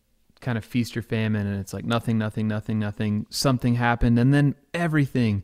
kind 0.43 0.57
of 0.57 0.63
feast 0.63 0.95
or 0.95 1.01
famine, 1.01 1.47
and 1.47 1.59
it's 1.59 1.73
like 1.73 1.85
nothing, 1.85 2.19
nothing, 2.19 2.47
nothing, 2.47 2.77
nothing. 2.77 3.25
Something 3.31 3.75
happened, 3.75 4.19
and 4.19 4.31
then 4.33 4.53
everything. 4.73 5.43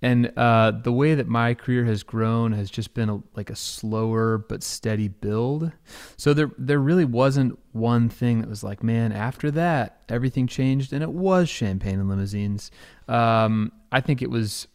And 0.00 0.32
uh, 0.36 0.72
the 0.82 0.92
way 0.92 1.14
that 1.14 1.26
my 1.26 1.54
career 1.54 1.84
has 1.84 2.02
grown 2.04 2.52
has 2.52 2.70
just 2.70 2.94
been 2.94 3.08
a, 3.08 3.20
like 3.34 3.50
a 3.50 3.56
slower 3.56 4.38
but 4.38 4.62
steady 4.62 5.08
build. 5.08 5.72
So 6.16 6.34
there, 6.34 6.52
there 6.56 6.78
really 6.78 7.04
wasn't 7.04 7.58
one 7.72 8.08
thing 8.08 8.40
that 8.40 8.48
was 8.48 8.62
like, 8.62 8.84
man, 8.84 9.10
after 9.10 9.50
that, 9.52 10.02
everything 10.08 10.46
changed, 10.46 10.92
and 10.92 11.02
it 11.02 11.10
was 11.10 11.48
champagne 11.48 11.98
and 11.98 12.08
limousines. 12.08 12.70
Um, 13.08 13.72
I 13.90 14.00
think 14.00 14.22
it 14.22 14.30
was 14.30 14.68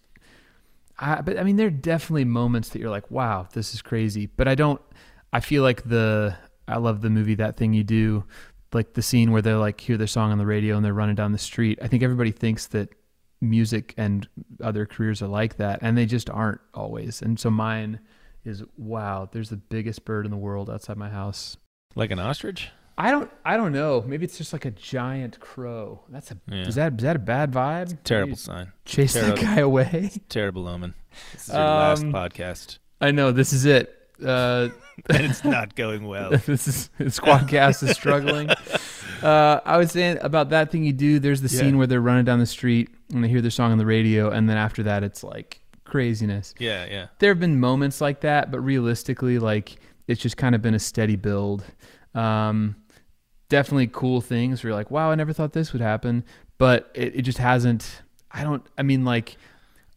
I, 0.99 1.21
but 1.21 1.38
I 1.38 1.43
mean, 1.43 1.55
there 1.55 1.67
are 1.67 1.71
definitely 1.71 2.25
moments 2.25 2.69
that 2.69 2.79
you're 2.79 2.89
like, 2.89 3.09
wow, 3.09 3.47
this 3.53 3.73
is 3.73 3.81
crazy. 3.81 4.27
But 4.27 4.47
I 4.47 4.55
don't, 4.55 4.81
I 5.31 5.39
feel 5.39 5.63
like 5.63 5.83
the, 5.83 6.36
I 6.67 6.77
love 6.77 7.01
the 7.01 7.09
movie 7.09 7.36
That 7.36 7.57
Thing 7.57 7.73
You 7.73 7.83
Do, 7.83 8.23
like 8.73 8.93
the 8.93 9.01
scene 9.01 9.31
where 9.31 9.41
they're 9.41 9.57
like, 9.57 9.79
hear 9.79 9.97
their 9.97 10.07
song 10.07 10.31
on 10.31 10.38
the 10.38 10.45
radio 10.45 10.75
and 10.75 10.83
they're 10.86 10.93
running 10.93 11.15
down 11.15 11.31
the 11.31 11.38
street. 11.38 11.79
I 11.81 11.88
think 11.88 12.03
everybody 12.03 12.31
thinks 12.31 12.67
that 12.67 12.89
music 13.41 13.93
and 13.97 14.27
other 14.62 14.86
careers 14.86 15.21
are 15.21 15.27
like 15.27 15.57
that, 15.57 15.79
and 15.81 15.97
they 15.97 16.05
just 16.05 16.29
aren't 16.29 16.62
always. 16.73 17.21
And 17.21 17.39
so 17.39 17.49
mine 17.49 17.99
is, 18.45 18.63
wow, 18.77 19.29
there's 19.31 19.49
the 19.49 19.57
biggest 19.57 20.05
bird 20.05 20.25
in 20.25 20.31
the 20.31 20.38
world 20.38 20.69
outside 20.69 20.97
my 20.97 21.09
house. 21.09 21.57
Like 21.95 22.12
an 22.12 22.19
ostrich? 22.19 22.69
I 22.97 23.09
don't, 23.12 23.29
I 23.43 23.57
don't 23.57 23.71
know. 23.71 24.03
Maybe 24.05 24.23
it's 24.23 24.38
just 24.38 24.53
like 24.53 24.65
a 24.65 24.71
giant 24.71 25.39
crow. 25.39 26.01
That's 26.09 26.31
a, 26.31 26.38
Yeah. 26.47 26.67
is 26.67 26.75
that, 26.75 26.93
is 26.93 27.03
that 27.03 27.15
a 27.15 27.19
bad 27.19 27.51
vibe? 27.51 27.97
Terrible 28.03 28.36
sign. 28.36 28.71
Chase 28.86 29.13
that 29.15 29.39
guy 29.39 29.59
away. 29.59 30.12
Terrible 30.29 30.67
omen. 30.67 30.93
This 31.33 31.47
is 31.47 31.53
your 31.53 31.63
last 31.63 32.03
Um, 32.03 32.13
podcast, 32.13 32.77
I 33.01 33.12
know 33.12 33.31
this 33.31 33.51
is 33.51 33.65
it. 33.65 34.03
Uh, 34.23 34.69
and 35.10 35.26
it's 35.26 35.43
not 35.43 35.76
going 35.84 36.06
well. 36.08 36.30
this 36.45 36.67
is 36.67 36.89
Squadcast 36.99 37.88
is 37.88 37.95
struggling. 37.95 38.49
Uh, 39.21 39.60
I 39.65 39.78
was 39.78 39.91
saying 39.91 40.17
about 40.21 40.49
that 40.49 40.71
thing 40.71 40.84
you 40.84 40.93
do. 40.93 41.19
There's 41.19 41.41
the 41.41 41.54
Yeah. 41.54 41.62
scene 41.62 41.78
where 41.78 41.88
they're 41.88 42.02
running 42.02 42.26
down 42.26 42.39
the 42.39 42.45
street 42.45 42.89
and 43.13 43.23
they 43.23 43.28
hear 43.30 43.41
their 43.41 43.52
song 43.52 43.71
on 43.71 43.78
the 43.78 43.86
radio, 43.86 44.30
and 44.30 44.49
then 44.49 44.58
after 44.58 44.84
that, 44.84 45.04
it's 45.04 45.23
like 45.23 45.62
craziness. 45.86 46.54
Yeah, 46.60 46.86
yeah. 46.86 47.08
There 47.19 47.30
have 47.32 47.39
been 47.39 47.60
moments 47.60 48.02
like 48.02 48.21
that, 48.21 48.52
but 48.52 48.60
realistically, 48.60 49.39
like 49.39 49.78
it's 50.08 50.21
just 50.21 50.36
kind 50.38 50.54
of 50.56 50.62
been 50.62 50.73
a 50.73 50.80
steady 50.80 51.15
build. 51.15 51.63
Um, 52.13 52.76
definitely 53.49 53.88
cool 53.88 54.19
things 54.21 54.63
where 54.63 54.69
you're 54.71 54.78
like, 54.78 54.91
wow, 54.91 55.12
I 55.12 55.15
never 55.15 55.34
thought 55.34 55.54
this 55.54 55.73
would 55.73 55.82
happen, 55.82 56.23
but 56.58 56.91
it, 56.93 57.15
it 57.15 57.21
just 57.23 57.38
hasn't. 57.38 58.02
I 58.32 58.43
don't. 58.43 58.65
I 58.78 58.84
mean, 58.84 59.06
like 59.06 59.38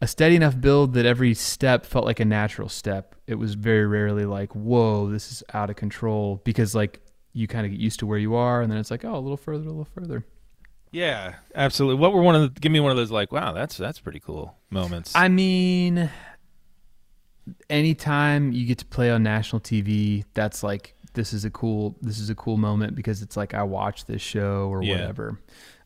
a 0.01 0.07
steady 0.07 0.35
enough 0.35 0.59
build 0.59 0.93
that 0.93 1.05
every 1.05 1.33
step 1.33 1.85
felt 1.85 2.05
like 2.05 2.19
a 2.19 2.25
natural 2.25 2.69
step. 2.69 3.15
It 3.25 3.35
was 3.35 3.55
very 3.55 3.85
rarely 3.87 4.25
like, 4.25 4.53
whoa, 4.55 5.09
this 5.09 5.31
is 5.31 5.43
out 5.53 5.69
of 5.69 5.75
control 5.75 6.41
because 6.43 6.75
like 6.75 7.01
you 7.33 7.47
kind 7.47 7.65
of 7.65 7.71
get 7.71 7.79
used 7.79 7.99
to 7.99 8.05
where 8.07 8.17
you 8.19 8.35
are, 8.35 8.61
and 8.61 8.71
then 8.71 8.79
it's 8.79 8.89
like, 8.91 9.03
oh, 9.05 9.15
a 9.15 9.19
little 9.19 9.37
further, 9.37 9.63
a 9.63 9.67
little 9.67 9.85
further. 9.85 10.23
Yeah, 10.91 11.35
absolutely. 11.53 11.99
What 11.99 12.13
were 12.13 12.21
one 12.21 12.35
of 12.35 12.41
the 12.53 12.59
give 12.59 12.71
me 12.71 12.79
one 12.79 12.91
of 12.91 12.97
those 12.97 13.11
like, 13.11 13.31
wow, 13.31 13.51
that's 13.53 13.75
that's 13.77 13.99
pretty 13.99 14.19
cool 14.19 14.55
moments. 14.69 15.11
I 15.15 15.27
mean, 15.27 16.09
anytime 17.69 18.51
you 18.51 18.65
get 18.65 18.77
to 18.79 18.85
play 18.85 19.09
on 19.11 19.23
national 19.23 19.59
TV, 19.61 20.23
that's 20.33 20.63
like 20.63 20.95
this 21.13 21.33
is 21.33 21.45
a 21.45 21.49
cool 21.49 21.97
this 22.01 22.19
is 22.19 22.29
a 22.29 22.35
cool 22.35 22.57
moment 22.57 22.95
because 22.95 23.21
it's 23.21 23.35
like 23.37 23.53
I 23.53 23.63
watched 23.63 24.07
this 24.07 24.21
show 24.21 24.69
or 24.69 24.83
Yeah. 24.83 24.91
whatever. 24.93 25.39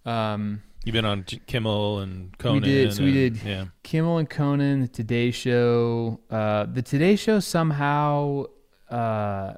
Um, 0.06 0.62
You've 0.84 0.94
been 0.94 1.06
on 1.06 1.24
Kimmel 1.24 2.00
and 2.00 2.36
Conan. 2.40 2.62
We 2.62 2.68
did- 2.68 2.94
so 2.94 3.04
we 3.04 3.10
and- 3.28 3.36
did- 3.40 3.46
Yeah. 3.48 3.66
Kimmel 3.84 4.18
and 4.18 4.30
Conan, 4.30 4.82
the 4.82 4.88
Today 4.88 5.30
Show. 5.30 6.20
Uh, 6.30 6.66
the 6.66 6.82
Today 6.82 7.16
Show 7.16 7.40
somehow 7.40 8.46
uh, 8.90 9.54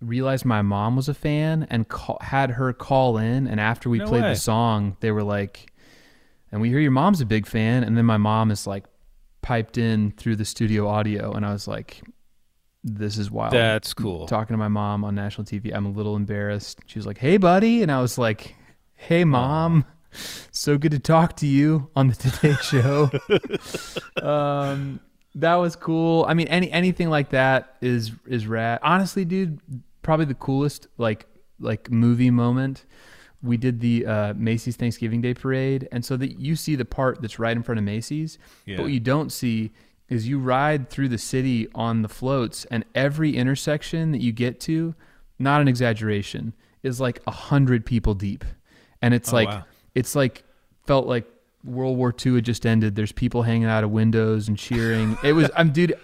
realized 0.00 0.44
my 0.44 0.62
mom 0.62 0.94
was 0.96 1.08
a 1.08 1.14
fan 1.14 1.66
and 1.68 1.88
call, 1.88 2.18
had 2.20 2.52
her 2.52 2.72
call 2.72 3.18
in. 3.18 3.46
And 3.48 3.58
after 3.60 3.90
we 3.90 3.98
No 3.98 4.06
played 4.06 4.22
way. 4.22 4.28
the 4.30 4.36
song, 4.36 4.96
they 5.00 5.10
were 5.10 5.24
like, 5.24 5.72
"And 6.52 6.60
we 6.60 6.68
hear 6.70 6.78
your 6.78 6.92
mom's 6.92 7.20
a 7.20 7.26
big 7.26 7.46
fan." 7.46 7.82
And 7.84 7.98
then 7.98 8.06
my 8.06 8.16
mom 8.16 8.50
is 8.52 8.66
like 8.66 8.84
piped 9.42 9.76
in 9.78 10.12
through 10.12 10.36
the 10.36 10.44
studio 10.44 10.86
audio, 10.88 11.32
and 11.32 11.44
I 11.44 11.52
was 11.52 11.66
like, 11.68 12.00
"This 12.84 13.18
is 13.18 13.30
wild." 13.30 13.52
That's 13.52 13.92
cool. 13.92 14.26
Talking 14.26 14.54
to 14.54 14.58
my 14.58 14.68
mom 14.68 15.04
on 15.04 15.14
national 15.16 15.44
TV, 15.44 15.72
I'm 15.74 15.84
a 15.86 15.90
little 15.90 16.14
embarrassed. 16.16 16.78
She 16.86 16.98
was 16.98 17.04
like, 17.04 17.18
"Hey, 17.18 17.36
buddy," 17.36 17.82
and 17.82 17.90
I 17.92 18.00
was 18.00 18.16
like, 18.16 18.54
"Hey, 18.94 19.24
mom." 19.24 19.84
So 20.50 20.78
good 20.78 20.92
to 20.92 20.98
talk 20.98 21.36
to 21.36 21.46
you 21.46 21.90
on 21.94 22.08
the 22.08 22.14
Today 22.14 22.54
Show. 22.62 23.10
um, 24.26 25.00
that 25.34 25.54
was 25.56 25.76
cool. 25.76 26.24
I 26.28 26.34
mean, 26.34 26.48
any 26.48 26.70
anything 26.70 27.10
like 27.10 27.30
that 27.30 27.76
is 27.80 28.12
is 28.26 28.46
rad. 28.46 28.80
Honestly, 28.82 29.24
dude, 29.24 29.60
probably 30.02 30.24
the 30.26 30.34
coolest 30.34 30.88
like 30.96 31.26
like 31.60 31.90
movie 31.90 32.30
moment. 32.30 32.84
We 33.40 33.56
did 33.56 33.78
the 33.80 34.04
uh, 34.04 34.34
Macy's 34.34 34.74
Thanksgiving 34.76 35.20
Day 35.20 35.32
Parade, 35.32 35.86
and 35.92 36.04
so 36.04 36.16
that 36.16 36.40
you 36.40 36.56
see 36.56 36.74
the 36.74 36.84
part 36.84 37.22
that's 37.22 37.38
right 37.38 37.56
in 37.56 37.62
front 37.62 37.78
of 37.78 37.84
Macy's, 37.84 38.36
Yeah. 38.66 38.76
but 38.78 38.82
what 38.84 38.92
you 38.92 38.98
don't 38.98 39.30
see 39.30 39.70
is 40.08 40.26
you 40.26 40.40
ride 40.40 40.88
through 40.90 41.08
the 41.08 41.18
city 41.18 41.68
on 41.72 42.02
the 42.02 42.08
floats, 42.08 42.64
and 42.64 42.84
every 42.96 43.36
intersection 43.36 44.10
that 44.10 44.20
you 44.20 44.32
get 44.32 44.58
to, 44.60 44.92
not 45.38 45.60
an 45.60 45.68
exaggeration, 45.68 46.52
is 46.82 47.00
like 47.00 47.20
a 47.28 47.30
hundred 47.30 47.86
people 47.86 48.14
deep, 48.14 48.44
and 49.00 49.14
it's 49.14 49.32
Oh, 49.32 49.36
like 49.36 49.48
wow. 49.48 49.64
It's 49.98 50.14
like 50.14 50.44
felt 50.86 51.06
like 51.06 51.26
World 51.64 51.96
War 51.98 52.14
II 52.24 52.36
had 52.36 52.44
just 52.44 52.64
ended. 52.64 52.94
There's 52.94 53.12
people 53.12 53.42
hanging 53.42 53.68
out 53.68 53.84
of 53.84 53.90
windows 53.90 54.48
and 54.48 54.56
cheering. 54.56 55.18
It 55.22 55.32
was, 55.32 55.50
I'm 55.56 55.72
dude, 55.72 55.94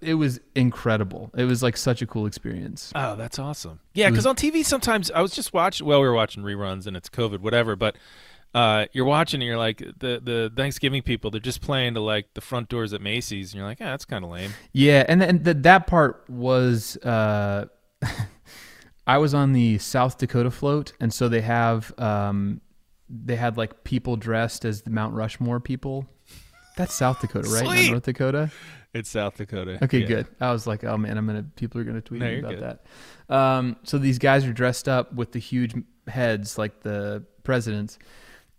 it 0.00 0.14
was 0.14 0.40
incredible. 0.54 1.30
It 1.36 1.44
was 1.44 1.62
like 1.62 1.76
such 1.76 2.02
a 2.02 2.06
cool 2.06 2.26
experience. 2.26 2.92
Oh, 2.94 3.16
that's 3.16 3.38
awesome. 3.38 3.80
Yeah, 3.94 4.10
because 4.10 4.26
on 4.26 4.36
TV 4.36 4.64
sometimes 4.64 5.10
I 5.10 5.22
was 5.22 5.32
just 5.32 5.52
watching. 5.52 5.86
Well, 5.86 6.00
we 6.00 6.06
were 6.06 6.14
watching 6.14 6.42
reruns 6.42 6.86
and 6.86 6.96
it's 6.96 7.08
COVID, 7.08 7.40
whatever. 7.40 7.76
But 7.76 7.96
uh, 8.54 8.86
you're 8.92 9.04
watching 9.06 9.40
and 9.40 9.46
you're 9.46 9.58
like 9.58 9.78
the 9.78 10.20
the 10.22 10.52
Thanksgiving 10.54 11.02
people. 11.02 11.30
They're 11.30 11.40
just 11.40 11.62
playing 11.62 11.94
to 11.94 12.00
like 12.00 12.34
the 12.34 12.40
front 12.40 12.68
doors 12.68 12.92
at 12.92 13.00
Macy's, 13.00 13.52
and 13.52 13.58
you're 13.58 13.66
like, 13.66 13.80
yeah, 13.80 13.90
that's 13.90 14.04
kind 14.04 14.24
of 14.24 14.30
lame. 14.30 14.52
Yeah, 14.72 15.04
and 15.08 15.22
and 15.22 15.44
th- 15.44 15.58
that 15.60 15.86
part 15.86 16.28
was 16.28 16.96
uh, 16.98 17.66
I 19.06 19.18
was 19.18 19.34
on 19.34 19.52
the 19.52 19.78
South 19.78 20.18
Dakota 20.18 20.50
float, 20.50 20.92
and 21.00 21.12
so 21.12 21.28
they 21.28 21.40
have 21.40 21.92
um, 21.98 22.60
they 23.10 23.36
had 23.36 23.56
like 23.56 23.84
people 23.84 24.16
dressed 24.16 24.64
as 24.64 24.82
the 24.82 24.90
Mount 24.90 25.14
Rushmore 25.14 25.60
people. 25.60 26.06
That's 26.76 26.94
South 26.94 27.20
Dakota, 27.20 27.48
right? 27.48 27.64
Not 27.64 27.76
Sweet. 27.76 27.90
North 27.90 28.02
Dakota. 28.04 28.50
It's 28.94 29.10
South 29.10 29.36
Dakota. 29.36 29.78
Okay, 29.84 29.98
Yeah. 30.00 30.06
good. 30.06 30.26
I 30.40 30.52
was 30.52 30.66
like, 30.66 30.84
oh 30.84 30.96
man, 30.96 31.18
I'm 31.18 31.26
gonna 31.26 31.44
people 31.56 31.80
are 31.80 31.84
gonna 31.84 32.00
tweet 32.00 32.20
No, 32.20 32.26
me 32.28 32.38
about 32.38 32.50
good. 32.58 32.78
that. 33.28 33.34
Um, 33.34 33.76
so 33.84 33.98
these 33.98 34.18
guys 34.18 34.44
are 34.46 34.52
dressed 34.52 34.88
up 34.88 35.12
with 35.12 35.32
the 35.32 35.38
huge 35.38 35.74
heads, 36.08 36.58
like 36.58 36.80
the 36.80 37.24
presidents, 37.44 37.98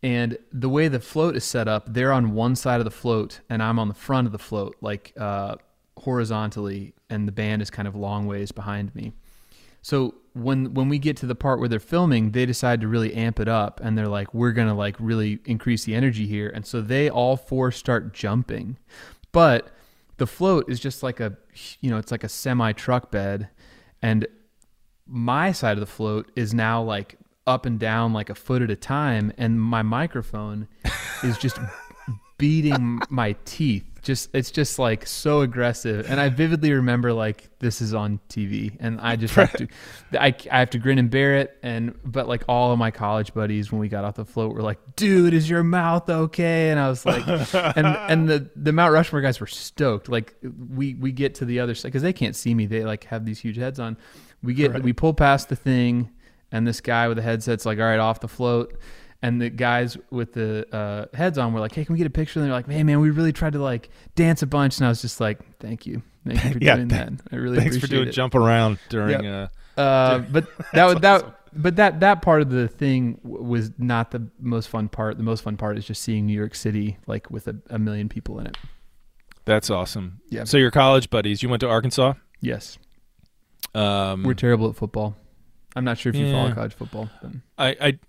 and 0.03 0.37
the 0.51 0.69
way 0.69 0.87
the 0.87 0.99
float 0.99 1.35
is 1.35 1.43
set 1.43 1.67
up, 1.67 1.93
they're 1.93 2.11
on 2.13 2.33
one 2.33 2.55
side 2.55 2.79
of 2.79 2.85
the 2.85 2.91
float, 2.91 3.39
and 3.49 3.61
I'm 3.61 3.77
on 3.79 3.87
the 3.87 3.93
front 3.93 4.25
of 4.25 4.31
the 4.31 4.39
float, 4.39 4.75
like 4.81 5.13
uh, 5.19 5.55
horizontally, 5.97 6.93
and 7.09 7.27
the 7.27 7.31
band 7.31 7.61
is 7.61 7.69
kind 7.69 7.87
of 7.87 7.95
long 7.95 8.25
ways 8.27 8.51
behind 8.51 8.93
me. 8.95 9.13
So 9.81 10.15
when 10.33 10.73
when 10.73 10.89
we 10.89 10.99
get 10.99 11.17
to 11.17 11.25
the 11.25 11.35
part 11.35 11.59
where 11.59 11.67
they're 11.67 11.79
filming, 11.79 12.31
they 12.31 12.45
decide 12.45 12.81
to 12.81 12.87
really 12.87 13.13
amp 13.13 13.39
it 13.39 13.47
up, 13.47 13.81
and 13.83 13.97
they're 13.97 14.07
like, 14.07 14.33
"We're 14.33 14.51
gonna 14.51 14.75
like 14.75 14.95
really 14.99 15.39
increase 15.45 15.83
the 15.83 15.95
energy 15.95 16.27
here," 16.27 16.49
and 16.49 16.65
so 16.65 16.81
they 16.81 17.09
all 17.09 17.35
four 17.35 17.71
start 17.71 18.13
jumping, 18.13 18.77
but 19.31 19.71
the 20.17 20.27
float 20.27 20.69
is 20.69 20.79
just 20.79 21.03
like 21.03 21.19
a 21.19 21.37
you 21.81 21.89
know 21.89 21.97
it's 21.97 22.11
like 22.11 22.23
a 22.23 22.29
semi 22.29 22.71
truck 22.73 23.11
bed, 23.11 23.49
and 24.01 24.27
my 25.07 25.51
side 25.51 25.73
of 25.73 25.79
the 25.79 25.85
float 25.85 26.31
is 26.35 26.53
now 26.53 26.81
like 26.81 27.17
up 27.47 27.65
and 27.65 27.79
down 27.79 28.13
like 28.13 28.29
a 28.29 28.35
foot 28.35 28.61
at 28.61 28.71
a 28.71 28.75
time, 28.75 29.33
and 29.37 29.59
my 29.59 29.81
microphone 29.81 30.67
is 31.23 31.37
just 31.37 31.59
beating 32.37 33.01
my 33.09 33.35
teeth. 33.45 33.90
Just 34.01 34.29
it's 34.33 34.49
just 34.49 34.79
like 34.79 35.05
so 35.05 35.41
aggressive, 35.41 36.09
and 36.09 36.19
I 36.19 36.29
vividly 36.29 36.73
remember 36.73 37.13
like 37.13 37.49
this 37.59 37.81
is 37.81 37.93
on 37.93 38.19
TV, 38.29 38.75
and 38.79 38.99
I 38.99 39.15
just 39.15 39.35
have 39.35 39.53
to, 39.53 39.67
I, 40.19 40.35
I 40.51 40.59
have 40.59 40.71
to 40.71 40.79
grin 40.79 40.97
and 40.97 41.09
bear 41.11 41.35
it, 41.37 41.55
and 41.61 41.95
but 42.03 42.27
like 42.27 42.43
all 42.47 42.71
of 42.71 42.79
my 42.79 42.89
college 42.89 43.31
buddies 43.33 43.71
when 43.71 43.79
we 43.79 43.89
got 43.89 44.03
off 44.03 44.15
the 44.15 44.25
float 44.25 44.55
were 44.55 44.63
like, 44.63 44.79
"Dude, 44.95 45.35
is 45.35 45.47
your 45.47 45.63
mouth 45.63 46.09
okay?" 46.09 46.71
And 46.71 46.79
I 46.79 46.89
was 46.89 47.05
like, 47.05 47.27
and 47.77 47.85
and 47.85 48.27
the 48.27 48.49
the 48.55 48.71
Mount 48.71 48.91
Rushmore 48.91 49.21
guys 49.21 49.39
were 49.39 49.45
stoked. 49.45 50.09
Like 50.09 50.35
we 50.41 50.95
we 50.95 51.11
get 51.11 51.35
to 51.35 51.45
the 51.45 51.59
other 51.59 51.75
side 51.75 51.89
because 51.89 52.01
they 52.01 52.13
can't 52.13 52.35
see 52.35 52.55
me; 52.55 52.65
they 52.65 52.83
like 52.83 53.03
have 53.03 53.23
these 53.23 53.39
huge 53.39 53.57
heads 53.57 53.79
on. 53.79 53.97
We 54.41 54.55
get 54.55 54.81
we 54.81 54.93
pull 54.93 55.13
past 55.13 55.49
the 55.49 55.55
thing, 55.55 56.09
and 56.51 56.67
this 56.67 56.81
guy 56.81 57.07
with 57.07 57.17
the 57.17 57.23
headset's 57.23 57.67
like, 57.67 57.77
"All 57.77 57.85
right, 57.85 57.99
off 57.99 58.19
the 58.19 58.27
float." 58.27 58.79
And 59.23 59.39
the 59.39 59.49
guys 59.51 59.97
with 60.09 60.33
the 60.33 60.65
uh, 60.75 61.05
heads 61.15 61.37
on 61.37 61.53
were 61.53 61.59
like, 61.59 61.75
"Hey, 61.75 61.85
can 61.85 61.93
we 61.93 61.97
get 61.99 62.07
a 62.07 62.11
picture?" 62.11 62.39
And 62.39 62.47
they're 62.47 62.55
like, 62.55 62.67
"Man, 62.67 62.85
man, 62.87 62.99
we 63.01 63.11
really 63.11 63.31
tried 63.33 63.53
to 63.53 63.59
like 63.61 63.89
dance 64.15 64.41
a 64.41 64.47
bunch." 64.47 64.77
And 64.77 64.85
I 64.87 64.89
was 64.89 65.01
just 65.01 65.19
like, 65.21 65.39
"Thank 65.59 65.85
you, 65.85 66.01
thank 66.25 66.43
you 66.43 66.51
for 66.53 66.57
Yeah, 66.59 66.75
doing 66.77 66.89
th- 66.89 67.01
that. 67.01 67.13
I 67.31 67.35
really 67.35 67.57
Thanks 67.59 67.77
for 67.77 67.85
doing 67.87 68.07
it." 68.07 68.11
jump 68.13 68.33
around 68.33 68.79
during. 68.89 69.23
Yep. 69.23 69.51
Uh, 69.77 69.81
Uh, 69.81 70.19
but 70.31 70.47
that 70.73 70.85
was 70.85 70.95
that. 71.01 71.37
But 71.53 71.75
that 71.75 71.99
that 71.99 72.21
part 72.23 72.41
of 72.41 72.49
the 72.49 72.67
thing 72.67 73.19
w- 73.23 73.43
was 73.43 73.71
not 73.77 74.09
the 74.11 74.25
most 74.39 74.69
fun 74.69 74.89
part. 74.89 75.17
The 75.17 75.23
most 75.23 75.43
fun 75.43 75.55
part 75.57 75.77
is 75.77 75.85
just 75.85 76.01
seeing 76.01 76.25
New 76.25 76.33
York 76.37 76.55
City 76.55 76.97
like 77.07 77.29
with 77.29 77.47
a, 77.47 77.55
a 77.69 77.77
million 77.77 78.09
people 78.09 78.39
in 78.39 78.47
it. 78.47 78.57
that's 79.45 79.69
awesome. 79.69 80.21
Yeah. 80.29 80.45
So 80.45 80.57
your 80.57 80.71
college 80.71 81.09
buddies, 81.11 81.43
you 81.43 81.49
went 81.49 81.59
to 81.59 81.67
Arkansas. 81.69 82.13
Yes, 82.39 82.79
Um, 83.75 84.23
we're 84.23 84.33
terrible 84.33 84.69
at 84.69 84.75
football. 84.75 85.15
I'm 85.75 85.83
not 85.83 85.97
sure 85.97 86.09
if 86.09 86.15
you 86.15 86.25
Yeah. 86.25 86.31
follow 86.41 86.53
college 86.55 86.73
football. 86.73 87.09
But 87.21 87.31
I 87.57 87.75
I 87.89 87.99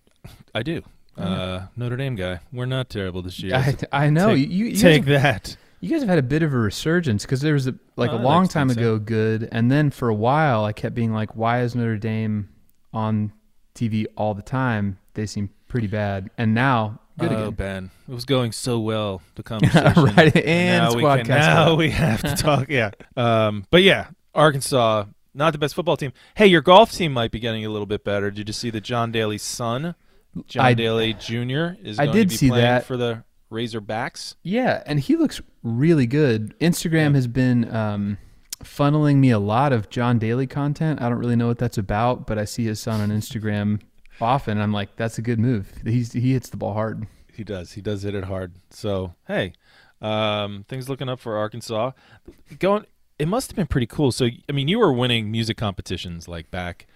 I 0.55 0.63
do. 0.63 0.83
Uh, 1.17 1.67
Notre 1.77 1.97
Dame 1.97 2.17
guy. 2.17 2.41
We're 2.53 2.67
not 2.67 2.89
terrible 2.89 3.23
this 3.23 3.39
year. 3.41 3.55
I, 3.55 3.77
I 4.07 4.11
know 4.11 4.35
Take- 4.35 4.51
you. 4.51 4.67
You, 4.67 4.77
Take 4.77 5.05
have, 5.07 5.23
that. 5.23 5.57
you 5.81 5.91
guys 5.91 6.01
have 6.01 6.09
had 6.09 6.19
a 6.19 6.23
bit 6.23 6.43
of 6.43 6.55
a 6.55 6.59
resurgence 6.59 7.25
because 7.25 7.41
there 7.41 7.55
was 7.55 7.67
a, 7.67 7.75
like 7.97 8.11
Oh, 8.11 8.17
a 8.17 8.23
long 8.23 8.49
time 8.49 8.71
ago 8.71 8.99
good, 8.99 9.49
and 9.53 9.71
then 9.71 9.91
for 9.91 10.09
a 10.09 10.15
while 10.15 10.65
I 10.65 10.73
kept 10.73 10.95
being 10.95 11.13
like, 11.13 11.37
why 11.37 11.61
is 11.63 11.75
Notre 11.75 11.97
Dame 11.99 12.49
on 12.93 13.33
TV 13.75 14.07
all 14.17 14.35
the 14.35 14.43
time? 14.43 14.99
They 15.15 15.27
seem 15.27 15.51
pretty 15.69 15.87
bad, 15.89 16.31
and 16.39 16.55
now 16.55 17.01
good 17.19 17.31
oh, 17.33 17.49
again. 17.49 17.53
Ben, 17.55 17.91
it 18.09 18.15
was 18.15 18.25
going 18.25 18.53
so 18.53 18.79
well. 18.81 19.21
The 19.35 19.43
conversation. 19.43 20.05
right, 20.05 20.35
and 20.37 20.95
now 20.95 20.95
we 20.95 21.03
can, 21.03 21.29
now 21.29 21.75
we 21.75 21.91
have 21.91 22.23
to 22.23 22.35
talk. 22.35 22.69
Yeah. 22.71 22.93
Um, 23.17 23.67
but 23.71 23.83
yeah, 23.83 24.09
Arkansas, 24.35 25.05
not 25.35 25.53
the 25.53 25.59
best 25.59 25.75
football 25.75 25.97
team. 25.99 26.13
Hey, 26.37 26.47
your 26.47 26.63
golf 26.63 26.93
team 26.93 27.13
might 27.13 27.31
be 27.31 27.39
getting 27.39 27.67
a 27.67 27.69
little 27.69 27.87
bit 27.87 28.03
better. 28.03 28.31
Did 28.31 28.49
you 28.49 28.55
see 28.55 28.71
that 28.71 28.81
John 28.83 29.13
Daly's 29.13 29.43
son, 29.43 29.95
John 30.47 30.65
I- 30.65 30.75
Daly 30.75 31.15
Jr., 31.15 31.75
is 31.83 31.99
I 31.99 32.07
did 32.07 32.29
to 32.29 32.35
be 32.35 32.37
see 32.37 32.51
that. 32.51 32.85
for 32.85 32.97
the 32.97 33.25
Razorbacks? 33.51 34.35
Yeah, 34.43 34.83
and 34.87 34.99
he 34.99 35.17
looks 35.17 35.41
really 35.63 36.07
good. 36.07 36.59
Instagram 36.59 37.15
has 37.15 37.27
been 37.27 37.73
um, 37.75 38.19
funneling 38.65 39.17
me 39.17 39.31
a 39.31 39.39
lot 39.39 39.73
of 39.73 39.91
John 39.91 40.19
Daly 40.19 40.47
content. 40.47 41.01
I 41.03 41.09
don't 41.09 41.19
really 41.19 41.37
know 41.37 41.49
what 41.49 41.59
that's 41.59 41.79
about, 41.79 42.27
but 42.27 42.39
I 42.39 42.45
see 42.45 42.65
his 42.65 42.81
son 42.81 43.01
on 43.01 43.11
Instagram 43.11 43.81
often. 44.21 44.53
And 44.53 44.63
I'm 44.63 44.73
like, 44.73 44.97
that's 44.97 45.19
a 45.19 45.23
good 45.23 45.39
move. 45.39 45.73
He's 45.85 46.13
he 46.13 46.33
hits 46.33 46.49
the 46.49 46.57
ball 46.57 46.73
hard. 46.73 47.07
He 47.35 47.45
does. 47.45 47.73
He 47.73 47.81
does 47.81 48.03
hit 48.03 48.15
it 48.15 48.25
hard. 48.25 48.55
So 48.71 49.15
hey, 49.27 49.53
um, 50.01 50.65
things 50.69 50.89
looking 50.89 51.09
up 51.09 51.21
for 51.21 51.37
Arkansas. 51.37 51.93
Going. 52.59 52.87
It 53.19 53.29
must 53.29 53.51
have 53.51 53.57
been 53.57 53.69
pretty 53.69 53.87
cool. 53.87 54.11
So 54.11 54.29
I 54.49 54.53
mean, 54.53 54.67
you 54.69 54.79
were 54.79 54.93
winning 54.93 55.31
music 55.31 55.57
competitions 55.57 56.27
like 56.27 56.51
back 56.51 56.87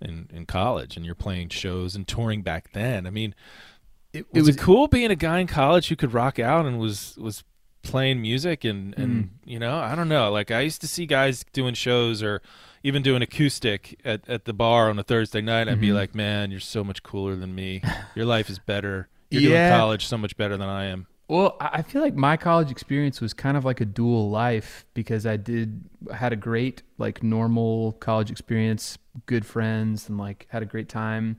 in 0.00 0.28
in 0.32 0.46
college, 0.46 0.96
and 0.96 1.04
you're 1.06 1.14
playing 1.14 1.48
shows 1.50 1.94
and 1.96 2.06
touring 2.06 2.42
back 2.42 2.72
then. 2.72 3.06
I 3.06 3.10
mean, 3.10 3.34
It, 4.12 4.26
was 4.32 4.48
it, 4.48 4.58
cool 4.58 4.88
being 4.88 5.10
a 5.10 5.16
guy 5.16 5.40
in 5.40 5.46
college 5.46 5.88
who 5.88 5.96
could 5.96 6.12
rock 6.14 6.38
out 6.38 6.66
and 6.66 6.78
was 6.78 7.16
was 7.18 7.44
playing 7.82 8.20
music 8.20 8.64
and 8.64 8.98
and 8.98 9.30
you 9.44 9.60
know 9.60 9.78
I 9.78 9.94
don't 9.94 10.08
know 10.08 10.32
like 10.32 10.50
I 10.50 10.60
used 10.62 10.80
to 10.80 10.88
see 10.88 11.06
guys 11.06 11.44
doing 11.52 11.74
shows 11.74 12.20
or 12.20 12.42
even 12.82 13.00
doing 13.00 13.22
acoustic 13.22 14.00
at, 14.04 14.28
at 14.28 14.44
the 14.44 14.52
bar 14.52 14.90
on 14.90 14.98
a 14.98 15.04
Thursday 15.04 15.40
night 15.40 15.68
I'd 15.68 15.80
be 15.80 15.90
Mhm. 15.90 15.94
like 15.94 16.12
man 16.12 16.50
you're 16.50 16.58
so 16.58 16.82
much 16.82 17.04
cooler 17.04 17.36
than 17.36 17.54
me 17.54 17.82
your 18.16 18.24
life 18.26 18.50
is 18.50 18.58
better 18.58 19.08
you're 19.30 19.40
Yeah. 19.42 19.68
doing 19.68 19.78
college 19.80 20.04
so 20.06 20.18
much 20.18 20.36
better 20.36 20.56
than 20.56 20.68
I 20.68 20.86
am 20.86 21.06
Well, 21.28 21.56
I 21.60 21.82
feel 21.82 22.02
like 22.02 22.14
my 22.14 22.36
college 22.36 22.70
experience 22.70 23.20
was 23.20 23.34
kind 23.34 23.56
of 23.56 23.64
like 23.64 23.80
a 23.80 23.84
dual 23.84 24.30
life 24.30 24.84
because 24.94 25.26
I 25.26 25.36
did 25.36 25.82
had 26.14 26.32
a 26.32 26.36
great 26.36 26.82
like 26.98 27.22
normal 27.22 27.92
college 27.94 28.30
experience, 28.30 28.96
good 29.26 29.44
friends, 29.44 30.08
and 30.08 30.18
like 30.18 30.46
had 30.50 30.62
a 30.62 30.66
great 30.66 30.88
time. 30.88 31.38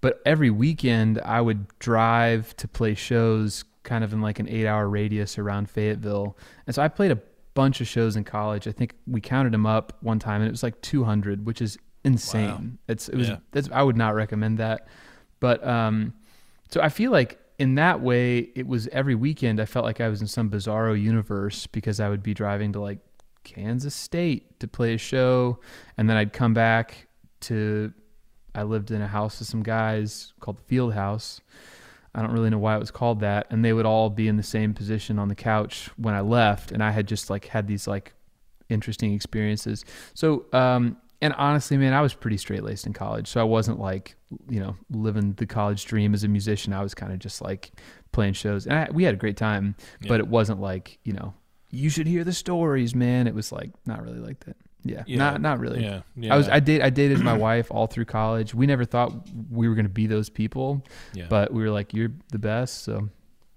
But 0.00 0.20
every 0.26 0.50
weekend 0.50 1.20
I 1.24 1.40
would 1.40 1.66
drive 1.78 2.56
to 2.56 2.66
play 2.66 2.94
shows 2.94 3.64
kind 3.84 4.02
of 4.02 4.12
in 4.12 4.20
like 4.20 4.40
an 4.40 4.48
eight 4.48 4.66
hour 4.66 4.88
radius 4.88 5.38
around 5.38 5.70
Fayetteville. 5.70 6.36
And 6.66 6.74
so 6.74 6.82
I 6.82 6.88
played 6.88 7.12
a 7.12 7.20
bunch 7.54 7.80
of 7.80 7.86
shows 7.86 8.16
in 8.16 8.24
college. 8.24 8.66
I 8.66 8.72
think 8.72 8.94
we 9.06 9.20
counted 9.20 9.52
them 9.52 9.66
up 9.66 9.96
one 10.00 10.18
time 10.18 10.40
and 10.40 10.48
it 10.48 10.52
was 10.52 10.62
like 10.64 10.80
200, 10.82 11.46
which 11.46 11.62
is 11.62 11.78
insane. 12.04 12.78
It's, 12.88 13.08
it 13.08 13.16
was, 13.16 13.28
Yeah. 13.28 13.36
that's, 13.52 13.68
I 13.72 13.82
would 13.82 13.96
not 13.96 14.14
recommend 14.14 14.58
that. 14.58 14.88
But, 15.40 15.66
um, 15.66 16.12
so 16.70 16.80
I 16.80 16.88
feel 16.88 17.10
like 17.10 17.38
in 17.58 17.74
that 17.74 18.00
way, 18.00 18.50
it 18.54 18.66
was 18.66 18.86
every 18.88 19.14
weekend. 19.14 19.60
I 19.60 19.64
felt 19.64 19.84
like 19.84 20.00
I 20.00 20.08
was 20.08 20.20
in 20.20 20.28
some 20.28 20.48
bizarro 20.48 21.00
universe 21.00 21.66
because 21.66 21.98
I 21.98 22.08
would 22.08 22.22
be 22.22 22.32
driving 22.32 22.72
to 22.72 22.80
like 22.80 22.98
Kansas 23.44 23.94
State 23.94 24.60
to 24.60 24.68
play 24.68 24.94
a 24.94 24.98
show, 24.98 25.58
and 25.96 26.08
then 26.08 26.16
I'd 26.16 26.32
come 26.32 26.54
back 26.54 27.08
to. 27.42 27.92
I 28.54 28.62
lived 28.62 28.90
in 28.90 29.02
a 29.02 29.06
house 29.06 29.38
with 29.38 29.48
some 29.48 29.62
guys 29.62 30.32
called 30.40 30.58
the 30.58 30.62
Field 30.62 30.94
House. 30.94 31.40
I 32.14 32.22
don't 32.22 32.32
really 32.32 32.50
know 32.50 32.58
why 32.58 32.74
it 32.74 32.80
was 32.80 32.90
called 32.90 33.20
that, 33.20 33.46
and 33.50 33.64
they 33.64 33.72
would 33.72 33.86
all 33.86 34.10
be 34.10 34.26
in 34.26 34.36
the 34.36 34.42
same 34.42 34.74
position 34.74 35.18
on 35.18 35.28
the 35.28 35.34
couch 35.34 35.90
when 35.96 36.14
I 36.14 36.20
left, 36.20 36.72
and 36.72 36.82
I 36.82 36.90
had 36.90 37.06
just 37.06 37.30
like 37.30 37.46
had 37.46 37.66
these 37.66 37.86
like 37.86 38.14
interesting 38.68 39.14
experiences. 39.14 39.84
So, 40.14 40.46
um, 40.52 40.96
and 41.20 41.32
honestly, 41.34 41.76
man, 41.76 41.92
I 41.92 42.00
was 42.00 42.14
pretty 42.14 42.36
straight 42.36 42.62
laced 42.62 42.86
in 42.86 42.92
college, 42.92 43.28
so 43.28 43.40
I 43.40 43.44
wasn't 43.44 43.78
like 43.80 44.16
you 44.48 44.60
know 44.60 44.76
living 44.90 45.32
the 45.34 45.46
college 45.46 45.84
dream 45.84 46.14
as 46.14 46.24
a 46.24 46.28
musician. 46.28 46.72
I 46.72 46.82
was 46.82 46.94
kind 46.94 47.12
of 47.12 47.18
just 47.18 47.40
like 47.42 47.70
playing 48.12 48.34
shows, 48.34 48.66
and 48.66 48.78
I, 48.78 48.88
we 48.92 49.04
had 49.04 49.14
a 49.14 49.18
great 49.18 49.36
time, 49.36 49.74
Yeah. 50.00 50.08
but 50.08 50.20
it 50.20 50.28
wasn't 50.28 50.60
like 50.60 50.98
you 51.04 51.12
know 51.12 51.34
you 51.70 51.90
should 51.90 52.06
hear 52.06 52.24
the 52.24 52.32
stories, 52.32 52.94
man. 52.94 53.26
It 53.26 53.34
was 53.34 53.52
like 53.52 53.70
not 53.86 54.02
really 54.02 54.20
like 54.20 54.40
that. 54.40 54.56
Yeah, 54.84 55.02
Yeah. 55.06 55.18
not 55.18 55.40
not 55.40 55.58
really. 55.58 55.82
Yeah, 55.82 56.02
yeah. 56.16 56.32
I 56.32 56.36
was 56.36 56.48
I 56.48 56.60
date 56.60 56.82
I 56.82 56.90
dated 56.90 57.18
my 57.20 57.36
wife 57.48 57.66
all 57.70 57.86
through 57.88 58.04
college. 58.06 58.54
We 58.54 58.66
never 58.66 58.84
thought 58.84 59.12
we 59.50 59.68
were 59.68 59.74
going 59.74 59.86
to 59.86 59.90
be 59.92 60.06
those 60.06 60.30
people, 60.30 60.84
yeah. 61.14 61.26
but 61.28 61.52
we 61.52 61.62
were 61.62 61.70
like, 61.70 61.92
"You're 61.92 62.12
the 62.30 62.38
best," 62.38 62.84
so 62.84 63.08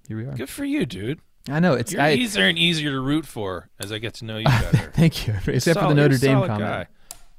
here 0.08 0.18
we 0.18 0.26
are. 0.26 0.34
good 0.34 0.50
for 0.50 0.66
you, 0.66 0.86
dude. 0.86 1.20
I 1.50 1.60
know 1.60 1.74
it's 1.74 1.96
I, 1.96 2.14
easier 2.14 2.48
and 2.48 2.58
easier 2.58 2.92
to 2.92 3.00
root 3.00 3.26
for 3.26 3.70
as 3.80 3.92
I 3.92 3.98
get 4.00 4.16
to 4.16 4.26
know 4.26 4.38
you 4.38 4.46
better. 4.72 4.92
Thank 4.94 5.28
you, 5.28 5.36
except 5.48 5.80
for 5.80 5.88
the 5.88 5.94
Notre 5.96 6.18
Dame 6.18 6.40
comment. 6.42 6.60
guy. 6.60 6.88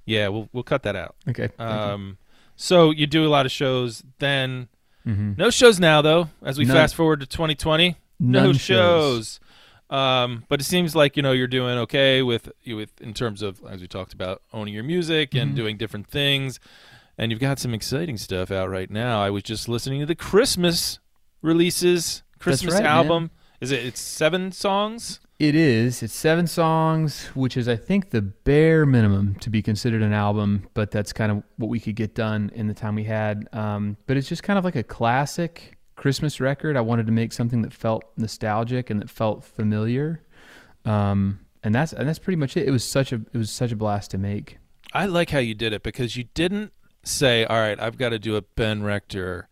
Yeah, 0.06 0.28
we'll 0.28 0.48
we'll 0.52 0.62
cut 0.64 0.82
that 0.84 0.96
out. 0.96 1.14
Okay. 1.28 1.48
thank 1.48 1.58
you. 1.58 1.64
Um, 1.66 2.18
so 2.56 2.90
you 2.90 3.06
do 3.06 3.26
a 3.26 3.30
lot 3.30 3.46
of 3.46 3.52
shows. 3.52 4.02
Then 4.18 4.68
Mhm. 5.06 5.36
no 5.38 5.50
shows 5.50 5.80
now, 5.80 6.00
though. 6.02 6.28
As 6.42 6.58
we 6.58 6.64
None. 6.64 6.76
fast 6.76 6.94
forward 6.94 7.20
to 7.20 7.26
2020, 7.26 7.96
no 8.20 8.44
None 8.46 8.54
shows. 8.54 9.40
Um, 9.90 10.44
but 10.48 10.60
it 10.60 10.64
seems 10.64 10.94
like 10.96 11.16
you 11.16 11.22
know 11.22 11.32
you're 11.32 11.46
doing 11.46 11.76
okay 11.78 12.22
with 12.22 12.50
with 12.66 13.00
in 13.00 13.12
terms 13.14 13.42
of 13.42 13.60
as 13.68 13.80
we 13.80 13.86
talked 13.88 14.12
about 14.14 14.42
owning 14.52 14.72
your 14.74 14.84
music 14.84 15.34
and 15.34 15.52
Mhm. 15.52 15.56
doing 15.56 15.76
different 15.76 16.06
things, 16.08 16.58
and 17.18 17.30
you've 17.30 17.40
got 17.40 17.58
some 17.58 17.74
exciting 17.74 18.16
stuff 18.16 18.50
out 18.50 18.70
right 18.70 18.90
now. 18.90 19.22
I 19.22 19.28
was 19.30 19.42
just 19.42 19.68
listening 19.68 20.00
to 20.00 20.06
the 20.06 20.14
Christmas 20.14 20.98
releases, 21.42 22.22
Christmas 22.38 22.74
right, 22.74 22.82
man. 22.84 22.92
album. 22.92 23.30
Is 23.60 23.70
it? 23.70 23.84
It's 23.84 24.00
seven 24.00 24.50
songs. 24.52 25.20
It 25.42 25.56
is. 25.56 26.04
It's 26.04 26.14
seven 26.14 26.46
songs, 26.46 27.26
which 27.34 27.56
is, 27.56 27.66
I 27.66 27.74
think, 27.74 28.10
the 28.10 28.22
bare 28.22 28.86
minimum 28.86 29.34
to 29.40 29.50
be 29.50 29.60
considered 29.60 30.00
an 30.00 30.12
album. 30.12 30.68
But 30.72 30.92
that's 30.92 31.12
kind 31.12 31.32
of 31.32 31.42
what 31.56 31.66
we 31.66 31.80
could 31.80 31.96
get 31.96 32.14
done 32.14 32.52
in 32.54 32.68
the 32.68 32.74
time 32.74 32.94
we 32.94 33.02
had. 33.02 33.48
Um, 33.52 33.96
but 34.06 34.16
it's 34.16 34.28
just 34.28 34.44
kind 34.44 34.56
of 34.56 34.64
like 34.64 34.76
a 34.76 34.84
classic 34.84 35.78
Christmas 35.96 36.40
record. 36.40 36.76
I 36.76 36.80
wanted 36.80 37.06
to 37.06 37.12
make 37.12 37.32
something 37.32 37.62
that 37.62 37.72
felt 37.72 38.04
nostalgic 38.16 38.88
and 38.88 39.02
that 39.02 39.10
felt 39.10 39.42
familiar. 39.42 40.22
Um, 40.84 41.40
and 41.64 41.74
that's 41.74 41.92
and 41.92 42.08
that's 42.08 42.20
pretty 42.20 42.36
much 42.36 42.56
it. 42.56 42.68
It 42.68 42.70
was 42.70 42.84
such 42.84 43.10
a 43.10 43.16
it 43.16 43.36
was 43.36 43.50
such 43.50 43.72
a 43.72 43.76
blast 43.76 44.12
to 44.12 44.18
make. 44.18 44.58
I 44.92 45.06
like 45.06 45.30
how 45.30 45.40
you 45.40 45.56
did 45.56 45.72
it 45.72 45.82
because 45.82 46.16
you 46.16 46.26
didn't 46.34 46.72
say, 47.02 47.44
"All 47.46 47.58
right, 47.58 47.80
I've 47.80 47.98
got 47.98 48.10
to 48.10 48.20
do 48.20 48.36
a 48.36 48.42
Ben 48.42 48.84
Rector. 48.84 49.48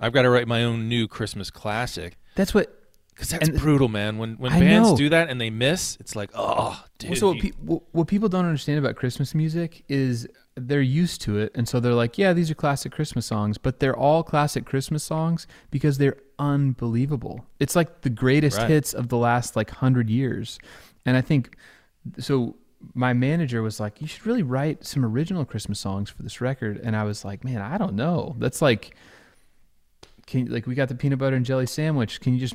I've 0.00 0.14
got 0.14 0.22
to 0.22 0.30
write 0.30 0.48
my 0.48 0.64
own 0.64 0.88
new 0.88 1.06
Christmas 1.06 1.50
classic." 1.50 2.16
That's 2.34 2.54
what 2.54 2.77
Because 3.18 3.30
that's 3.30 3.48
And- 3.48 3.58
brutal, 3.58 3.88
man. 3.88 4.16
When 4.16 4.34
when 4.34 4.52
I 4.52 4.60
bands 4.60 4.90
know. 4.90 4.96
do 4.96 5.08
that 5.08 5.28
and 5.28 5.40
they 5.40 5.50
miss, 5.50 5.96
it's 5.98 6.14
like, 6.14 6.30
oh, 6.34 6.80
dude. 6.98 7.10
Well, 7.10 7.18
so 7.18 7.26
what, 7.32 7.38
pe- 7.40 7.50
what, 7.60 7.82
what 7.90 8.06
people 8.06 8.28
don't 8.28 8.44
understand 8.44 8.78
about 8.78 8.94
Christmas 8.94 9.34
music 9.34 9.82
is 9.88 10.28
they're 10.54 10.80
used 10.80 11.20
to 11.22 11.36
it, 11.38 11.50
and 11.56 11.68
so 11.68 11.80
they're 11.80 11.94
like, 11.94 12.16
"Yeah, 12.16 12.32
these 12.32 12.48
are 12.48 12.54
classic 12.54 12.92
Christmas 12.92 13.26
songs," 13.26 13.58
but 13.58 13.80
they're 13.80 13.96
all 13.96 14.22
classic 14.22 14.64
Christmas 14.66 15.02
songs 15.02 15.48
because 15.72 15.98
they're 15.98 16.16
unbelievable. 16.38 17.44
It's 17.60 17.74
like 17.76 18.02
the 18.02 18.10
greatest 18.10 18.58
Right. 18.58 18.70
hits 18.70 18.92
of 18.94 19.08
the 19.08 19.16
last 19.16 19.56
like 19.56 19.70
hundred 19.70 20.10
years, 20.10 20.58
and 21.04 21.16
I 21.16 21.20
think 21.20 21.56
so. 22.18 22.56
My 22.94 23.12
manager 23.12 23.62
was 23.62 23.80
like, 23.80 24.00
"You 24.00 24.06
should 24.06 24.24
really 24.26 24.42
write 24.44 24.84
some 24.86 25.04
original 25.04 25.44
Christmas 25.44 25.80
songs 25.80 26.10
for 26.10 26.22
this 26.22 26.40
record," 26.40 26.80
and 26.82 26.94
I 26.94 27.02
was 27.04 27.24
like, 27.24 27.42
"Man, 27.44 27.60
I 27.60 27.78
don't 27.78 27.94
know. 27.94 28.36
That's 28.38 28.62
like." 28.62 28.94
Can, 30.28 30.46
like 30.46 30.66
we 30.66 30.74
got 30.76 30.88
the 30.88 30.94
peanut 30.94 31.18
butter 31.18 31.34
and 31.34 31.44
jelly 31.44 31.66
sandwich. 31.66 32.20
Can 32.20 32.34
you 32.34 32.38
just 32.40 32.54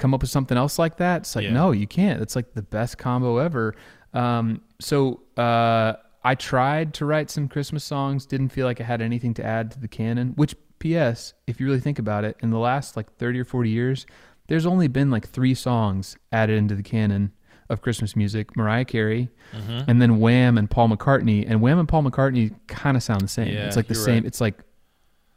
come 0.00 0.12
up 0.14 0.22
with 0.22 0.30
something 0.30 0.56
else 0.58 0.78
like 0.78 0.96
that? 0.96 1.18
It's 1.22 1.36
like 1.36 1.44
Yeah. 1.44 1.52
no, 1.52 1.70
you 1.70 1.86
can't. 1.86 2.20
It's 2.20 2.34
like 2.34 2.54
the 2.54 2.62
best 2.62 2.98
combo 2.98 3.36
ever. 3.38 3.74
Um, 4.14 4.62
so 4.80 5.20
uh, 5.36 5.92
I 6.24 6.34
tried 6.34 6.94
to 6.94 7.04
write 7.04 7.30
some 7.30 7.46
Christmas 7.46 7.84
songs. 7.84 8.26
Didn't 8.26 8.48
feel 8.48 8.66
like 8.66 8.80
I 8.80 8.84
had 8.84 9.00
anything 9.00 9.34
to 9.34 9.44
add 9.44 9.70
to 9.72 9.78
the 9.80 9.86
canon. 9.88 10.32
Which, 10.36 10.54
P.S. 10.80 11.34
If 11.46 11.60
you 11.60 11.66
really 11.66 11.78
think 11.80 11.98
about 11.98 12.24
it, 12.24 12.36
in 12.40 12.50
the 12.50 12.58
last 12.58 12.96
like 12.96 13.12
thirty 13.16 13.38
or 13.38 13.44
forty 13.44 13.70
years, 13.70 14.06
there's 14.48 14.66
only 14.66 14.88
been 14.88 15.10
like 15.10 15.28
three 15.28 15.54
songs 15.54 16.16
added 16.32 16.56
into 16.58 16.74
the 16.74 16.82
canon 16.82 17.32
of 17.68 17.82
Christmas 17.82 18.16
music: 18.16 18.56
Mariah 18.56 18.84
Carey, 18.86 19.28
Mhm. 19.54 19.84
and 19.86 20.00
then 20.02 20.18
Wham 20.20 20.56
and 20.58 20.68
Paul 20.70 20.88
McCartney. 20.88 21.44
And 21.46 21.60
Wham 21.60 21.78
and 21.78 21.86
Paul 21.86 22.02
McCartney 22.02 22.54
kind 22.66 22.96
of 22.96 23.02
sound 23.02 23.20
the 23.20 23.28
same. 23.28 23.48
Yeah, 23.52 23.66
it's 23.66 23.76
like 23.76 23.88
the 23.88 23.94
same. 23.94 24.14
right. 24.16 24.24
It's 24.24 24.40
like 24.40 24.56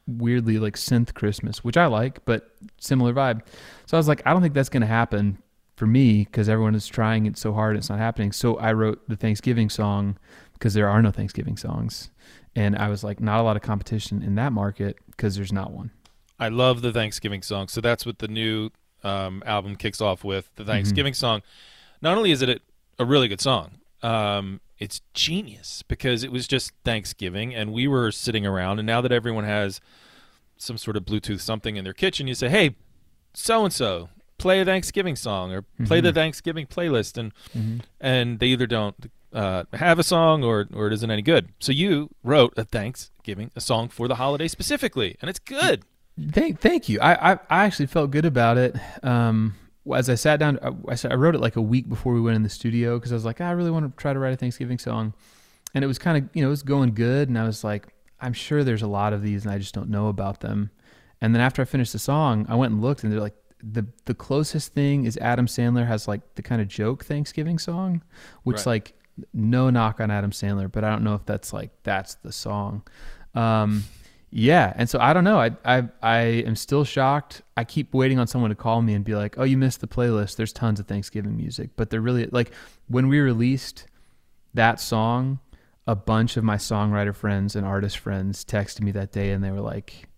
weirdly 0.08 0.60
like 0.60 0.76
synth 0.76 1.14
Christmas, 1.14 1.64
which 1.64 1.78
I 1.78 1.86
like, 1.86 2.24
but 2.26 2.52
similar 2.80 3.14
vibe. 3.14 3.42
So 3.86 3.98
I 3.98 4.00
was 4.00 4.08
like, 4.08 4.22
I 4.26 4.34
don't 4.34 4.42
think 4.42 4.54
that's 4.54 4.70
going 4.70 4.82
to 4.82 4.88
happen 4.88 5.38
for 5.76 5.88
me 5.88 6.24
because 6.24 6.50
everyone 6.50 6.76
is 6.76 6.88
trying 6.88 7.26
it 7.26 7.38
so 7.38 7.54
hard, 7.54 7.76
it's 7.76 7.90
not 7.90 8.00
happening. 8.00 8.32
So 8.32 8.58
I 8.58 8.74
wrote 8.74 9.08
the 9.08 9.16
Thanksgiving 9.16 9.70
song 9.70 10.18
because 10.54 10.74
there 10.74 10.90
are 10.90 11.02
no 11.02 11.12
Thanksgiving 11.12 11.58
songs, 11.58 12.10
and 12.56 12.78
I 12.78 12.90
was 12.90 13.04
like, 13.04 13.20
not 13.20 13.40
a 13.40 13.44
lot 13.44 13.56
of 13.56 13.62
competition 13.62 14.22
in 14.22 14.36
that 14.36 14.54
market 14.54 14.98
because 15.08 15.36
there's 15.36 15.52
not 15.52 15.72
one. 15.72 15.92
I 16.40 16.50
love 16.50 16.82
the 16.82 16.92
Thanksgiving 16.92 17.42
song. 17.42 17.68
So 17.68 17.82
that's 17.82 18.06
what 18.06 18.20
the 18.20 18.28
new 18.28 18.70
um, 19.04 19.44
album 19.46 19.76
kicks 19.76 20.02
off 20.02 20.24
with. 20.24 20.46
Mm-hmm. 20.46 20.64
The 20.64 20.72
Thanksgiving 20.72 21.14
song. 21.14 21.42
Not 22.02 22.18
only 22.18 22.32
is 22.32 22.42
it 22.42 22.62
a 23.00 23.06
really 23.06 23.28
good 23.28 23.42
song, 23.42 23.80
um, 24.04 24.60
it's 24.80 25.02
genius 25.14 25.84
because 25.88 26.24
it 26.24 26.32
was 26.32 26.48
just 26.48 26.72
Thanksgiving 26.84 27.56
and 27.56 27.72
we 27.72 27.88
were 27.88 28.12
sitting 28.12 28.46
around. 28.46 28.80
And 28.80 28.86
now 28.86 29.02
that 29.02 29.12
everyone 29.12 29.46
has 29.46 29.80
some 30.58 30.78
sort 30.78 30.98
of 30.98 31.04
Bluetooth 31.06 31.40
something 31.42 31.76
in 31.78 31.84
their 31.84 31.94
kitchen, 31.94 32.28
you 32.28 32.36
say, 32.36 32.50
hey, 32.50 32.76
so 33.34 33.64
and 33.64 33.74
so, 33.74 34.10
play 34.38 34.60
a 34.60 34.66
Thanksgiving 34.66 35.16
song 35.16 35.54
or 35.54 35.62
play 35.86 36.02
the 36.02 36.12
Mhm. 36.12 36.16
Thanksgiving 36.16 36.68
playlist. 36.68 37.18
And, 37.18 37.34
Mm-hmm. 37.58 37.78
and 38.02 38.40
they 38.40 38.48
either 38.48 38.68
don't 38.68 38.96
uh, 39.32 39.64
have 39.74 39.98
a 39.98 40.04
song 40.04 40.44
or, 40.44 40.68
or 40.74 40.86
it 40.88 40.94
isn't 40.94 41.10
any 41.10 41.22
good. 41.24 41.50
So 41.60 41.72
you 41.72 42.10
wrote 42.24 42.54
a 42.56 42.64
Thanksgiving, 42.64 43.50
a 43.56 43.62
song 43.62 43.90
for 43.90 44.08
the 44.08 44.16
holiday 44.16 44.48
specifically, 44.48 45.18
and 45.22 45.30
it's 45.30 45.40
good. 45.40 45.84
Thank, 46.32 46.60
thank 46.60 46.88
you. 46.88 47.00
I, 47.00 47.32
I, 47.32 47.40
I 47.50 47.64
actually 47.66 47.88
felt 47.88 48.12
good 48.12 48.26
about 48.26 48.60
it. 48.60 48.76
Um, 49.02 49.56
as 49.96 50.10
I 50.10 50.16
sat 50.16 50.40
down, 50.40 50.60
I, 50.62 50.96
I 51.10 51.16
wrote 51.16 51.36
it 51.36 51.42
like 51.42 51.56
a 51.56 51.62
week 51.62 51.90
before 51.90 52.14
we 52.14 52.22
went 52.22 52.36
in 52.36 52.44
the 52.44 52.50
studio 52.50 52.98
because 52.98 53.12
I 53.12 53.16
was 53.16 53.26
like, 53.26 53.42
I 53.42 53.52
really 53.52 53.72
want 53.72 53.86
to 53.86 54.02
try 54.02 54.14
to 54.14 54.20
write 54.20 54.34
a 54.34 54.38
Thanksgiving 54.38 54.78
song, 54.80 55.14
and 55.74 55.84
it 55.84 55.88
was 55.88 56.00
kind 56.00 56.18
of, 56.18 56.30
you 56.34 56.42
know, 56.42 56.48
it 56.48 56.52
was 56.52 56.64
going 56.64 56.94
good, 56.94 57.28
and 57.30 57.38
I 57.38 57.44
was 57.46 57.64
like, 57.64 57.88
I'm 58.22 58.34
sure 58.34 58.64
there's 58.64 58.82
a 58.82 58.88
lot 58.88 59.12
of 59.14 59.22
these, 59.22 59.44
and 59.46 59.54
I 59.54 59.58
just 59.58 59.74
don't 59.74 59.90
know 59.90 60.08
about 60.08 60.40
them. 60.40 60.70
And 61.20 61.34
then 61.36 61.42
after 61.42 61.62
I 61.62 61.66
finished 61.66 61.94
the 61.94 62.00
song, 62.00 62.46
I 62.50 62.56
went 62.56 62.74
and 62.74 62.82
looked, 62.82 63.04
and 63.04 63.12
they're 63.12 63.20
like, 63.20 63.36
the 63.66 63.86
the 64.06 64.14
closest 64.14 64.74
thing 64.74 65.06
is 65.06 65.16
Adam 65.18 65.46
Sandler 65.48 65.88
has 65.88 66.06
like 66.08 66.36
the 66.36 66.42
kind 66.42 66.62
of 66.62 66.68
joke 66.68 67.06
Thanksgiving 67.06 67.58
song, 67.58 68.02
which 68.44 68.58
Right. 68.58 68.66
like 68.66 68.94
no 69.34 69.70
knock 69.70 70.02
on 70.02 70.12
Adam 70.12 70.32
Sandler, 70.32 70.70
but 70.70 70.84
I 70.84 70.90
don't 70.90 71.04
know 71.04 71.16
if 71.16 71.26
that's 71.26 71.54
like 71.54 71.72
that's 71.84 72.16
the 72.16 72.32
song. 72.34 72.82
Um, 73.36 73.84
yeah, 74.36 74.74
and 74.76 74.90
so 74.90 75.00
I 75.00 75.14
don't 75.14 75.24
know. 75.24 75.40
I 75.40 75.52
I 75.64 75.84
I 76.02 76.18
am 76.22 76.56
still 76.56 76.84
shocked. 76.84 77.44
I 77.56 77.64
keep 77.64 77.94
waiting 77.94 78.18
on 78.18 78.26
someone 78.26 78.50
to 78.50 78.56
call 78.56 78.82
me 78.82 78.96
and 78.96 79.06
be 79.06 79.14
like, 79.14 79.38
"Oh, 79.38 79.44
you 79.44 79.58
missed 79.58 79.80
the 79.80 79.88
playlist. 79.88 80.38
There's 80.38 80.52
tons 80.52 80.80
of 80.80 80.88
Thanksgiving 80.88 81.38
music." 81.38 81.70
But 81.76 81.92
they're 81.92 82.02
really 82.02 82.26
like 82.26 82.52
when 82.88 83.10
we 83.10 83.20
released 83.20 83.86
that 84.56 84.80
song, 84.80 85.38
a 85.86 85.96
bunch 85.96 86.36
of 86.36 86.44
my 86.44 86.56
songwriter 86.56 87.14
friends 87.14 87.56
and 87.56 87.64
artist 87.64 88.00
friends 88.00 88.44
texted 88.44 88.82
me 88.82 88.92
that 88.94 89.12
day 89.12 89.32
and 89.34 89.44
they 89.44 89.52
were 89.52 89.62
like, 89.62 90.10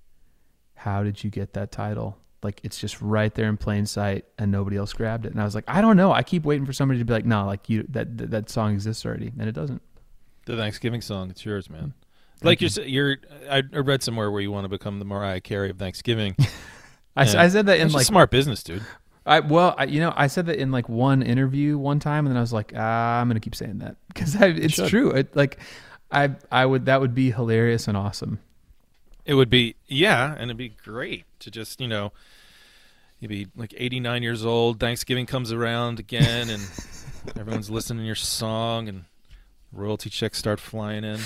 "How 0.75 1.03
did 1.03 1.21
you 1.25 1.29
get 1.29 1.51
that 1.53 1.73
title?" 1.73 2.17
Like 2.41 2.61
it's 2.63 2.79
just 2.79 3.01
right 3.01 3.35
there 3.35 3.49
in 3.49 3.57
plain 3.57 3.85
sight 3.85 4.23
and 4.37 4.49
nobody 4.49 4.77
else 4.77 4.93
grabbed 4.93 5.25
it. 5.25 5.33
And 5.33 5.41
I 5.41 5.43
was 5.43 5.55
like, 5.55 5.65
"I 5.67 5.81
don't 5.81 5.97
know. 5.97 6.13
I 6.13 6.23
keep 6.23 6.45
waiting 6.45 6.65
for 6.65 6.71
somebody 6.71 6.99
to 6.99 7.05
be 7.05 7.11
like, 7.11 7.25
"No, 7.25 7.45
like 7.45 7.69
you 7.69 7.85
that 7.89 8.17
that, 8.17 8.31
that 8.31 8.49
song 8.49 8.71
exists 8.71 9.05
already." 9.05 9.33
And 9.37 9.49
it 9.49 9.55
doesn't. 9.55 9.81
The 10.45 10.55
Thanksgiving 10.55 11.01
song, 11.01 11.29
it's 11.31 11.43
yours, 11.43 11.69
man. 11.69 11.95
Like 12.43 12.61
you. 12.61 12.69
you're, 12.75 12.85
you're. 12.85 13.17
I 13.49 13.63
I 13.73 13.77
read 13.79 14.03
somewhere 14.03 14.29
where 14.31 14.41
you 14.41 14.51
want 14.51 14.65
to 14.65 14.69
become 14.69 14.99
the 14.99 15.05
Mariah 15.05 15.41
Carey 15.41 15.69
of 15.69 15.77
Thanksgiving. 15.77 16.35
I. 17.15 17.23
I 17.23 17.47
said 17.47 17.65
that 17.67 17.79
in 17.79 17.91
like 17.91 18.05
smart 18.05 18.31
business, 18.31 18.63
dude. 18.63 18.83
I 19.25 19.39
well, 19.39 19.73
I, 19.77 19.85
you 19.85 19.99
know, 19.99 20.13
I 20.15 20.27
said 20.27 20.45
that 20.47 20.59
in 20.59 20.71
like 20.71 20.87
one 20.87 21.23
interview 21.23 21.77
one 21.77 21.99
time, 21.99 22.25
and 22.25 22.31
then 22.33 22.37
I 22.37 22.41
was 22.41 22.53
like, 22.53 22.73
ah, 22.75 23.19
I'm 23.19 23.27
gonna 23.27 23.39
keep 23.39 23.55
saying 23.55 23.79
that 23.79 23.97
because 24.07 24.35
it's 24.39 24.75
true. 24.75 25.11
It, 25.11 25.35
like, 25.35 25.57
I 26.11 26.35
I 26.51 26.65
would 26.65 26.85
that 26.85 27.01
would 27.01 27.15
be 27.15 27.31
hilarious 27.31 27.87
and 27.87 27.97
awesome. 27.97 28.39
It 29.25 29.33
would 29.33 29.49
be 29.49 29.75
yeah, 29.87 30.33
and 30.33 30.43
it'd 30.43 30.57
be 30.57 30.69
great 30.69 31.25
to 31.39 31.49
just 31.49 31.81
you 31.81 31.87
know, 31.87 32.11
you'd 33.19 33.29
be 33.29 33.47
like 33.55 33.73
89 33.75 34.21
years 34.21 34.45
old. 34.45 34.79
Thanksgiving 34.79 35.25
comes 35.25 35.51
around 35.51 35.99
again, 35.99 36.49
and 36.51 36.61
everyone's 37.39 37.71
listening 37.71 38.03
to 38.03 38.05
your 38.05 38.13
song, 38.13 38.87
and 38.87 39.05
royalty 39.71 40.11
checks 40.11 40.37
start 40.37 40.59
flying 40.59 41.03
in. 41.03 41.19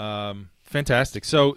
Um, 0.00 0.50
fantastic. 0.62 1.24
So, 1.24 1.56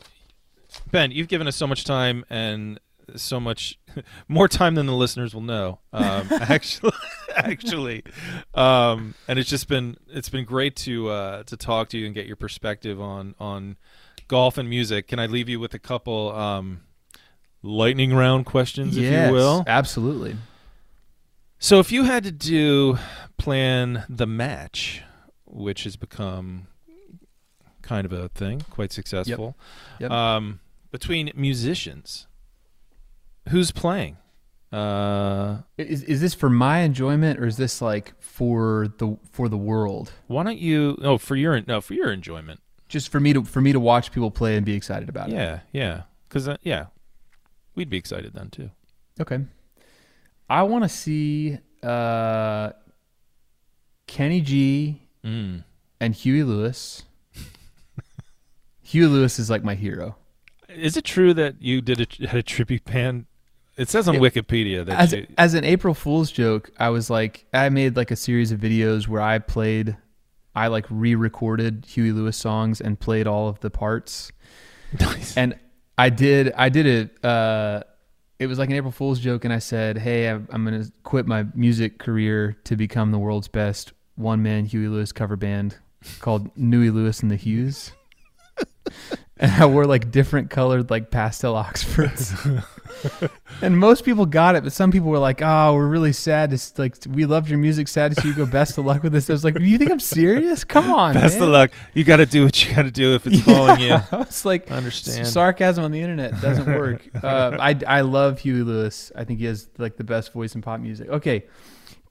Ben, 0.92 1.12
you've 1.12 1.28
given 1.28 1.48
us 1.48 1.56
so 1.56 1.68
much 1.68 1.86
time 1.86 2.26
and 2.30 2.80
so 3.16 3.40
much 3.40 3.78
more 4.28 4.48
time 4.48 4.76
than 4.76 4.86
the 4.86 4.94
listeners 4.94 5.34
will 5.34 5.42
know. 5.42 5.80
Um, 5.92 6.28
actually, 6.32 6.92
actually, 7.36 8.04
um, 8.54 9.14
and 9.28 9.40
it's 9.40 9.50
just 9.50 9.68
been 9.68 9.96
it's 10.10 10.30
been 10.30 10.46
great 10.46 10.76
to 10.78 11.10
uh, 11.10 11.44
to 11.44 11.58
talk 11.58 11.90
to 11.90 11.98
you 11.98 12.06
and 12.06 12.16
get 12.16 12.26
your 12.26 12.36
perspective 12.36 13.00
on 13.00 13.36
on 13.40 13.78
golf 14.28 14.58
and 14.58 14.70
music. 14.70 15.08
Can 15.08 15.20
I 15.20 15.26
leave 15.26 15.48
you 15.50 15.60
with 15.60 15.74
a 15.74 15.80
couple 15.80 16.32
um, 16.34 16.82
lightning 17.62 18.14
round 18.14 18.46
questions, 18.46 18.98
if 18.98 19.04
Yes, 19.04 19.28
you 19.28 19.34
will? 19.34 19.64
absolutely. 19.68 20.36
So, 21.60 21.80
if 21.80 21.92
you 21.94 22.04
had 22.04 22.24
to 22.26 22.32
do 22.32 22.98
plan 23.38 24.04
the 24.10 24.28
match, 24.28 25.02
which 25.46 25.84
has 25.86 25.96
become 25.96 26.68
kind 27.84 28.06
of 28.06 28.12
a 28.12 28.30
thing, 28.30 28.62
quite 28.72 28.92
successful, 28.92 29.56
Yep. 30.00 30.10
Um, 30.10 30.60
between 30.92 31.32
musicians, 31.36 32.26
who's 33.50 33.72
playing? 33.72 34.18
Uh, 34.72 35.62
Is 35.78 36.02
is 36.04 36.20
this 36.20 36.34
for 36.34 36.50
my 36.50 36.80
enjoyment 36.80 37.40
or 37.40 37.46
is 37.46 37.58
this 37.58 37.80
like 37.80 38.20
for 38.20 38.88
the 38.98 39.18
for 39.32 39.48
the 39.48 39.58
world? 39.58 40.12
why 40.26 40.42
don't 40.44 40.58
you? 40.58 40.98
Oh, 41.04 41.20
for 41.20 41.36
your 41.36 41.62
no, 41.68 41.80
for 41.80 41.94
your 41.94 42.12
enjoyment. 42.12 42.60
Just 42.90 43.10
for 43.10 43.20
me 43.20 43.34
to 43.34 43.44
for 43.44 43.62
me 43.62 43.72
to 43.72 43.80
watch 43.80 44.12
people 44.12 44.32
play 44.32 44.56
and 44.58 44.66
be 44.66 44.74
excited 44.74 45.10
about 45.10 45.30
it. 45.30 45.34
Yeah, 45.36 45.60
yeah, 45.72 46.02
because 46.28 46.48
uh, 46.48 46.58
yeah, 46.64 46.88
we'd 47.76 47.90
be 47.90 47.98
excited 47.98 48.34
then 48.34 48.50
too. 48.50 48.72
Okay. 49.22 49.46
I 50.50 50.64
want 50.64 50.84
to 50.86 50.90
see 50.90 51.60
uh, 51.84 52.72
Kenny 54.08 54.42
G 54.42 55.00
Mm. 55.24 55.64
and 56.02 56.14
Huey 56.16 56.44
Lewis. 56.44 57.04
Huey 58.94 59.08
Lewis 59.08 59.40
is 59.40 59.50
like 59.50 59.64
my 59.64 59.74
hero. 59.74 60.16
Is 60.70 60.96
it 60.98 61.04
true 61.04 61.34
that 61.34 61.60
you 61.62 61.82
did 61.82 62.00
a, 62.00 62.28
had 62.28 62.38
a 62.38 62.44
tribute 62.44 62.86
band? 62.86 63.26
It 63.76 63.90
says 63.90 64.08
on 64.08 64.14
It- 64.16 64.22
Wikipedia 64.22 64.86
that 64.86 65.00
As 65.00 65.14
you, 65.14 65.26
as 65.36 65.56
an 65.56 65.64
April 65.64 65.96
Fool's 65.96 66.32
joke, 66.32 66.70
I 66.78 66.90
was 66.90 67.10
like, 67.10 67.46
I 67.54 67.70
made 67.70 67.96
like 67.98 68.12
a 68.12 68.16
series 68.16 68.52
of 68.52 68.60
videos 68.60 69.08
where 69.08 69.20
I 69.22 69.40
played, 69.40 69.98
I 70.56 70.68
like 70.68 70.86
re-recorded 70.92 71.86
Huey 71.88 72.12
Lewis 72.12 72.38
songs 72.38 72.80
and 72.80 73.00
played 73.00 73.26
all 73.26 73.50
of 73.50 73.60
the 73.62 73.72
parts. 73.72 74.32
Nice. 75.00 75.36
and 75.36 75.58
I 75.98 76.10
did 76.12 76.54
I 76.56 76.70
did 76.70 76.86
it. 76.86 77.26
Uh, 77.26 77.82
it 78.38 78.46
was 78.46 78.60
like 78.60 78.70
an 78.70 78.76
April 78.76 78.92
Fool's 78.92 79.20
joke, 79.20 79.44
and 79.44 79.52
I 79.52 79.58
said, 79.58 79.98
"Hey, 79.98 80.30
I'm, 80.30 80.48
I'm 80.52 80.64
going 80.64 80.84
to 80.84 80.92
quit 81.02 81.26
my 81.26 81.48
music 81.56 81.98
career 81.98 82.56
to 82.66 82.76
become 82.76 83.10
the 83.12 83.18
world's 83.18 83.48
best 83.48 83.94
one 84.16 84.44
man 84.44 84.66
Huey 84.66 84.88
Lewis 84.88 85.12
cover 85.12 85.36
band 85.36 85.78
called 86.20 86.54
Newey 86.56 86.94
Lewis 86.94 87.22
and 87.22 87.32
the 87.32 87.36
Hues." 87.38 87.92
And 89.38 89.52
I 89.52 89.66
wore 89.66 89.86
like 89.86 90.12
different 90.12 90.50
colored 90.50 90.90
like 90.90 91.12
pastel 91.12 91.56
Oxfords. 91.56 92.34
and 93.62 93.78
most 93.78 94.06
people 94.06 94.26
got 94.26 94.56
it, 94.56 94.64
but 94.64 94.72
some 94.74 94.92
people 94.92 95.10
were 95.10 95.20
like, 95.20 95.42
"Oh, 95.42 95.74
we're 95.74 95.88
really 95.88 96.14
sad. 96.14 96.52
To, 96.52 96.82
like, 96.82 96.96
we 97.10 97.26
loved 97.26 97.50
your 97.50 97.58
music. 97.60 97.88
Sad 97.88 98.16
to 98.16 98.22
see 98.22 98.30
you 98.30 98.34
go. 98.34 98.46
Best 98.46 98.78
of 98.78 98.86
luck 98.86 99.04
with 99.04 99.12
this." 99.14 99.30
I 99.30 99.34
was 99.34 99.44
like, 99.44 99.56
"Do 99.56 99.64
you 99.64 99.78
think 99.78 99.92
I'm 99.92 100.00
serious? 100.00 100.64
Come 100.64 100.92
on, 100.92 101.14
Best 101.14 101.36
man." 101.36 101.44
of 101.44 101.50
luck. 101.50 101.72
You 101.94 102.04
got 102.04 102.18
to 102.18 102.26
do 102.26 102.44
what 102.46 102.64
you 102.64 102.74
got 102.76 102.84
to 102.84 102.92
do 102.92 103.16
if 103.16 103.26
it's 103.28 103.42
following 103.46 103.82
you. 103.82 103.94
I 104.12 104.16
was 104.18 104.46
like, 104.46 104.72
I 104.72 104.76
understand. 104.76 105.28
sarcasm 105.28 105.84
on 105.84 105.92
the 105.92 106.02
internet 106.02 106.40
doesn't 106.42 106.66
work. 106.80 107.08
uh, 107.24 107.58
I 107.60 107.78
I 107.88 108.02
love 108.02 108.40
Huey 108.40 108.62
Lewis. 108.64 109.12
I 109.16 109.24
think 109.24 109.40
he 109.40 109.46
has 109.46 109.70
like 109.78 109.98
the 109.98 110.04
best 110.04 110.32
voice 110.34 110.56
in 110.56 110.62
pop 110.62 110.80
music. 110.80 111.10
Okay, 111.10 111.46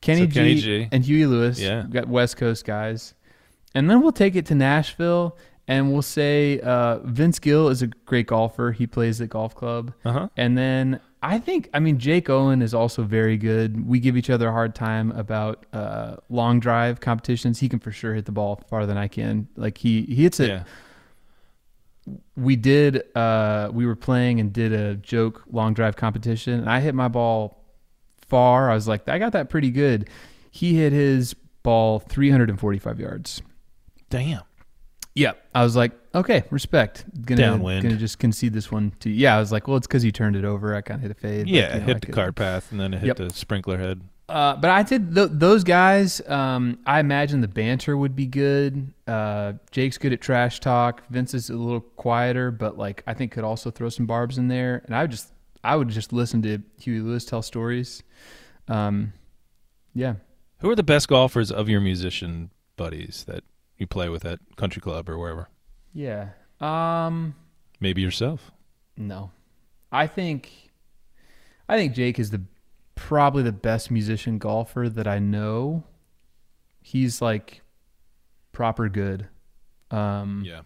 Kenny, 0.00 0.22
So 0.22 0.26
G, 0.26 0.32
Kenny 0.34 0.54
G. 0.56 0.88
and 0.92 1.04
Huey 1.04 1.26
Lewis. 1.26 1.60
Yeah. 1.60 1.84
got 1.88 2.08
West 2.08 2.36
Coast 2.36 2.64
guys, 2.64 3.14
and 3.74 3.88
then 3.88 4.02
we'll 4.02 4.12
take 4.12 4.36
it 4.36 4.46
to 4.46 4.54
Nashville. 4.54 5.36
And 5.72 5.90
we'll 5.90 6.02
say 6.02 6.60
uh, 6.60 6.98
Vince 6.98 7.38
Gill 7.38 7.70
is 7.70 7.80
a 7.80 7.86
great 7.86 8.26
golfer. 8.26 8.72
He 8.72 8.86
plays 8.86 9.22
at 9.22 9.30
golf 9.30 9.54
club. 9.54 9.94
Uh 10.04 10.12
huh. 10.12 10.28
And 10.36 10.58
then 10.58 11.00
I 11.22 11.38
think, 11.38 11.70
I 11.72 11.80
mean, 11.80 11.98
Jake 11.98 12.28
Owen 12.28 12.60
is 12.60 12.74
also 12.74 13.04
very 13.04 13.38
good. 13.38 13.86
We 13.86 13.98
give 13.98 14.14
each 14.14 14.28
other 14.28 14.48
a 14.48 14.52
hard 14.52 14.74
time 14.74 15.12
about 15.12 15.64
uh, 15.72 16.16
long 16.28 16.60
drive 16.60 17.00
competitions. 17.00 17.58
He 17.58 17.70
can 17.70 17.78
for 17.78 17.90
sure 17.90 18.14
hit 18.14 18.26
the 18.26 18.32
ball 18.32 18.62
farther 18.68 18.84
than 18.86 18.98
I 18.98 19.08
can. 19.08 19.48
Like 19.56 19.78
he, 19.78 20.02
he 20.02 20.16
hits 20.16 20.40
it. 20.40 20.50
Yeah. 20.50 20.64
We 22.36 22.54
did, 22.54 23.04
uh, 23.16 23.70
we 23.72 23.86
were 23.86 23.96
playing 23.96 24.40
and 24.40 24.52
did 24.52 24.74
a 24.74 24.96
joke 24.96 25.42
long 25.50 25.72
drive 25.72 25.96
competition. 25.96 26.60
And 26.60 26.68
I 26.68 26.80
hit 26.80 26.94
my 26.94 27.08
ball 27.08 27.64
far. 28.28 28.70
I 28.70 28.74
was 28.74 28.86
like, 28.86 29.08
I 29.08 29.18
got 29.18 29.32
that 29.32 29.48
pretty 29.48 29.70
good. 29.70 30.10
He 30.50 30.74
hit 30.74 30.92
his 30.92 31.34
ball 31.62 31.98
345 31.98 33.00
yards. 33.00 33.40
Damn. 34.10 34.42
Yeah, 35.14 35.32
I 35.54 35.62
was 35.62 35.76
like, 35.76 35.92
okay, 36.14 36.44
respect. 36.50 37.04
Gonna 37.26 37.40
Downwind. 37.42 37.82
gonna 37.82 37.96
just 37.96 38.18
concede 38.18 38.54
this 38.54 38.72
one 38.72 38.92
to. 39.00 39.10
Yeah, 39.10 39.36
I 39.36 39.40
was 39.40 39.52
like, 39.52 39.68
well, 39.68 39.76
it's 39.76 39.86
because 39.86 40.04
you 40.04 40.12
turned 40.12 40.36
it 40.36 40.44
over. 40.44 40.74
I 40.74 40.80
kind 40.80 40.96
of 40.98 41.02
hit 41.02 41.10
a 41.10 41.14
fade. 41.14 41.48
Yeah, 41.48 41.74
you 41.74 41.80
know, 41.80 41.84
I 41.84 41.86
hit 41.86 42.00
the 42.00 42.06
could- 42.06 42.14
cart 42.14 42.34
path 42.34 42.70
and 42.72 42.80
then 42.80 42.94
it 42.94 43.00
hit 43.00 43.06
Yep. 43.08 43.16
the 43.18 43.30
sprinkler 43.30 43.76
head. 43.78 44.00
Uh, 44.28 44.56
but 44.56 44.70
I 44.70 44.82
did 44.82 45.14
th- 45.14 45.28
those 45.32 45.62
guys. 45.64 46.26
Um, 46.26 46.78
I 46.86 47.00
imagine 47.00 47.42
the 47.42 47.48
banter 47.48 47.94
would 47.96 48.16
be 48.16 48.24
good. 48.26 48.94
Uh, 49.06 49.54
Jake's 49.70 49.98
good 49.98 50.14
at 50.14 50.22
trash 50.22 50.60
talk. 50.60 51.02
Vince 51.10 51.34
is 51.34 51.50
a 51.50 51.56
little 51.56 51.80
quieter, 51.82 52.50
but 52.50 52.78
like 52.78 53.02
I 53.06 53.12
think 53.12 53.32
could 53.32 53.44
also 53.44 53.70
throw 53.70 53.90
some 53.90 54.06
barbs 54.06 54.38
in 54.38 54.48
there. 54.48 54.82
And 54.86 54.94
I 54.96 55.02
would 55.02 55.10
just, 55.10 55.30
I 55.62 55.76
would 55.76 55.88
just 55.90 56.14
listen 56.14 56.40
to 56.42 56.60
Huey 56.80 57.00
Lewis 57.00 57.26
tell 57.26 57.42
stories. 57.42 58.02
Um, 58.68 59.12
yeah. 59.92 60.14
Who 60.60 60.70
are 60.70 60.76
the 60.76 60.82
best 60.82 61.08
golfers 61.08 61.52
of 61.52 61.68
your 61.68 61.82
musician 61.82 62.50
buddies 62.76 63.24
that 63.28 63.44
you 63.82 63.86
play 63.86 64.08
with 64.08 64.24
at 64.24 64.38
country 64.56 64.80
club 64.80 65.08
or 65.10 65.18
wherever? 65.18 65.48
Yeah. 65.92 66.30
Um, 66.60 67.34
Maybe 67.80 68.00
yourself. 68.00 68.50
no, 68.96 69.30
I 69.90 70.06
think, 70.06 70.70
I 71.68 71.76
think 71.76 71.92
Jake 71.94 72.18
is 72.18 72.30
the 72.30 72.42
probably 72.94 73.42
the 73.42 73.52
best 73.52 73.90
musician 73.90 74.38
golfer 74.38 74.88
that 74.88 75.06
I 75.06 75.18
know. 75.18 75.82
He's 76.80 77.20
like 77.20 77.62
proper 78.52 78.88
good. 78.88 79.26
Um, 79.90 80.42
Yeah. 80.46 80.62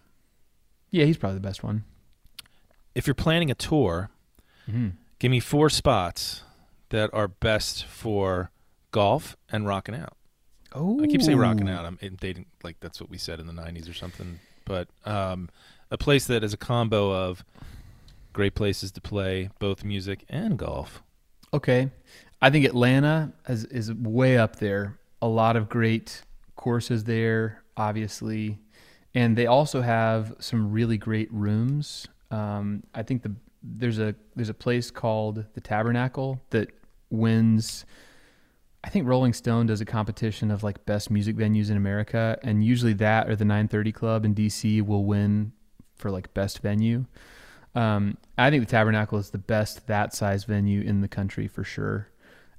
Yeah, 0.90 1.04
he's 1.06 1.16
probably 1.16 1.38
the 1.38 1.48
best 1.48 1.62
one. 1.64 1.84
If 2.94 3.06
you're 3.06 3.14
planning 3.14 3.50
a 3.50 3.54
tour, 3.54 4.10
Mm-hmm. 4.68 4.88
give 5.18 5.30
me 5.30 5.38
four 5.40 5.70
spots 5.70 6.42
that 6.90 7.08
are 7.12 7.28
best 7.28 7.84
for 7.84 8.50
golf 8.90 9.36
and 9.50 9.66
rocking 9.66 9.94
out. 9.94 10.16
Oh, 10.76 11.02
I 11.02 11.06
keep 11.06 11.22
saying 11.22 11.38
rocking 11.38 11.70
out. 11.70 11.86
I'm 11.86 11.98
dating 12.20 12.46
like 12.62 12.78
that's 12.80 13.00
what 13.00 13.08
we 13.08 13.16
said 13.16 13.40
in 13.40 13.46
the 13.46 13.52
'90s 13.52 13.88
or 13.88 13.94
something. 13.94 14.38
But 14.66 14.88
um, 15.06 15.48
a 15.90 15.96
place 15.96 16.26
that 16.26 16.44
is 16.44 16.52
a 16.52 16.58
combo 16.58 17.10
of 17.12 17.44
great 18.34 18.54
places 18.54 18.92
to 18.92 19.00
play 19.00 19.48
both 19.58 19.82
music 19.82 20.24
and 20.28 20.58
golf. 20.58 21.02
Okay, 21.54 21.90
I 22.42 22.50
think 22.50 22.66
Atlanta 22.66 23.32
is 23.48 23.64
is 23.64 23.92
way 23.92 24.36
up 24.36 24.56
there. 24.56 24.98
A 25.22 25.28
lot 25.28 25.56
of 25.56 25.70
great 25.70 26.22
courses 26.56 27.04
there, 27.04 27.62
obviously, 27.78 28.58
and 29.14 29.34
they 29.34 29.46
also 29.46 29.80
have 29.80 30.34
some 30.40 30.70
really 30.70 30.98
great 30.98 31.32
rooms. 31.32 32.06
Um, 32.30 32.82
I 32.94 33.02
think 33.02 33.22
the 33.22 33.34
there's 33.62 33.98
a 33.98 34.14
there's 34.34 34.50
a 34.50 34.54
place 34.54 34.90
called 34.90 35.44
the 35.54 35.60
Tabernacle 35.60 36.42
that 36.50 36.68
wins. 37.10 37.86
I 38.86 38.88
think 38.88 39.06
Rolling 39.08 39.32
Stone 39.32 39.66
does 39.66 39.80
a 39.80 39.84
competition 39.84 40.50
of 40.52 40.62
like 40.62 40.86
best 40.86 41.10
music 41.10 41.34
venues 41.36 41.70
in 41.70 41.76
America, 41.76 42.38
and 42.44 42.64
usually 42.64 42.92
that 42.94 43.28
or 43.28 43.34
the 43.34 43.44
930 43.44 43.90
Club 43.92 44.24
in 44.24 44.32
DC 44.32 44.80
will 44.80 45.04
win 45.04 45.50
for 45.96 46.08
like 46.10 46.32
best 46.34 46.60
venue. 46.60 47.04
Um, 47.74 48.16
I 48.38 48.48
think 48.48 48.62
the 48.64 48.70
Tabernacle 48.70 49.18
is 49.18 49.30
the 49.30 49.38
best 49.38 49.88
that 49.88 50.14
size 50.14 50.44
venue 50.44 50.80
in 50.82 51.00
the 51.00 51.08
country 51.08 51.48
for 51.48 51.64
sure. 51.64 52.08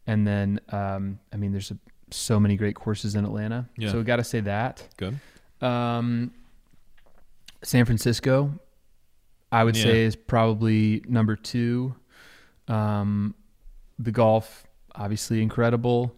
And 0.05 0.27
then, 0.27 0.59
um, 0.69 1.19
I 1.33 1.37
mean, 1.37 1.53
there's 1.53 1.71
a, 1.71 1.77
so 2.11 2.39
many 2.39 2.55
great 2.57 2.75
courses 2.75 3.15
in 3.15 3.23
Atlanta, 3.25 3.67
Yeah. 3.77 3.91
so 3.91 3.97
we 3.97 4.03
got 4.03 4.17
to 4.17 4.23
say 4.23 4.41
that. 4.41 4.85
Good. 4.97 5.17
Um, 5.61 6.31
San 7.63 7.85
Francisco, 7.85 8.59
I 9.51 9.63
would 9.63 9.75
Yeah. 9.77 9.83
say, 9.83 10.03
is 10.03 10.15
probably 10.15 11.03
number 11.07 11.35
two. 11.37 11.95
Um, 12.67 13.33
the 13.97 14.11
golf, 14.11 14.67
obviously 14.93 15.41
incredible. 15.41 16.13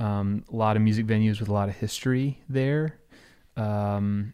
Um, 0.00 0.44
a 0.50 0.56
lot 0.56 0.76
of 0.76 0.82
music 0.82 1.06
venues 1.06 1.40
with 1.40 1.48
a 1.50 1.52
lot 1.52 1.68
of 1.68 1.76
history 1.76 2.40
there. 2.48 2.98
Um, 3.56 4.32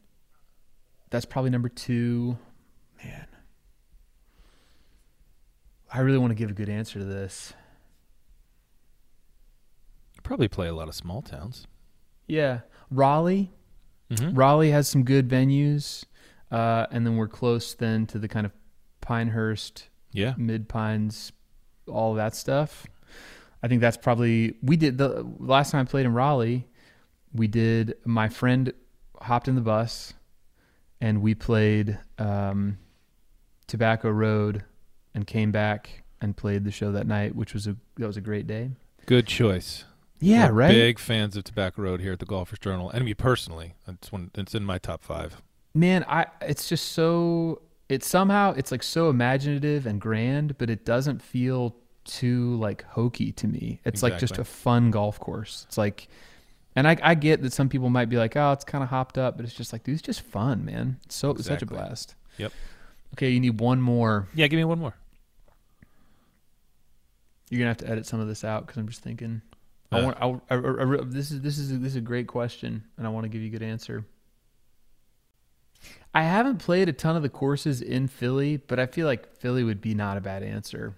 that's 1.10 1.24
probably 1.24 1.50
number 1.50 1.68
two. 1.68 2.38
Man, 3.04 3.26
I 5.92 6.00
really 6.00 6.18
want 6.18 6.30
to 6.30 6.34
give 6.36 6.50
a 6.50 6.54
good 6.54 6.68
answer 6.68 7.00
to 7.00 7.04
this. 7.04 7.52
Probably 10.22 10.48
play 10.48 10.68
a 10.68 10.74
lot 10.74 10.88
of 10.88 10.94
small 10.94 11.20
towns. 11.22 11.66
Yeah, 12.26 12.60
Raleigh. 12.90 13.50
Mm-hmm. 14.10 14.36
Raleigh 14.36 14.70
has 14.70 14.86
some 14.88 15.02
good 15.02 15.28
venues, 15.28 16.04
uh, 16.50 16.86
and 16.92 17.04
then 17.04 17.16
we're 17.16 17.28
close 17.28 17.74
then 17.74 18.06
to 18.06 18.18
the 18.18 18.28
kind 18.28 18.46
of 18.46 18.52
Pinehurst, 19.00 19.88
Yeah. 20.12 20.34
Mid 20.36 20.68
Pines, 20.68 21.32
all 21.88 22.14
that 22.14 22.34
stuff. 22.36 22.86
I 23.66 23.68
think 23.68 23.80
that's 23.80 23.96
probably 23.96 24.54
we 24.62 24.76
did 24.76 24.96
the 24.96 25.26
last 25.40 25.72
time 25.72 25.80
I 25.80 25.84
played 25.90 26.06
in 26.06 26.12
Raleigh. 26.12 26.68
We 27.32 27.48
did. 27.48 27.96
My 28.04 28.28
friend 28.28 28.72
hopped 29.20 29.48
in 29.48 29.56
the 29.56 29.60
bus, 29.60 30.14
and 31.00 31.20
we 31.20 31.34
played 31.34 31.98
um, 32.16 32.78
Tobacco 33.66 34.08
Road, 34.08 34.62
and 35.16 35.26
came 35.26 35.50
back 35.50 36.04
and 36.20 36.36
played 36.36 36.62
the 36.62 36.70
show 36.70 36.92
that 36.92 37.08
night, 37.08 37.34
which 37.34 37.54
was 37.54 37.66
a 37.66 37.74
that 37.96 38.06
was 38.06 38.16
a 38.16 38.20
great 38.20 38.46
day. 38.46 38.70
Good 39.04 39.26
choice. 39.26 39.82
Yeah, 40.20 40.46
We're 40.46 40.52
right. 40.52 40.70
Big 40.70 41.00
fans 41.00 41.36
of 41.36 41.42
Tobacco 41.42 41.82
Road 41.82 42.00
here 42.00 42.12
at 42.12 42.20
the 42.20 42.24
Golfers 42.24 42.60
Journal, 42.60 42.88
and 42.90 43.04
me 43.04 43.14
personally, 43.14 43.74
it's 43.88 44.12
one. 44.12 44.30
It's 44.36 44.54
in 44.54 44.64
my 44.64 44.78
top 44.78 45.02
five. 45.02 45.42
Man, 45.74 46.04
I 46.08 46.26
it's 46.40 46.68
just 46.68 46.92
so 46.92 47.62
it's 47.88 48.06
somehow 48.06 48.54
it's 48.56 48.70
like 48.70 48.84
so 48.84 49.10
imaginative 49.10 49.86
and 49.86 50.00
grand, 50.00 50.56
but 50.56 50.70
it 50.70 50.84
doesn't 50.84 51.20
feel 51.20 51.74
too 52.06 52.56
like 52.56 52.84
hokey 52.84 53.32
to 53.32 53.46
me. 53.46 53.80
It's 53.84 54.02
like 54.02 54.18
just 54.18 54.38
a 54.38 54.44
fun 54.44 54.90
golf 54.90 55.18
course. 55.20 55.64
It's 55.68 55.76
like 55.78 56.08
and 56.74 56.86
I, 56.86 56.96
I 57.02 57.14
get 57.14 57.40
that 57.42 57.54
some 57.54 57.70
people 57.70 57.88
might 57.88 58.10
be 58.10 58.18
like, 58.18 58.36
oh, 58.36 58.52
it's 58.52 58.64
kind 58.64 58.84
of 58.84 58.90
hopped 58.90 59.16
up, 59.16 59.36
but 59.38 59.46
it's 59.46 59.54
just 59.54 59.72
like, 59.72 59.82
dude, 59.82 59.94
it's 59.94 60.02
just 60.02 60.20
fun, 60.20 60.64
man. 60.64 60.98
It's 61.06 61.14
so 61.16 61.30
it's 61.30 61.46
such 61.46 61.62
a 61.62 61.66
blast. 61.66 62.14
Yep. 62.36 62.52
Okay, 63.14 63.30
you 63.30 63.40
need 63.40 63.60
one 63.60 63.80
more. 63.80 64.28
Yeah, 64.34 64.46
give 64.46 64.58
me 64.58 64.64
one 64.64 64.78
more. 64.78 64.94
You're 67.50 67.60
gonna 67.60 67.70
have 67.70 67.78
to 67.78 67.88
edit 67.88 68.04
some 68.06 68.20
of 68.20 68.28
this 68.28 68.44
out 68.44 68.66
because 68.66 68.76
I'm 68.78 68.88
just 68.88 69.00
thinking. 69.02 69.40
I 69.90 70.00
Uh. 70.00 70.04
want. 70.04 70.16
I, 70.50 70.54
I, 70.54 70.58
I, 70.58 70.82
I 70.82 71.04
this 71.04 71.30
is 71.30 71.40
this 71.40 71.58
is 71.58 71.70
this 71.80 71.92
is 71.92 71.96
a 71.96 72.00
great 72.02 72.26
question, 72.26 72.84
and 72.98 73.06
I 73.06 73.10
want 73.10 73.24
to 73.24 73.28
give 73.28 73.40
you 73.40 73.48
a 73.48 73.52
good 73.52 73.62
answer. 73.62 74.04
I 76.14 76.22
haven't 76.22 76.58
played 76.58 76.88
a 76.88 76.92
ton 76.92 77.16
of 77.16 77.22
the 77.22 77.28
courses 77.28 77.80
in 77.80 78.08
Philly, 78.08 78.56
but 78.56 78.78
I 78.78 78.86
feel 78.86 79.06
like 79.06 79.34
Philly 79.36 79.62
would 79.62 79.80
be 79.80 79.94
not 79.94 80.16
a 80.16 80.20
bad 80.20 80.42
answer. 80.42 80.94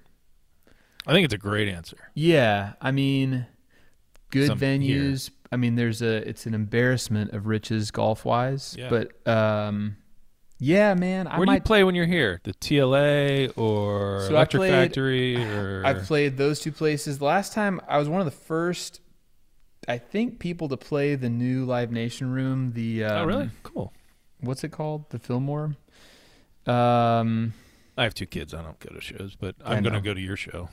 I 1.06 1.12
think 1.12 1.24
it's 1.24 1.34
a 1.34 1.38
great 1.38 1.68
answer. 1.68 1.96
Yeah, 2.14 2.72
I 2.80 2.90
mean, 2.90 3.46
good 4.30 4.46
Some 4.48 4.58
here. 4.58 4.78
venues. 4.78 5.30
I 5.50 5.56
mean, 5.56 5.76
there's 5.76 6.02
a. 6.02 6.28
It's 6.28 6.44
an 6.46 6.54
embarrassment 6.54 7.32
of 7.32 7.46
riches 7.46 7.90
golf 7.90 8.24
wise, 8.24 8.76
Yeah. 8.78 8.90
but 8.90 9.26
um, 9.26 9.96
yeah, 10.58 10.92
man, 10.94 11.26
I 11.26 11.38
Where 11.38 11.46
do 11.46 11.52
you 11.52 11.60
play 11.60 11.84
when 11.84 11.94
you're 11.94 12.04
here? 12.06 12.40
The 12.44 12.52
TLA 12.52 13.52
or 13.56 14.22
So 14.26 14.30
Electric 14.34 14.60
played- 14.60 14.70
Factory 14.72 15.36
or 15.54 15.82
I've 15.86 16.02
played 16.02 16.36
those 16.36 16.60
two 16.60 16.72
places. 16.72 17.22
Last 17.22 17.52
time 17.54 17.80
I 17.88 17.96
was 17.98 18.08
one 18.08 18.20
of 18.20 18.26
the 18.26 18.30
first, 18.30 19.00
I 19.86 19.96
think, 19.96 20.38
people 20.40 20.68
to 20.68 20.76
play 20.76 21.14
the 21.14 21.30
new 21.30 21.64
Live 21.64 21.90
Nation 21.90 22.30
room. 22.30 22.72
The 22.74 23.04
um, 23.04 23.12
oh, 23.12 23.24
really? 23.24 23.50
Cool. 23.62 23.92
What's 24.40 24.62
it 24.64 24.72
called? 24.72 25.08
The 25.10 25.18
Fillmore. 25.18 25.74
Um. 26.66 27.54
I 27.96 28.04
have 28.04 28.14
two 28.14 28.26
kids. 28.26 28.54
I 28.54 28.62
don't 28.62 28.78
go 28.78 28.94
to 28.94 29.00
shows, 29.00 29.34
but 29.34 29.56
I 29.64 29.74
I'm 29.74 29.82
going 29.82 29.94
to 29.94 30.00
go 30.00 30.14
to 30.14 30.20
your 30.20 30.36
show 30.36 30.68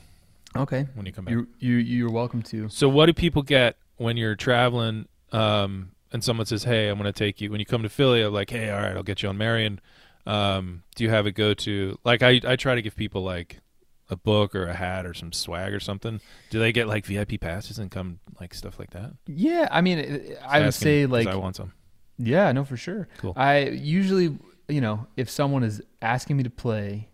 Okay. 0.56 0.86
when 0.94 1.06
you 1.06 1.12
come 1.12 1.24
back. 1.24 1.32
You 1.32 1.48
you 1.58 1.76
you're 1.76 2.10
welcome 2.10 2.42
to. 2.44 2.68
So, 2.68 2.88
what 2.88 3.06
do 3.06 3.12
people 3.12 3.42
get 3.42 3.76
when 3.96 4.16
you're 4.16 4.36
traveling? 4.36 5.06
Um, 5.32 5.92
and 6.12 6.22
someone 6.22 6.46
says, 6.46 6.64
"Hey, 6.64 6.88
I'm 6.88 6.98
going 6.98 7.12
to 7.12 7.18
take 7.18 7.40
you." 7.40 7.50
When 7.50 7.60
you 7.60 7.66
come 7.66 7.82
to 7.82 7.88
Philly, 7.88 8.22
I'm 8.22 8.32
like, 8.32 8.50
"Hey, 8.50 8.70
all 8.70 8.80
right, 8.80 8.96
I'll 8.96 9.02
get 9.02 9.22
you 9.22 9.28
on 9.28 9.36
Merion." 9.36 9.80
Um, 10.24 10.82
do 10.94 11.04
you 11.04 11.10
have 11.10 11.26
a 11.26 11.32
go 11.32 11.54
to? 11.54 11.98
Like, 12.04 12.22
I 12.22 12.40
I 12.44 12.56
try 12.56 12.74
to 12.74 12.82
give 12.82 12.96
people 12.96 13.22
like 13.22 13.60
a 14.08 14.16
book 14.16 14.54
or 14.54 14.66
a 14.66 14.74
hat 14.74 15.04
or 15.06 15.14
some 15.14 15.32
swag 15.32 15.74
or 15.74 15.80
something. 15.80 16.20
Do 16.50 16.58
they 16.58 16.72
get 16.72 16.86
like 16.86 17.06
VIP 17.06 17.40
passes 17.40 17.78
and 17.78 17.90
come 17.90 18.20
like 18.40 18.54
stuff 18.54 18.78
like 18.78 18.90
that? 18.90 19.12
Yeah, 19.26 19.68
I 19.70 19.80
mean, 19.80 20.36
I 20.46 20.60
would 20.60 20.74
say 20.74 21.06
like 21.06 21.26
I 21.26 21.36
want 21.36 21.56
some. 21.56 21.72
Yeah, 22.18 22.50
no, 22.52 22.64
for 22.64 22.76
sure. 22.76 23.08
Cool. 23.18 23.34
I 23.36 23.68
usually, 23.68 24.38
you 24.68 24.80
know, 24.80 25.06
if 25.16 25.28
someone 25.28 25.62
is 25.62 25.82
asking 26.00 26.36
me 26.38 26.44
to 26.44 26.50
play, 26.50 27.08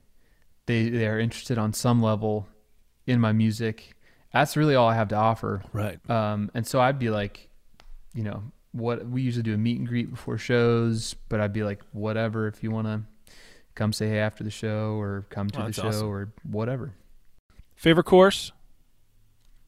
they 0.67 0.89
they 0.91 1.07
are 1.07 1.19
interested 1.19 1.59
on 1.59 1.73
some 1.73 2.03
level 2.03 2.47
in 3.07 3.21
my 3.21 3.33
music. 3.33 3.95
That's 4.33 4.57
really 4.57 4.75
all 4.75 4.89
I 4.89 4.95
have 4.95 5.09
to 5.09 5.17
offer. 5.17 5.63
Right. 5.73 5.99
Um, 6.09 6.51
and 6.55 6.67
so 6.67 6.81
I'd 6.81 6.99
be 6.99 7.11
like, 7.11 7.49
you 8.15 8.23
know, 8.23 8.43
what 8.73 9.07
we 9.07 9.23
usually 9.23 9.43
do 9.43 9.55
a 9.55 9.59
meet 9.59 9.79
and 9.79 9.87
greet 9.87 10.11
before 10.11 10.39
shows, 10.39 11.15
but 11.29 11.41
I'd 11.41 11.53
be 11.53 11.63
like, 11.63 11.83
whatever, 11.93 12.47
if 12.47 12.63
you 12.63 12.71
want 12.71 12.87
to 12.87 13.03
come 13.75 13.93
say 13.93 14.09
hey 14.09 14.19
after 14.19 14.45
the 14.45 14.51
show 14.51 14.95
or 14.99 15.27
come 15.31 15.51
to 15.51 15.63
Oh, 15.63 15.67
the 15.67 15.73
show 15.73 15.89
awesome. 15.89 16.09
or 16.09 16.33
whatever. 16.45 16.95
Favorite 17.75 18.05
course? 18.05 18.53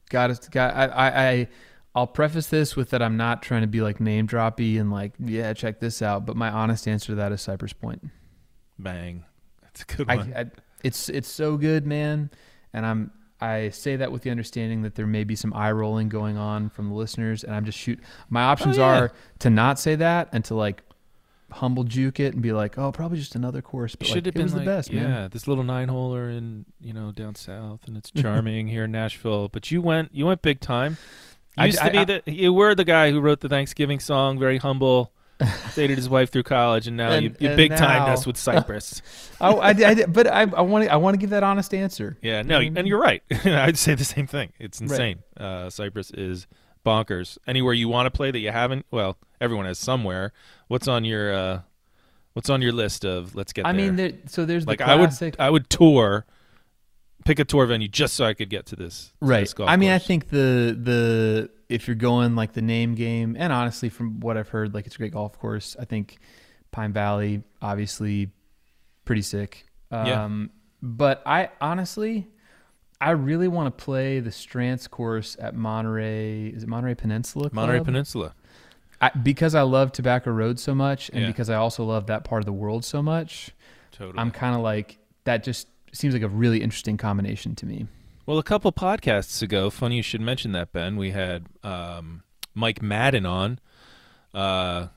Got 0.09 0.31
it. 0.31 0.47
Got. 0.51 0.75
I, 0.75 0.85
I. 0.85 1.29
I. 1.29 1.47
I'll 1.97 2.07
preface 2.07 2.47
this 2.47 2.75
with 2.75 2.89
that 2.89 3.01
I'm 3.01 3.15
not 3.15 3.41
trying 3.41 3.61
to 3.61 3.67
be 3.67 3.79
like 3.81 4.01
name 4.01 4.27
droppy 4.27 4.79
and 4.81 4.91
like, 4.91 5.13
yeah, 5.17 5.53
check 5.53 5.79
this 5.79 6.01
out. 6.01 6.25
But 6.25 6.35
my 6.35 6.49
honest 6.49 6.87
answer 6.89 7.07
to 7.07 7.15
that 7.15 7.31
is 7.31 7.41
Cypress 7.41 7.71
Point. 7.71 8.03
Bang. 8.77 9.23
That's 9.61 9.81
a 9.83 9.85
good 9.85 10.09
I, 10.09 10.15
one. 10.17 10.33
I, 10.35 10.45
it's 10.83 11.07
it's 11.09 11.29
so 11.29 11.55
good, 11.57 11.85
man. 11.85 12.31
And 12.73 12.85
I'm 12.85 13.11
I 13.41 13.69
say 13.69 13.97
that 13.97 14.11
with 14.11 14.21
the 14.23 14.29
understanding 14.29 14.83
that 14.83 14.95
there 14.95 15.05
may 15.05 15.23
be 15.25 15.35
some 15.35 15.53
eye 15.53 15.71
rolling 15.71 16.07
going 16.09 16.37
on 16.37 16.69
from 16.69 16.87
the 16.89 16.95
listeners, 16.95 17.43
and 17.43 17.53
I'm 17.53 17.65
just 17.65 17.77
shoot. 17.77 17.99
My 18.29 18.43
options 18.43 18.77
Oh, 18.77 18.81
yeah. 18.81 18.99
are 18.99 19.11
to 19.39 19.49
not 19.49 19.77
say 19.79 19.95
that 19.95 20.29
and 20.31 20.43
to 20.45 20.55
like 20.55 20.83
humble 21.51 21.83
juke 21.83 22.19
it 22.19 22.33
and 22.33 22.41
be 22.41 22.51
like, 22.53 22.77
oh, 22.77 22.91
probably 22.91 23.17
just 23.17 23.35
another 23.35 23.61
course. 23.61 23.95
But 23.95 24.07
should 24.07 24.25
like, 24.25 24.25
have 24.33 24.35
it 24.35 24.43
was 24.43 24.53
been 24.53 24.63
the 24.63 24.69
like, 24.71 24.77
best, 24.77 24.91
yeah, 24.91 25.03
man. 25.03 25.29
this 25.31 25.47
little 25.47 25.63
nine 25.63 25.89
holer 25.89 26.35
in 26.35 26.65
you 26.81 26.93
know 26.93 27.11
down 27.11 27.35
south, 27.35 27.81
and 27.87 27.97
it's 27.97 28.09
charming 28.11 28.67
here 28.67 28.85
in 28.85 28.91
Nashville. 28.91 29.49
But 29.49 29.69
you 29.71 29.81
went, 29.81 30.13
you 30.13 30.25
went 30.25 30.41
big 30.41 30.59
time. 30.61 30.97
You 31.57 31.63
I- 31.63 31.65
used 31.67 31.77
to 31.79 31.85
I- 31.85 31.89
be 31.89 31.97
I- 31.99 32.05
the 32.05 32.21
you 32.25 32.53
were 32.53 32.73
the 32.73 32.83
guy 32.85 33.11
who 33.11 33.19
wrote 33.19 33.41
the 33.41 33.49
Thanksgiving 33.49 33.99
song, 33.99 34.39
very 34.39 34.57
humble, 34.57 35.11
dated 35.75 35.97
his 35.97 36.07
wife 36.09 36.31
through 36.31 36.43
college, 36.43 36.87
and 36.87 36.95
now 36.97 37.11
And- 37.11 37.23
you, 37.23 37.35
you 37.39 37.47
and 37.49 37.57
big 37.57 37.75
timed 37.75 38.09
us 38.09 38.25
with 38.25 38.37
Cypress. 38.37 39.01
I, 39.41 39.49
I, 39.51 39.67
I 39.69 39.73
did- 39.93 40.13
but 40.13 40.27
I, 40.27 40.41
I 40.41 40.61
want 40.61 40.85
to 40.85 40.91
I 40.93 40.95
want 40.95 41.13
to 41.15 41.17
give 41.19 41.31
that 41.31 41.43
honest 41.43 41.73
answer. 41.73 42.17
yeah, 42.21 42.41
no, 42.41 42.59
Mhm. 42.59 42.77
and 42.77 42.87
you're 42.87 42.99
right. 43.01 43.21
I'd 43.45 43.77
say 43.77 43.95
the 43.95 44.05
same 44.05 44.27
thing. 44.27 44.53
It's 44.59 44.79
insane. 44.79 45.19
Uh, 45.37 45.69
Cypress 45.69 46.11
is 46.11 46.47
bonkers. 46.85 47.37
Anywhere 47.47 47.73
you 47.73 47.87
want 47.89 48.05
to 48.05 48.11
play 48.11 48.31
that 48.31 48.39
you 48.39 48.51
haven't, 48.51 48.85
well, 48.91 49.17
everyone 49.41 49.65
has 49.65 49.77
somewhere. 49.79 50.31
What's 50.67 50.87
on 50.87 51.03
your 51.05 51.33
uh, 51.33 51.61
What's 52.33 52.49
on 52.49 52.61
your 52.61 52.73
list 52.73 53.05
of 53.05 53.33
let's 53.33 53.53
get 53.53 53.65
I 53.65 53.71
there? 53.71 53.81
mean, 53.81 53.95
there, 53.95 54.11
so 54.27 54.43
there's 54.45 54.67
like 54.67 54.79
the 54.79 54.87
I 54.87 54.95
would. 54.95 55.11
I 55.39 55.49
would 55.49 55.69
tour, 55.69 56.25
pick 57.25 57.39
a 57.39 57.45
tour 57.45 57.65
venue 57.65 57.87
just 57.87 58.13
so 58.13 58.23
I 58.23 58.33
could 58.33 58.49
get 58.49 58.67
to 58.67 58.75
this. 58.75 59.11
to 59.19 59.25
right. 59.25 59.41
this 59.41 59.55
I 59.59 59.75
mean, 59.75 59.91
I 59.91 59.99
think 59.99 60.29
the 60.29 60.77
the 60.79 61.49
if 61.67 61.87
you're 61.87 61.95
going 61.95 62.35
like 62.35 62.53
the 62.53 62.61
name 62.61 62.95
game, 62.95 63.35
and 63.37 63.51
honestly, 63.51 63.89
from 63.89 64.19
what 64.21 64.37
I've 64.37 64.49
heard, 64.49 64.73
like 64.73 64.85
it's 64.85 64.95
a 64.95 64.97
great 64.97 65.13
golf 65.13 65.37
course. 65.37 65.75
I 65.79 65.85
think 65.85 66.17
Pine 66.71 66.93
Valley, 66.93 67.43
obviously, 67.61 68.29
pretty 69.03 69.23
sick. 69.23 69.65
Yeah. 69.91 70.23
Um, 70.23 70.51
But 70.81 71.23
I 71.25 71.49
honestly, 71.59 72.27
I 73.01 73.11
really 73.11 73.47
want 73.47 73.75
to 73.75 73.83
play 73.83 74.19
the 74.19 74.29
Strantz 74.29 74.89
course 74.89 75.35
at 75.39 75.55
Monterey. 75.55 76.47
Is 76.47 76.63
it 76.63 76.69
Monterey 76.69 76.95
Peninsula? 76.95 77.49
Monterey 77.51 77.83
Peninsula. 77.83 78.35
I, 79.01 79.09
because 79.09 79.55
I 79.55 79.63
love 79.63 79.91
Tobacco 79.91 80.31
Road 80.31 80.59
so 80.59 80.73
much, 80.73 81.09
and 81.09 81.21
Yeah. 81.21 81.27
because 81.27 81.49
I 81.49 81.55
also 81.55 81.83
love 81.83 82.07
that 82.07 82.23
part 82.23 82.41
of 82.41 82.45
the 82.45 82.53
world 82.53 82.85
so 82.85 83.01
much. 83.01 83.51
Totally. 83.91 84.17
I'm 84.17 84.31
kind 84.31 84.55
of 84.55 84.61
like 84.61 84.97
that. 85.25 85.43
Just 85.43 85.67
seems 85.97 86.13
like 86.13 86.23
a 86.23 86.27
really 86.27 86.61
interesting 86.61 86.97
combination 86.97 87.55
to 87.55 87.65
me. 87.65 87.87
Well, 88.25 88.37
a 88.39 88.43
couple 88.43 88.71
podcasts 88.71 89.41
ago, 89.41 89.69
funny 89.69 89.97
you 89.97 90.01
should 90.01 90.21
mention 90.21 90.51
that, 90.53 90.71
Ben. 90.71 90.95
We 90.97 91.11
had 91.11 91.45
um, 91.63 92.23
Mike 92.55 92.81
Madden 92.81 93.25
on, 93.25 93.59
uh, 94.33 94.87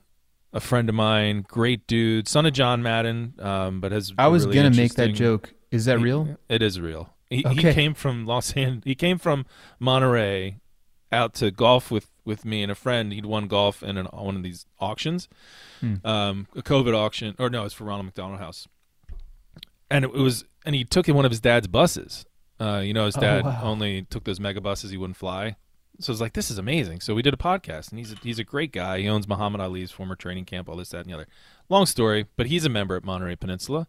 a 0.53 0.61
friend 0.61 0.88
of 0.88 0.94
mine, 0.94 1.44
great 1.46 1.86
dude, 1.86 2.26
son 2.26 2.46
of 2.46 2.53
John 2.55 2.82
Madden, 2.82 3.34
um, 3.38 3.80
but 3.80 3.92
has. 3.92 4.12
I 4.18 4.28
was 4.28 4.44
really 4.46 4.57
gonna 4.57 4.70
make 4.70 4.94
that 4.94 5.09
joke. 5.12 5.53
Is 5.70 5.84
that 5.84 5.99
He- 5.99 6.05
real? 6.05 6.38
It 6.49 6.62
is 6.62 6.80
real. 6.80 7.11
He, 7.30 7.42
he 7.51 7.61
came 7.74 7.92
from 7.92 8.24
Los 8.24 8.53
Angeles. 8.57 8.84
He 8.86 8.94
came 8.94 9.18
from 9.18 9.44
Monterey 9.78 10.57
out 11.12 11.34
to 11.34 11.51
golf 11.51 11.90
with, 11.90 12.09
with 12.24 12.46
me 12.46 12.62
and 12.62 12.72
a 12.72 12.74
friend. 12.74 13.12
He'd 13.12 13.26
won 13.26 13.49
golf 13.49 13.82
in 13.82 13.99
an, 13.99 14.07
one 14.07 14.36
of 14.36 14.42
these 14.42 14.64
auctions, 14.80 15.28
Hmm. 15.80 15.96
um, 16.07 16.46
a 16.57 16.62
COVID 16.62 16.94
auction, 16.96 17.34
or 17.38 17.51
no, 17.51 17.66
it's 17.66 17.74
for 17.74 17.84
Ronald 17.84 18.07
McDonald 18.07 18.40
House. 18.40 18.66
And 19.91 20.05
it 20.05 20.12
was, 20.12 20.45
and 20.64 20.74
he 20.74 20.84
took 20.84 21.09
in 21.09 21.14
one 21.14 21.24
of 21.24 21.30
his 21.30 21.41
dad's 21.41 21.66
buses. 21.66 22.24
Uh, 22.61 22.82
you 22.84 22.93
know, 22.93 23.07
his 23.07 23.16
Oh, 23.16 23.20
dad 23.20 23.45
wow. 23.45 23.61
only 23.62 24.03
took 24.03 24.24
those 24.24 24.41
mega 24.41 24.61
buses; 24.61 24.91
he 24.91 24.97
wouldn't 24.97 25.16
fly. 25.16 25.57
So 26.01 26.11
I 26.11 26.14
was 26.14 26.20
like, 26.20 26.32
"This 26.34 26.51
is 26.51 26.59
amazing." 26.59 27.01
So 27.01 27.14
we 27.14 27.22
did 27.22 27.32
a 27.34 27.39
podcast, 27.39 27.91
and 27.91 27.99
he's 27.99 28.12
a, 28.12 28.16
he's 28.16 28.39
a 28.39 28.45
great 28.45 28.72
guy. 28.72 29.01
He 29.01 29.09
owns 29.09 29.26
Muhammad 29.28 29.61
Ali's 29.61 29.91
former 29.91 30.14
training 30.16 30.45
camp, 30.45 30.68
all 30.68 30.76
this, 30.76 30.91
that, 30.91 30.99
and 31.01 31.07
the 31.11 31.14
other. 31.14 31.26
Long 31.68 31.86
story, 31.86 32.26
but 32.36 32.47
he's 32.47 32.64
a 32.64 32.68
member 32.68 32.97
at 32.97 33.05
Monterey 33.05 33.36
Peninsula. 33.36 33.86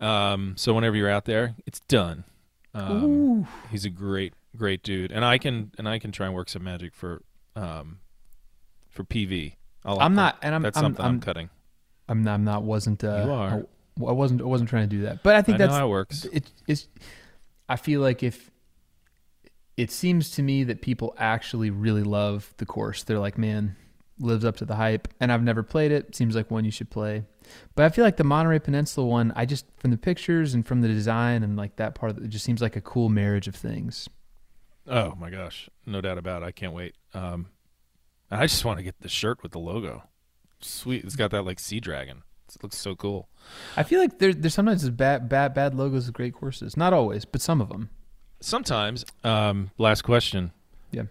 Um, 0.00 0.54
so 0.56 0.74
whenever 0.74 0.96
you're 0.96 1.10
out 1.10 1.24
there, 1.26 1.54
it's 1.66 1.80
done. 1.80 2.24
Um, 2.74 3.46
he's 3.70 3.84
a 3.84 3.90
great, 3.90 4.34
great 4.56 4.82
dude, 4.82 5.12
and 5.12 5.24
I 5.24 5.38
can 5.38 5.72
and 5.78 5.88
I 5.88 5.98
can 5.98 6.12
try 6.12 6.26
and 6.26 6.34
work 6.34 6.48
some 6.48 6.64
magic 6.64 6.94
for 6.94 7.22
um, 7.56 7.98
for 8.90 9.04
PV. 9.04 9.56
I'll, 9.84 10.00
I'm 10.00 10.14
not, 10.14 10.38
and 10.42 10.54
I'm 10.54 10.62
That's 10.62 10.76
I'm, 10.78 10.84
something 10.84 11.04
I'm, 11.04 11.12
I'm, 11.14 11.20
cutting. 11.20 11.50
I'm 12.08 12.22
not, 12.22 12.34
I'm 12.34 12.44
not 12.44 12.62
wasn't. 12.62 13.02
Uh, 13.04 13.22
You 13.26 13.32
are. 13.32 13.48
I, 13.50 13.62
I 13.98 14.12
wasn't. 14.12 14.40
I 14.40 14.44
wasn't 14.44 14.70
trying 14.70 14.88
to 14.88 14.96
do 14.96 15.02
that. 15.02 15.22
But 15.22 15.36
I 15.36 15.42
think 15.42 15.56
I 15.56 15.58
know 15.58 15.66
that's 15.66 15.78
how 15.78 15.86
it 15.86 15.90
works. 15.90 16.24
it, 16.26 16.50
it's 16.66 16.88
i 17.68 17.76
feel 17.76 18.00
like 18.00 18.22
if 18.22 18.50
it 19.76 19.90
seems 19.90 20.30
to 20.32 20.42
me 20.42 20.64
that 20.64 20.82
people 20.82 21.14
actually 21.16 21.70
really 21.70 22.02
love 22.02 22.52
the 22.58 22.66
course 22.66 23.04
they're 23.04 23.18
like 23.20 23.38
man 23.38 23.76
lives 24.18 24.44
up 24.44 24.56
to 24.56 24.64
the 24.64 24.74
hype 24.74 25.08
and 25.20 25.32
i've 25.32 25.42
never 25.42 25.62
played 25.62 25.92
it 25.92 26.14
seems 26.14 26.34
like 26.34 26.50
one 26.50 26.64
you 26.64 26.70
should 26.70 26.90
play 26.90 27.24
but 27.74 27.84
i 27.84 27.88
feel 27.88 28.04
like 28.04 28.16
the 28.16 28.24
monterey 28.24 28.58
peninsula 28.58 29.06
one 29.06 29.32
i 29.36 29.46
just 29.46 29.64
from 29.78 29.90
the 29.90 29.96
pictures 29.96 30.54
and 30.54 30.66
from 30.66 30.80
the 30.80 30.88
design 30.88 31.42
and 31.42 31.56
like 31.56 31.76
that 31.76 31.94
part 31.94 32.10
of 32.10 32.18
it, 32.18 32.24
it 32.24 32.28
just 32.28 32.44
seems 32.44 32.60
like 32.60 32.76
a 32.76 32.80
cool 32.80 33.08
marriage 33.08 33.48
of 33.48 33.54
things 33.54 34.08
Oh 34.88 35.14
my 35.14 35.30
gosh, 35.30 35.70
no 35.86 36.00
doubt 36.00 36.18
about 36.18 36.42
it. 36.42 36.46
I 36.46 36.50
can't 36.50 36.72
wait. 36.72 36.96
Um, 37.14 37.46
I 38.32 38.46
just 38.46 38.64
want 38.64 38.78
to 38.78 38.82
get 38.82 39.00
the 39.00 39.08
shirt 39.08 39.40
with 39.40 39.52
the 39.52 39.60
logo. 39.60 40.02
Sweet, 40.60 41.04
it's 41.04 41.14
got 41.14 41.30
that 41.30 41.44
like 41.44 41.60
sea 41.60 41.78
dragon. 41.78 42.24
It 42.52 42.60
looks 42.64 42.78
so 42.78 42.96
cool. 42.96 43.28
I 43.76 43.82
feel 43.82 44.00
like 44.00 44.18
there, 44.18 44.32
there's 44.34 44.54
sometimes 44.54 44.88
bad 44.90 45.28
bad 45.28 45.54
bad 45.54 45.74
logos 45.74 46.08
of 46.08 46.14
great 46.14 46.34
courses 46.34 46.76
not 46.76 46.92
always 46.92 47.24
but 47.24 47.40
some 47.40 47.60
of 47.60 47.68
them 47.68 47.88
sometimes, 48.40 49.04
um, 49.22 49.70
last 49.78 50.02
question. 50.02 50.50
Yeah. 50.90 51.04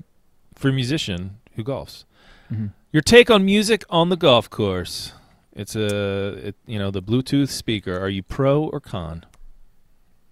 For 0.54 0.68
a 0.68 0.74
musician 0.74 1.38
who 1.56 1.64
golfs, 1.64 2.04
Mhm. 2.52 2.74
your 2.92 3.02
take 3.02 3.32
on 3.32 3.46
music 3.46 3.86
on 3.90 4.10
the 4.10 4.18
golf 4.18 4.50
course. 4.50 5.14
It's 5.54 5.74
a, 5.74 6.48
it, 6.50 6.56
you 6.66 6.78
know, 6.78 6.92
the 6.92 7.02
Bluetooth 7.02 7.48
speaker. 7.48 7.98
Are 7.98 8.10
you 8.10 8.22
pro 8.22 8.64
or 8.66 8.82
con? 8.82 9.24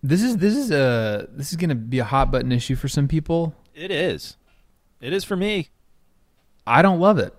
This 0.04 0.22
is 0.22 0.38
this 0.38 0.58
is 0.58 0.72
a 0.72 1.30
this 1.32 1.52
is 1.52 1.56
going 1.56 1.70
to 1.70 1.76
be 1.76 2.00
a 2.00 2.04
hot 2.04 2.32
button 2.32 2.52
issue 2.52 2.76
for 2.76 2.90
some 2.90 3.08
people. 3.08 3.56
It 3.74 3.92
is. 3.92 4.36
It 5.00 5.14
is 5.14 5.24
for 5.24 5.38
me. 5.38 5.70
I 6.68 6.82
don't 6.82 7.00
love 7.00 7.18
it. 7.18 7.34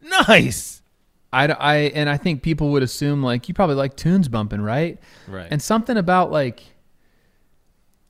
Nice. 0.00 0.80
I, 1.32 1.46
I 1.48 1.76
and 1.94 2.08
I 2.08 2.16
think 2.16 2.42
people 2.42 2.70
would 2.70 2.82
assume 2.82 3.22
like 3.22 3.48
you 3.48 3.54
probably 3.54 3.76
like 3.76 3.96
tunes 3.96 4.28
bumping, 4.28 4.60
right? 4.60 4.98
Right. 5.28 5.48
And 5.50 5.60
something 5.60 5.96
about 5.96 6.30
like 6.30 6.62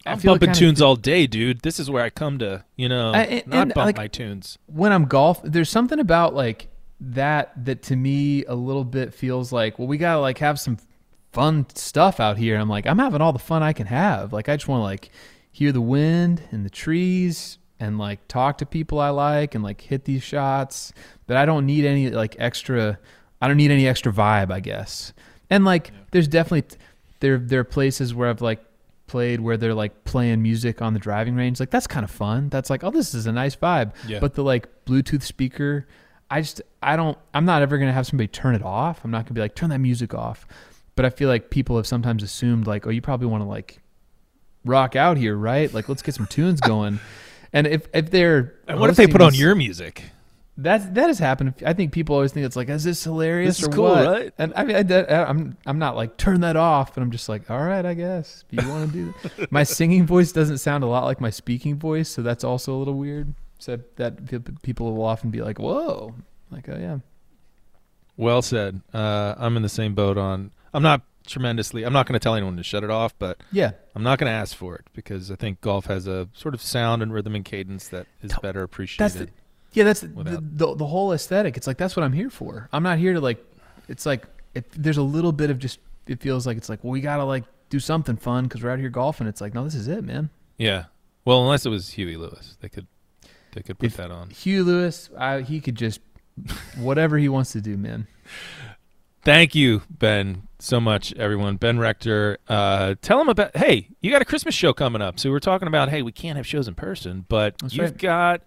I 0.05 0.13
I'm 0.13 0.19
feel 0.19 0.33
bumping 0.35 0.49
kinda- 0.49 0.59
tunes 0.61 0.81
all 0.83 0.95
day, 0.97 1.27
dude. 1.27 1.63
This 1.63 1.81
is 1.81 1.91
where 1.91 2.05
I 2.05 2.11
come 2.11 2.39
to, 2.39 2.65
you 2.77 2.89
know, 2.89 3.11
I- 3.13 3.23
and- 3.23 3.47
not 3.47 3.57
and, 3.63 3.75
bump 3.75 3.87
like- 3.87 3.97
my 3.97 4.07
tunes. 4.09 4.59
when 4.67 4.93
I'm 4.93 5.07
golf, 5.07 5.41
there's 5.43 5.71
something 5.71 5.99
about 5.99 6.35
like 6.35 6.69
that 7.01 7.53
that 7.65 7.83
to 7.85 7.97
me 7.97 8.45
a 8.45 8.55
little 8.55 8.85
bit 8.85 9.13
feels 9.13 9.53
like, 9.53 9.79
well, 9.79 9.89
we 9.89 9.99
gotta 9.99 10.21
like 10.21 10.39
have 10.39 10.61
some 10.61 10.79
fun 11.33 11.67
stuff 11.75 12.21
out 12.21 12.39
here. 12.39 12.57
I'm 12.57 12.69
like, 12.69 12.87
I'm 12.87 12.99
having 12.99 13.21
all 13.21 13.33
the 13.33 13.39
fun 13.39 13.63
I 13.63 13.73
can 13.73 13.87
have. 13.89 14.33
Like, 14.33 14.49
I 14.49 14.57
just 14.57 14.69
want 14.69 14.81
to 14.81 14.85
like 14.85 15.11
hear 15.51 15.73
the 15.73 15.81
wind 15.81 16.43
and 16.53 16.65
the 16.65 16.71
trees 16.71 17.59
and 17.79 17.99
like 17.99 18.27
talk 18.29 18.59
to 18.59 18.67
people 18.67 19.01
I 19.01 19.11
like 19.11 19.55
and 19.55 19.63
like 19.63 19.81
hit 19.81 20.05
these 20.05 20.23
shots. 20.23 20.93
But 21.27 21.37
I 21.37 21.47
don't 21.47 21.67
need 21.67 21.85
any 21.85 22.11
like 22.11 22.37
extra. 22.39 22.99
I 23.41 23.49
don't 23.49 23.57
need 23.57 23.71
any 23.71 23.87
extra 23.87 24.13
vibe, 24.13 24.51
I 24.51 24.61
guess. 24.61 25.13
And 25.51 25.65
like, 25.65 25.93
there's 26.11 26.29
definitely 26.29 26.77
there 27.21 27.39
there 27.39 27.61
are 27.61 27.65
places 27.65 28.15
where 28.15 28.29
I've 28.29 28.41
like 28.41 28.65
played 29.07 29.41
where 29.41 29.57
they're 29.57 29.75
like 29.75 30.05
playing 30.05 30.43
music 30.43 30.83
on 30.83 30.93
the 30.93 30.99
driving 30.99 31.37
range. 31.37 31.61
Like 31.61 31.71
that's 31.71 31.87
kind 31.87 32.05
of 32.05 32.11
fun. 32.11 32.49
That's 32.49 32.71
like, 32.71 32.85
oh, 32.85 32.91
this 32.91 33.15
is 33.15 33.27
a 33.27 33.33
nice 33.33 33.57
vibe. 33.57 33.93
Yeah. 34.07 34.21
But 34.21 34.35
the 34.35 34.43
like 34.43 34.69
Bluetooth 34.85 35.23
speaker, 35.23 35.87
I 36.31 36.41
just 36.41 36.63
I 36.83 36.97
don't 36.97 37.19
I'm 37.35 37.45
not 37.45 37.63
ever 37.63 37.79
gonna 37.79 37.93
have 37.93 38.07
somebody 38.07 38.29
turn 38.29 38.55
it 38.55 38.63
off. 38.63 39.05
I'm 39.05 39.11
not 39.11 39.25
gonna 39.25 39.35
be 39.35 39.41
like 39.41 39.55
turn 39.55 39.71
that 39.71 39.79
music 39.79 40.15
off. 40.15 40.47
But 40.95 41.05
I 41.05 41.11
feel 41.11 41.29
like 41.29 41.51
people 41.51 41.77
have 41.77 41.87
sometimes 41.87 42.23
assumed 42.23 42.67
like, 42.67 42.87
oh, 42.87 42.91
you 42.91 43.03
probably 43.03 43.27
want 43.27 43.43
to 43.43 43.49
like 43.49 43.81
rock 44.65 44.97
out 44.97 45.19
here, 45.19 45.37
right? 45.37 45.73
Like 45.73 45.89
let's 45.89 46.03
get 46.03 46.15
some 46.15 46.27
tunes 46.27 46.61
going. 46.61 47.01
And 47.57 47.67
if 47.67 47.89
if 47.95 48.11
they're 48.11 48.55
And 48.69 48.79
what 48.79 48.91
if 48.91 48.97
they 48.97 49.07
put 49.07 49.21
on 49.23 49.31
this- 49.33 49.41
your 49.41 49.55
music? 49.55 50.05
that's 50.59 50.85
that 50.87 51.09
has 51.09 51.19
happened. 51.19 51.55
I 51.67 51.73
think 51.75 51.93
people 51.93 52.15
always 52.15 52.33
think 52.33 52.47
it's 52.47 52.57
like, 52.57 52.69
is 52.71 52.83
this 52.85 53.03
hilarious 53.05 53.57
This 53.59 53.63
is 53.63 53.69
or 53.69 53.73
cool, 53.77 53.85
what? 53.91 54.07
right? 54.07 54.33
And 54.39 54.53
I 54.57 54.65
mean, 54.65 54.77
I, 54.77 54.83
that- 54.85 55.29
I'm 55.29 55.57
I'm 55.67 55.79
not 55.79 55.97
like 55.97 56.17
turn 56.17 56.41
that 56.43 56.57
off, 56.57 56.95
but 56.95 57.03
I'm 57.03 57.11
just 57.11 57.29
like, 57.29 57.51
all 57.51 57.63
right, 57.63 57.85
I 57.85 57.95
guess 57.95 58.45
if 58.51 58.63
you 58.63 58.69
want 58.69 58.91
to 58.93 58.97
do. 58.97 59.15
That. 59.39 59.51
my 59.53 59.65
singing 59.65 60.07
voice 60.07 60.33
doesn't 60.33 60.59
sound 60.59 60.85
a 60.85 60.87
lot 60.87 61.05
like 61.05 61.21
my 61.21 61.31
speaking 61.31 61.79
voice, 61.79 62.09
so 62.09 62.23
that's 62.23 62.45
also 62.45 62.75
a 62.75 62.79
little 62.79 62.95
weird. 62.95 63.35
So 63.59 63.79
that 63.97 64.13
people 64.63 64.95
will 64.95 65.05
often 65.05 65.31
be 65.31 65.41
like, 65.41 65.59
whoa, 65.59 66.15
like, 66.51 66.69
oh 66.69 66.77
yeah, 66.79 66.99
Well 68.19 68.43
said. 68.43 68.81
Uh, 68.95 69.35
I'm 69.39 69.57
in 69.57 69.63
the 69.63 69.69
same 69.71 69.95
boat 69.95 70.19
on. 70.19 70.51
I'm 70.75 70.83
not 70.83 71.01
tremendously. 71.27 71.85
I'm 71.85 71.93
not 71.93 72.07
going 72.07 72.15
to 72.19 72.23
tell 72.23 72.35
anyone 72.35 72.57
to 72.57 72.63
shut 72.63 72.83
it 72.85 72.91
off, 72.91 73.15
but 73.19 73.43
yeah. 73.53 73.73
I'm 73.95 74.03
not 74.03 74.19
going 74.19 74.31
to 74.31 74.35
ask 74.35 74.57
for 74.57 74.75
it 74.77 74.85
because 74.93 75.31
I 75.31 75.37
think 75.37 75.61
golf 75.61 75.87
has 75.87 76.07
a 76.07 76.29
sort 76.33 76.55
of 76.55 76.63
sound 76.63 77.03
and 77.03 77.13
rhythm 77.13 77.35
and 77.35 77.45
cadence 77.45 77.89
that 77.89 78.07
is 78.23 78.33
better 78.43 78.61
That's 78.61 78.65
appreciated. 78.65 79.29
the, 79.29 79.33
yeah, 79.73 79.85
that's 79.85 80.01
the, 80.01 80.09
the 80.41 80.75
the 80.75 80.87
whole 80.87 81.13
aesthetic. 81.13 81.57
It's 81.57 81.67
like 81.67 81.77
that's 81.77 81.97
what 81.97 82.03
I'm 82.05 82.13
here 82.13 82.31
for. 82.31 82.69
I'm 82.73 82.83
not 82.83 82.99
here 82.99 83.13
to 83.13 83.21
like. 83.21 83.45
It's 83.89 84.07
like 84.07 84.25
if 84.55 84.65
there's 84.71 84.97
a 84.99 85.03
little 85.03 85.33
bit 85.33 85.51
of 85.51 85.59
just. 85.59 85.81
It 86.07 86.21
feels 86.21 86.47
like 86.47 86.57
it's 86.57 86.69
like 86.69 86.83
well, 86.85 86.93
we 86.93 87.01
gotta 87.01 87.25
like 87.25 87.45
do 87.69 87.81
something 87.81 88.17
fun 88.17 88.45
because 88.45 88.63
we're 88.63 88.71
out 88.71 88.79
here 88.79 88.89
golfing. 88.89 89.27
It's 89.27 89.41
like 89.41 89.53
no, 89.55 89.65
this 89.65 89.75
is 89.75 89.89
it, 89.89 90.05
man. 90.05 90.31
yeah. 90.57 90.85
Well, 91.25 91.43
unless 91.43 91.67
it 91.67 91.71
was 91.71 91.91
Huey 91.91 92.17
Lewis, 92.17 92.57
they 92.61 92.69
could 92.69 92.87
they 93.53 93.63
could 93.63 93.79
put 93.81 93.87
If- 93.89 93.97
that 93.97 94.11
on. 94.13 94.31
Huey 94.31 94.63
Lewis, 94.63 95.11
I, 95.19 95.41
he 95.41 95.61
could 95.61 95.75
just 95.75 96.01
whatever 96.79 97.19
he 97.19 97.29
wants 97.29 97.51
to 97.53 97.61
do, 97.61 97.77
man. 97.77 98.07
Thank 99.23 99.55
you, 99.57 99.83
Ben, 99.91 100.46
so 100.59 100.81
much, 100.81 101.13
everyone. 101.15 101.57
Ben 101.57 101.79
Rector, 101.79 102.39
uh, 102.49 102.95
tell 103.03 103.19
them 103.19 103.29
about. 103.29 103.57
Hey, 103.57 103.89
you 104.01 104.11
got 104.11 104.23
a 104.23 104.25
Christmas 104.25 104.55
show 104.55 104.73
coming 104.73 105.03
up. 105.03 105.19
So 105.19 105.31
we're 105.31 105.39
talking 105.39 105.69
about. 105.69 105.89
Hey, 105.89 106.03
we 106.03 106.13
can't 106.13 106.37
have 106.37 106.47
shows 106.47 106.69
in 106.69 106.75
person, 106.75 107.25
but 107.29 107.59
That's 107.59 107.75
you've 107.75 107.91
right. 107.91 107.99
got 107.99 108.43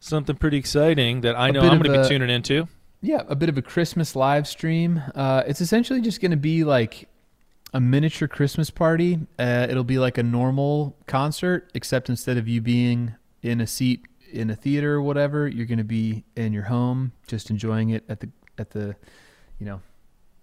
something 0.00 0.36
pretty 0.36 0.56
exciting 0.56 1.20
that 1.22 1.36
I 1.36 1.50
know 1.50 1.60
I'm 1.60 1.80
going 1.80 1.92
to 1.92 2.02
be 2.02 2.08
tuning 2.08 2.30
into. 2.30 2.68
Yeah, 3.02 3.22
a 3.28 3.34
bit 3.34 3.48
of 3.48 3.56
a 3.56 3.62
Christmas 3.62 4.14
live 4.14 4.46
stream. 4.46 5.02
Uh, 5.14 5.42
it's 5.46 5.60
essentially 5.60 6.00
just 6.00 6.20
going 6.20 6.32
to 6.32 6.36
be 6.36 6.64
like 6.64 7.08
a 7.72 7.80
miniature 7.80 8.28
Christmas 8.28 8.70
party. 8.70 9.18
Uh, 9.38 9.66
it'll 9.70 9.84
be 9.84 9.98
like 9.98 10.18
a 10.18 10.22
normal 10.22 10.96
concert, 11.06 11.70
except 11.74 12.08
instead 12.08 12.36
of 12.36 12.48
you 12.48 12.60
being 12.60 13.14
in 13.42 13.60
a 13.60 13.66
seat 13.66 14.02
in 14.32 14.50
a 14.50 14.56
theater 14.56 14.94
or 14.94 15.02
whatever, 15.02 15.48
you're 15.48 15.66
going 15.66 15.78
to 15.78 15.84
be 15.84 16.24
in 16.36 16.52
your 16.52 16.64
home, 16.64 17.12
just 17.26 17.50
enjoying 17.50 17.90
it 17.90 18.04
at 18.08 18.20
the 18.20 18.28
at 18.58 18.70
the, 18.70 18.94
you 19.58 19.66
know, 19.66 19.80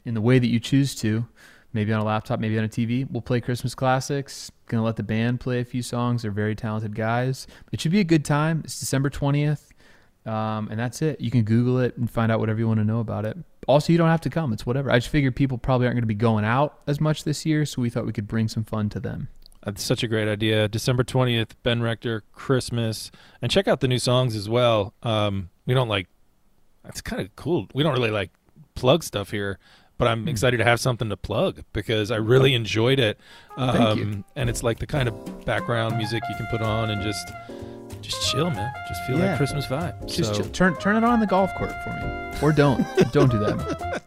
in 0.07 0.13
the 0.13 0.21
way 0.21 0.39
that 0.39 0.47
you 0.47 0.59
choose 0.59 0.95
to. 0.95 1.27
Maybe 1.73 1.91
on 1.91 1.99
a 1.99 2.05
laptop, 2.05 2.39
maybe 2.39 2.57
on 2.57 2.63
a 2.63 2.69
TV. 2.69 3.07
We'll 3.11 3.21
play 3.21 3.41
Christmas 3.41 3.75
classics. 3.75 4.51
Gonna 4.67 4.83
let 4.83 4.95
the 4.95 5.03
band 5.03 5.41
play 5.41 5.59
a 5.59 5.65
few 5.65 5.83
songs. 5.83 6.21
They're 6.21 6.31
very 6.31 6.55
talented 6.55 6.95
guys. 6.95 7.45
It 7.71 7.81
should 7.81 7.91
be 7.91 7.99
a 7.99 8.05
good 8.05 8.25
time. 8.25 8.61
It's 8.63 8.79
December 8.79 9.09
twentieth. 9.09 9.71
Um, 10.25 10.67
and 10.69 10.79
that's 10.79 11.01
it. 11.01 11.21
You 11.21 11.31
can 11.31 11.43
Google 11.43 11.79
it 11.79 11.95
and 11.97 12.09
find 12.09 12.31
out 12.31 12.39
whatever 12.39 12.59
you 12.59 12.67
want 12.67 12.79
to 12.79 12.85
know 12.85 12.99
about 12.99 13.25
it. 13.25 13.37
Also, 13.65 13.93
you 13.93 13.97
don't 13.97 14.09
have 14.09 14.21
to 14.21 14.29
come. 14.29 14.51
It's 14.51 14.65
whatever. 14.65 14.91
I 14.91 14.97
just 14.97 15.09
figured 15.09 15.37
people 15.37 15.57
probably 15.57 15.87
aren't 15.87 15.95
going 15.95 16.03
to 16.03 16.07
be 16.07 16.15
going 16.15 16.43
out 16.43 16.79
as 16.85 16.99
much 16.99 17.23
this 17.23 17.45
year, 17.45 17.65
so 17.65 17.81
we 17.81 17.89
thought 17.89 18.05
we 18.05 18.11
could 18.11 18.27
bring 18.27 18.49
some 18.49 18.65
fun 18.65 18.89
to 18.89 18.99
them. 18.99 19.29
That's 19.63 19.83
such 19.83 20.03
a 20.03 20.07
great 20.07 20.27
idea. 20.27 20.67
December 20.67 21.05
20th, 21.05 21.51
Ben 21.63 21.81
Rector, 21.81 22.23
Christmas. 22.33 23.09
And 23.41 23.49
check 23.49 23.69
out 23.69 23.79
the 23.79 23.87
new 23.87 23.99
songs 23.99 24.35
as 24.35 24.49
well. 24.49 24.93
Um, 25.01 25.49
we 25.65 25.73
don't 25.73 25.89
like, 25.89 26.07
it's 26.83 27.01
kind 27.01 27.21
of 27.21 27.33
cool. 27.37 27.67
We 27.73 27.83
don't 27.83 27.93
really 27.93 28.11
like 28.11 28.31
plug 28.75 29.03
stuff 29.03 29.31
here, 29.31 29.59
but 29.97 30.07
I'm 30.07 30.23
Hmm. 30.23 30.27
excited 30.29 30.57
to 30.57 30.63
have 30.63 30.79
something 30.79 31.09
to 31.09 31.17
plug 31.17 31.63
because 31.73 32.11
I 32.11 32.17
really 32.17 32.53
enjoyed 32.53 32.99
it. 32.99 33.19
Um. 33.57 34.23
And 34.35 34.49
it's 34.49 34.63
like 34.63 34.79
the 34.79 34.87
kind 34.87 35.07
of 35.07 35.45
background 35.45 35.97
music 35.97 36.23
you 36.29 36.35
can 36.35 36.45
put 36.47 36.61
on 36.61 36.89
and 36.91 37.01
just, 37.01 37.27
just 38.01 38.29
chill, 38.31 38.49
man. 38.49 38.71
Just 38.87 39.03
feel 39.05 39.17
Yeah. 39.17 39.25
that 39.27 39.37
Christmas 39.37 39.65
vibe. 39.65 40.05
Just 40.07 40.35
so, 40.35 40.41
chill. 40.43 40.49
turn 40.51 40.75
turn 40.77 40.95
it 40.95 41.03
on 41.03 41.19
the 41.19 41.27
golf 41.27 41.53
court 41.55 41.71
for 41.83 41.89
me, 41.89 42.37
or 42.41 42.51
don't 42.51 42.85
don't 43.11 43.31
do 43.31 43.39
that. 43.39 44.01